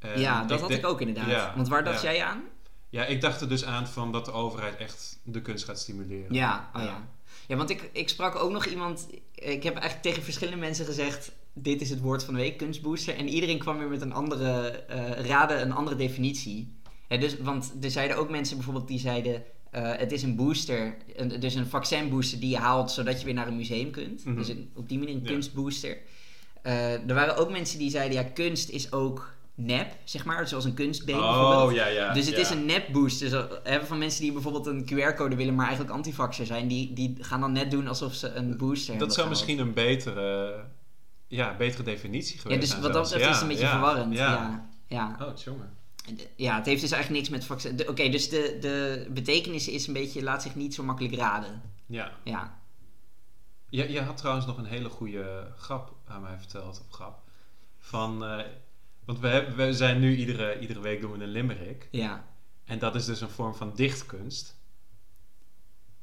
En 0.00 0.20
ja, 0.20 0.44
dat 0.44 0.60
had 0.60 0.68
denk- 0.68 0.80
ik 0.80 0.86
ook 0.88 1.00
inderdaad. 1.00 1.30
Ja, 1.30 1.52
Want 1.56 1.68
waar 1.68 1.84
dacht 1.84 2.02
ja. 2.02 2.12
jij 2.12 2.24
aan? 2.24 2.42
Ja, 2.88 3.04
ik 3.04 3.20
dacht 3.20 3.40
er 3.40 3.48
dus 3.48 3.64
aan 3.64 3.86
van 3.86 4.12
dat 4.12 4.24
de 4.24 4.32
overheid 4.32 4.76
echt 4.76 5.18
de 5.22 5.42
kunst 5.42 5.64
gaat 5.64 5.78
stimuleren. 5.78 6.34
Ja, 6.34 6.70
oh 6.74 6.82
Ja. 6.82 6.86
ja. 6.88 7.08
Ja, 7.46 7.56
want 7.56 7.70
ik, 7.70 7.90
ik 7.92 8.08
sprak 8.08 8.34
ook 8.36 8.50
nog 8.50 8.64
iemand... 8.66 9.06
Ik 9.34 9.62
heb 9.62 9.72
eigenlijk 9.74 10.02
tegen 10.02 10.22
verschillende 10.22 10.60
mensen 10.60 10.84
gezegd... 10.86 11.32
Dit 11.52 11.80
is 11.80 11.90
het 11.90 12.00
woord 12.00 12.24
van 12.24 12.34
de 12.34 12.40
week, 12.40 12.56
kunstbooster. 12.56 13.16
En 13.16 13.28
iedereen 13.28 13.58
kwam 13.58 13.78
weer 13.78 13.88
met 13.88 14.00
een 14.00 14.12
andere... 14.12 14.68
eh 14.70 15.26
raden, 15.26 15.60
een 15.60 15.72
andere 15.72 15.96
definitie. 15.96 16.74
Dus, 17.08 17.38
want 17.38 17.72
er 17.80 17.90
zeiden 17.90 18.16
ook 18.16 18.30
mensen 18.30 18.56
bijvoorbeeld 18.56 18.88
die 18.88 18.98
zeiden... 18.98 19.42
eh, 19.70 19.96
het 19.96 20.12
is 20.12 20.22
een 20.22 20.36
booster, 20.36 20.96
een, 21.16 21.40
dus 21.40 21.54
een 21.54 21.66
vaccinbooster 21.66 22.40
die 22.40 22.50
je 22.50 22.56
haalt... 22.58 22.90
zodat 22.90 23.18
je 23.18 23.24
weer 23.24 23.34
naar 23.34 23.46
een 23.48 23.56
museum 23.56 23.90
kunt. 23.90 24.24
Mhm. 24.24 24.36
Dus 24.36 24.48
een- 24.48 24.70
op 24.74 24.88
die 24.88 24.98
manier 24.98 25.14
een 25.14 25.22
kunstbooster. 25.22 25.98
Eh, 26.62 26.92
er 27.08 27.14
waren 27.14 27.36
ook 27.36 27.50
mensen 27.50 27.78
die 27.78 27.90
zeiden... 27.90 28.16
Ja, 28.16 28.22
kunst 28.34 28.68
is 28.68 28.92
ook 28.92 29.34
nep, 29.60 29.96
zeg 30.04 30.24
maar. 30.24 30.48
Zoals 30.48 30.64
een 30.64 30.74
kunstbeen 30.74 31.16
bijvoorbeeld. 31.16 31.62
Oh, 31.62 31.72
ja, 31.72 31.86
ja. 31.86 32.12
Dus 32.12 32.26
het 32.26 32.34
ja. 32.34 32.40
is 32.40 32.50
een 32.50 32.64
nep-boost. 32.66 33.18
Dus 33.20 33.32
eh, 33.32 33.44
hè, 33.62 33.84
van 33.86 33.98
mensen 33.98 34.20
die 34.22 34.32
bijvoorbeeld 34.32 34.66
een 34.66 34.84
QR-code 34.84 35.36
willen, 35.36 35.54
maar 35.54 35.66
eigenlijk 35.66 35.96
antivaxer 35.96 36.46
zijn, 36.46 36.68
die, 36.68 36.92
die 36.92 37.16
gaan 37.20 37.40
dan 37.40 37.52
net 37.52 37.70
doen 37.70 37.88
alsof 37.88 38.14
ze 38.14 38.32
een 38.32 38.56
booster 38.56 38.88
hebben. 38.88 39.06
Dat 39.06 39.16
zou 39.16 39.28
misschien 39.28 39.58
een 39.58 39.74
betere, 39.74 40.54
ja, 41.26 41.56
betere 41.56 41.82
definitie 41.82 42.34
Ja, 42.36 42.40
geweest 42.40 42.60
dus 42.60 42.70
zijn 42.70 42.82
wat 42.82 42.92
dat 42.92 43.02
betreft 43.02 43.22
is 43.22 43.28
Ja, 43.28 43.32
het 43.34 43.42
een 43.42 43.48
beetje 43.48 43.64
ja, 43.64 43.70
verwarrend. 43.70 44.14
Ja. 44.16 44.32
Ja. 44.32 44.68
Ja. 45.18 45.26
Oh, 45.26 45.36
jongen. 45.36 45.76
ja, 46.36 46.56
het 46.56 46.66
heeft 46.66 46.80
dus 46.80 46.90
eigenlijk 46.90 47.22
niks 47.22 47.38
met 47.38 47.46
vaccin. 47.46 47.76
de- 47.76 47.88
Oké, 47.88 48.08
dus 48.08 48.28
de, 48.28 48.56
de 48.60 49.06
betekenis 49.10 49.68
is 49.68 49.86
een 49.86 49.92
beetje, 49.92 50.22
laat 50.22 50.42
zich 50.42 50.54
niet 50.54 50.74
zo 50.74 50.82
makkelijk 50.82 51.14
raden. 51.14 51.62
Ja. 51.86 52.12
Ja. 52.24 52.58
Je, 53.68 53.92
je 53.92 54.00
had 54.00 54.16
trouwens 54.16 54.46
nog 54.46 54.58
een 54.58 54.64
hele 54.64 54.88
goede 54.88 55.52
grap 55.56 55.94
aan 56.06 56.22
mij 56.22 56.38
verteld, 56.38 56.80
of 56.80 56.94
grap. 56.94 57.18
Van, 57.78 58.24
eh, 58.24 58.44
want 59.10 59.22
we, 59.22 59.28
hebben, 59.28 59.56
we 59.66 59.74
zijn 59.74 60.00
nu 60.00 60.16
iedere, 60.16 60.58
iedere 60.58 60.80
week 60.80 61.00
doen 61.00 61.12
we 61.12 61.22
een 61.24 61.30
limerick. 61.30 61.88
Ja. 61.90 62.24
En 62.64 62.78
dat 62.78 62.94
is 62.94 63.04
dus 63.04 63.20
een 63.20 63.30
vorm 63.30 63.54
van 63.54 63.72
dichtkunst. 63.74 64.58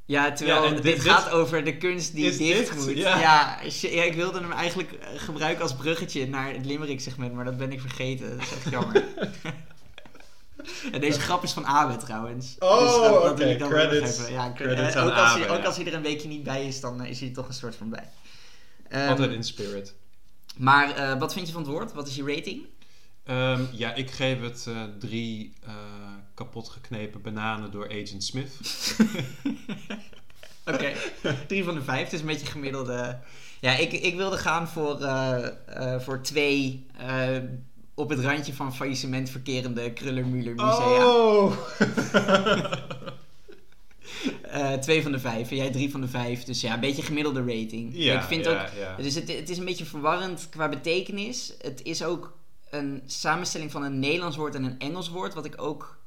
Ja, 0.06 0.32
terwijl 0.32 0.74
Ja, 0.74 0.80
dit, 0.82 1.02
gaat 1.02 1.30
over 1.30 1.64
de 1.64 1.78
kunst 1.78 2.14
die 2.16 2.38
dicht 2.38 2.76
moet. 2.76 2.98
ja. 2.98 3.20
Ja. 3.20 3.70
shit, 3.70 3.94
ja, 3.94 4.04
ik 4.04 4.14
wilde 4.14 4.40
hem 4.40 4.52
eigenlijk 4.52 4.92
eh, 4.92 5.08
gebruiken 5.20 5.62
als 5.64 5.76
bruggetje 5.76 6.28
naar 6.28 6.54
het 6.54 6.66
Limerick 6.66 7.00
segment, 7.02 7.34
maar 7.34 7.46
dat 7.46 7.58
ben 7.58 7.72
ik 7.72 7.82
vergeten. 7.82 8.30
Dat 8.30 8.42
is 8.42 8.52
echt 8.54 8.70
jammer. 8.70 9.04
En 10.92 11.02
deze 11.02 11.20
grap 11.20 11.44
is 11.44 11.52
van 11.52 11.66
Abe 11.66 11.98
trouwens. 11.98 12.56
Oh, 12.60 12.80
Dus 12.80 12.92
dat- 13.10 13.38
dat 13.38 13.40
ik 13.50 13.60
dan 13.60 13.70
credits. 13.70 14.20
even- 14.20 14.32
Ja, 14.34 14.52
Credits 14.56 14.96
eh, 14.96 15.02
aan 15.02 15.08
ook, 15.08 15.14
als 15.18 15.34
hij, 15.34 15.44
Abe, 15.44 15.58
ook 15.58 15.66
als 15.66 15.76
hij 15.78 15.86
er 15.86 15.94
een 15.94 16.02
weekje 16.02 16.28
niet 16.28 16.44
bij 16.44 16.68
is, 16.68 16.80
dan 16.80 17.02
eh, 17.02 17.10
is 17.10 17.20
hij 17.20 17.30
toch 17.30 17.48
een 17.48 17.54
soort 17.54 17.76
van 17.76 17.90
bij. 17.90 18.10
Ehm, 18.90 19.10
Altijd 19.10 19.32
in 19.32 19.44
spirit. 19.44 19.96
Maar 20.58 21.18
wat 21.20 21.34
vind 21.34 21.48
je 21.48 21.54
van 21.54 21.62
het 21.62 21.72
woord? 21.72 21.94
Wat 21.94 22.08
is 22.08 22.16
je 22.16 22.24
rating? 22.36 22.66
Ehm, 23.28 23.64
ja, 23.72 23.94
ik 23.94 24.12
geef 24.12 24.42
het 24.42 24.66
eh, 24.68 24.84
drie 25.00 25.54
eh, 25.64 25.74
kapot 26.34 26.70
geknepen 26.70 27.22
bananen 27.22 27.72
door 27.72 27.90
Agent 27.90 28.24
Smith. 28.24 28.52
Oké, 30.74 30.94
drie 31.48 31.64
van 31.64 31.74
de 31.74 31.82
vijf. 31.82 32.04
Het 32.04 32.14
is 32.14 32.20
een 32.20 32.26
beetje 32.26 32.46
gemiddelde. 32.46 33.20
Ja, 33.60 33.76
ik, 33.76 33.92
ik 33.92 34.16
wilde 34.16 34.38
gaan 34.38 34.68
voor, 34.68 35.02
eh, 35.02 35.48
eh, 35.66 36.02
voor 36.02 36.22
twee 36.22 36.86
op 37.94 38.10
het 38.10 38.20
randje 38.20 38.54
van 38.54 38.76
faillissement 38.76 39.30
verkerende 39.30 39.94
Kruller-Müller 39.94 40.56
musea. 40.56 41.06
Oh! 41.06 41.58
Eh, 44.42 44.74
twee 44.74 45.02
van 45.02 45.12
de 45.12 45.20
vijf 45.20 45.50
en 45.50 45.56
jij 45.56 45.72
drie 45.72 45.92
van 45.92 46.02
de 46.02 46.08
vijf. 46.08 46.44
Dus 46.44 46.62
ja, 46.62 46.74
een 46.74 46.80
beetje 46.80 47.02
gemiddelde 47.02 47.40
rating. 47.40 47.92
ja, 47.94 48.22
ik 48.22 48.28
vind 48.28 48.46
ja, 48.46 48.52
ook, 48.52 48.70
ja. 48.80 48.96
dus 48.96 49.16
het, 49.16 49.36
het 49.36 49.50
is 49.50 49.58
een 49.58 49.66
beetje 49.66 49.86
verwarrend 49.86 50.48
qua 50.50 50.70
betekenis. 50.70 51.54
Het 51.62 51.84
is 51.84 52.04
ook 52.04 52.38
een 52.70 53.02
samenstelling 53.06 53.72
van 53.72 53.84
een 53.84 54.00
Nederlands 54.00 54.38
woord 54.38 54.56
en 54.56 54.64
een 54.64 54.80
Engels 54.80 55.10
woord, 55.10 55.34
wat 55.34 55.46
ik 55.46 55.62
ook 55.62 55.98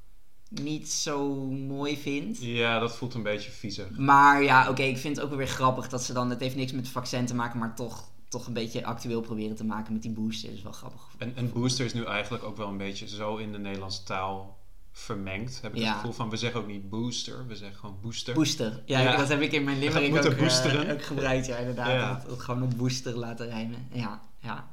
niet 0.49 0.89
zo 0.91 1.35
mooi 1.47 1.99
vind. 1.99 2.39
Ja, 2.41 2.79
dat 2.79 2.97
voelt 2.97 3.15
een 3.15 3.23
beetje 3.23 3.51
viezig. 3.51 3.91
Maar 3.99 4.43
ja, 4.43 4.69
oké, 4.69 4.83
ik 4.83 4.99
vind 4.99 5.15
het 5.15 5.25
ook 5.25 5.31
wel 5.31 5.39
weer 5.39 5.49
grappig 5.49 5.89
dat 5.89 6.03
ze 6.03 6.13
dan, 6.13 6.31
het 6.31 6.41
heeft 6.41 6.57
niks 6.57 6.73
met 6.73 6.89
vaccin 6.89 7.27
te 7.27 7.35
maken, 7.35 7.59
maar 7.59 7.75
toch, 7.75 8.09
toch 8.29 8.47
een 8.47 8.53
beetje 8.53 8.85
actueel 8.85 9.21
proberen 9.21 9.57
te 9.57 9.65
maken 9.65 9.93
met 9.93 10.03
die 10.03 10.11
booster. 10.11 10.49
Dat 10.49 10.57
is 10.59 10.63
wel 10.63 10.73
grappig. 10.73 11.03
En, 11.19 11.33
en 11.37 11.53
booster 11.53 11.85
is 11.85 11.93
nu 11.95 12.05
eigenlijk 12.05 12.45
ook 12.45 12.57
wel 12.57 12.69
een 12.69 12.77
beetje 12.77 13.09
zo 13.09 13.37
in 13.37 13.53
de 13.53 13.59
Nederlandse 13.59 14.03
taal 14.03 14.59
vermengd. 14.93 15.61
Heb 15.63 15.75
ik 15.75 15.81
Ja. 15.81 15.87
het 15.87 15.95
gevoel 15.97 16.13
van, 16.13 16.31
we 16.31 16.37
zeggen 16.37 16.61
ook 16.61 16.67
niet 16.67 16.89
booster, 16.91 17.47
we 17.47 17.57
zeggen 17.57 17.79
gewoon 17.79 17.99
booster. 18.03 18.35
Booster. 18.35 18.83
Ja, 18.85 19.01
Ja. 19.01 19.17
dat 19.17 19.29
heb 19.29 19.41
ik 19.41 19.53
in 19.53 19.65
mijn 19.65 19.77
ook, 19.77 20.09
moeten 20.09 20.39
eh, 20.39 20.93
ook 20.93 21.03
gebruikt. 21.03 21.47
Ja, 21.47 21.57
inderdaad. 21.57 22.29
Dat 22.29 22.41
gewoon 22.41 22.63
op 22.63 22.77
booster 22.77 23.19
laten 23.19 23.47
rijmen. 23.47 23.89
Ja, 23.93 24.21
ja. 24.39 24.69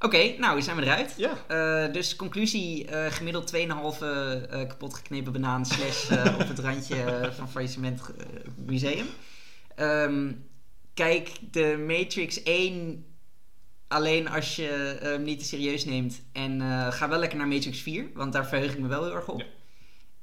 Oké, 0.00 0.34
nou, 0.38 0.62
zijn 0.62 0.76
we 0.76 0.82
eruit. 0.82 1.14
Ja. 1.16 1.32
Eh, 1.48 1.92
dus 1.92 2.16
conclusie, 2.16 2.86
eh, 2.86 3.12
gemiddeld 3.12 3.46
2,5 3.46 4.00
eh 4.02 4.66
kapot 4.68 4.94
geknepen 4.94 5.32
banaan 5.32 5.66
slash 5.66 6.10
eh, 6.10 6.34
op 6.40 6.48
het 6.48 6.58
randje 6.58 7.02
eh, 7.02 7.30
van 7.30 7.50
faillissement 7.50 8.00
eh, 8.00 8.26
museum. 8.66 9.06
Ehm, 9.74 10.32
kijk 10.94 11.30
de 11.50 11.84
Matrix 11.86 12.42
1 12.42 13.04
alleen 13.88 14.28
als 14.28 14.56
je 14.56 14.98
hem 15.00 15.22
niet 15.22 15.38
te 15.38 15.44
serieus 15.44 15.84
neemt. 15.84 16.22
En 16.32 16.60
eh, 16.60 16.92
ga 16.92 17.08
wel 17.08 17.18
lekker 17.18 17.38
naar 17.38 17.48
Matrix 17.48 17.80
4, 17.80 18.06
want 18.14 18.32
daar 18.32 18.46
verheug 18.46 18.72
ik 18.72 18.78
me 18.78 18.88
wel 18.88 19.04
heel 19.04 19.14
erg 19.14 19.28
op. 19.28 19.40
Ja. 19.40 19.46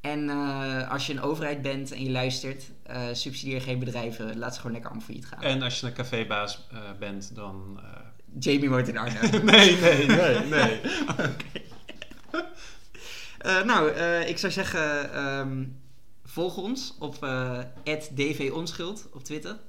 En 0.02 0.30
eh, 0.30 0.92
als 0.92 1.08
je 1.08 1.14
een 1.14 1.22
overheid 1.22 1.62
bent 1.62 1.92
en 1.92 2.04
je 2.04 2.12
luistert, 2.12 2.72
eh, 2.84 3.02
subsidieer 3.12 3.62
geen 3.62 3.80
bedrijven. 3.80 4.38
Laat 4.38 4.54
ze 4.54 4.58
gewoon 4.58 4.72
lekker 4.72 4.90
allemaal 4.92 5.08
failliet 5.08 5.28
gaan. 5.28 5.42
En 5.42 5.62
als 5.62 5.80
je 5.80 5.86
een 5.86 5.94
cafébaas 5.94 6.68
eh, 6.72 6.80
bent, 7.00 7.36
dan... 7.36 7.80
Jamie 8.40 8.70
woont 8.70 8.88
in 8.88 8.98
Arnhem. 8.98 9.46
nee, 9.46 9.76
nee, 9.80 10.06
nee, 10.06 10.40
nee. 10.40 10.80
Eh, 13.46 13.64
nou, 13.64 13.92
eh, 13.92 14.30
ik 14.30 14.38
zou 14.38 14.52
zeggen, 14.52 15.14
ehm, 15.14 15.66
volg 16.24 16.58
ons 16.58 16.96
op 17.00 17.24
eh 17.24 17.60
@dvonschuld 18.16 19.10
op 19.14 19.24
Twitter. 19.24 19.60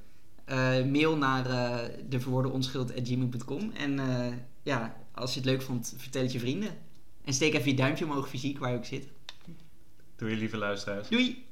Mail 0.91 1.17
naar 1.17 1.47
eh 1.47 1.79
de 2.09 2.21
verwoorde 2.21 2.49
onschuld@gmail.com. 2.49 3.73
En 3.73 4.01
ja, 4.63 4.97
als 5.15 5.35
je 5.35 5.41
het 5.41 5.49
leuk 5.49 5.63
vond, 5.63 5.95
vertel 5.97 6.23
het 6.23 6.33
je 6.33 6.39
vrienden. 6.39 6.71
En 7.25 7.33
steek 7.33 7.55
even 7.55 7.71
je 7.71 7.77
duimpje 7.77 8.05
omhoog 8.05 8.29
fysiek 8.29 8.59
waar 8.59 8.71
je 8.71 8.77
ook 8.77 8.85
zit. 8.85 9.09
Doe 10.17 10.31
je 10.31 10.37
lieve 10.37 10.57
luisteraars. 10.57 11.09
Doei! 11.09 11.45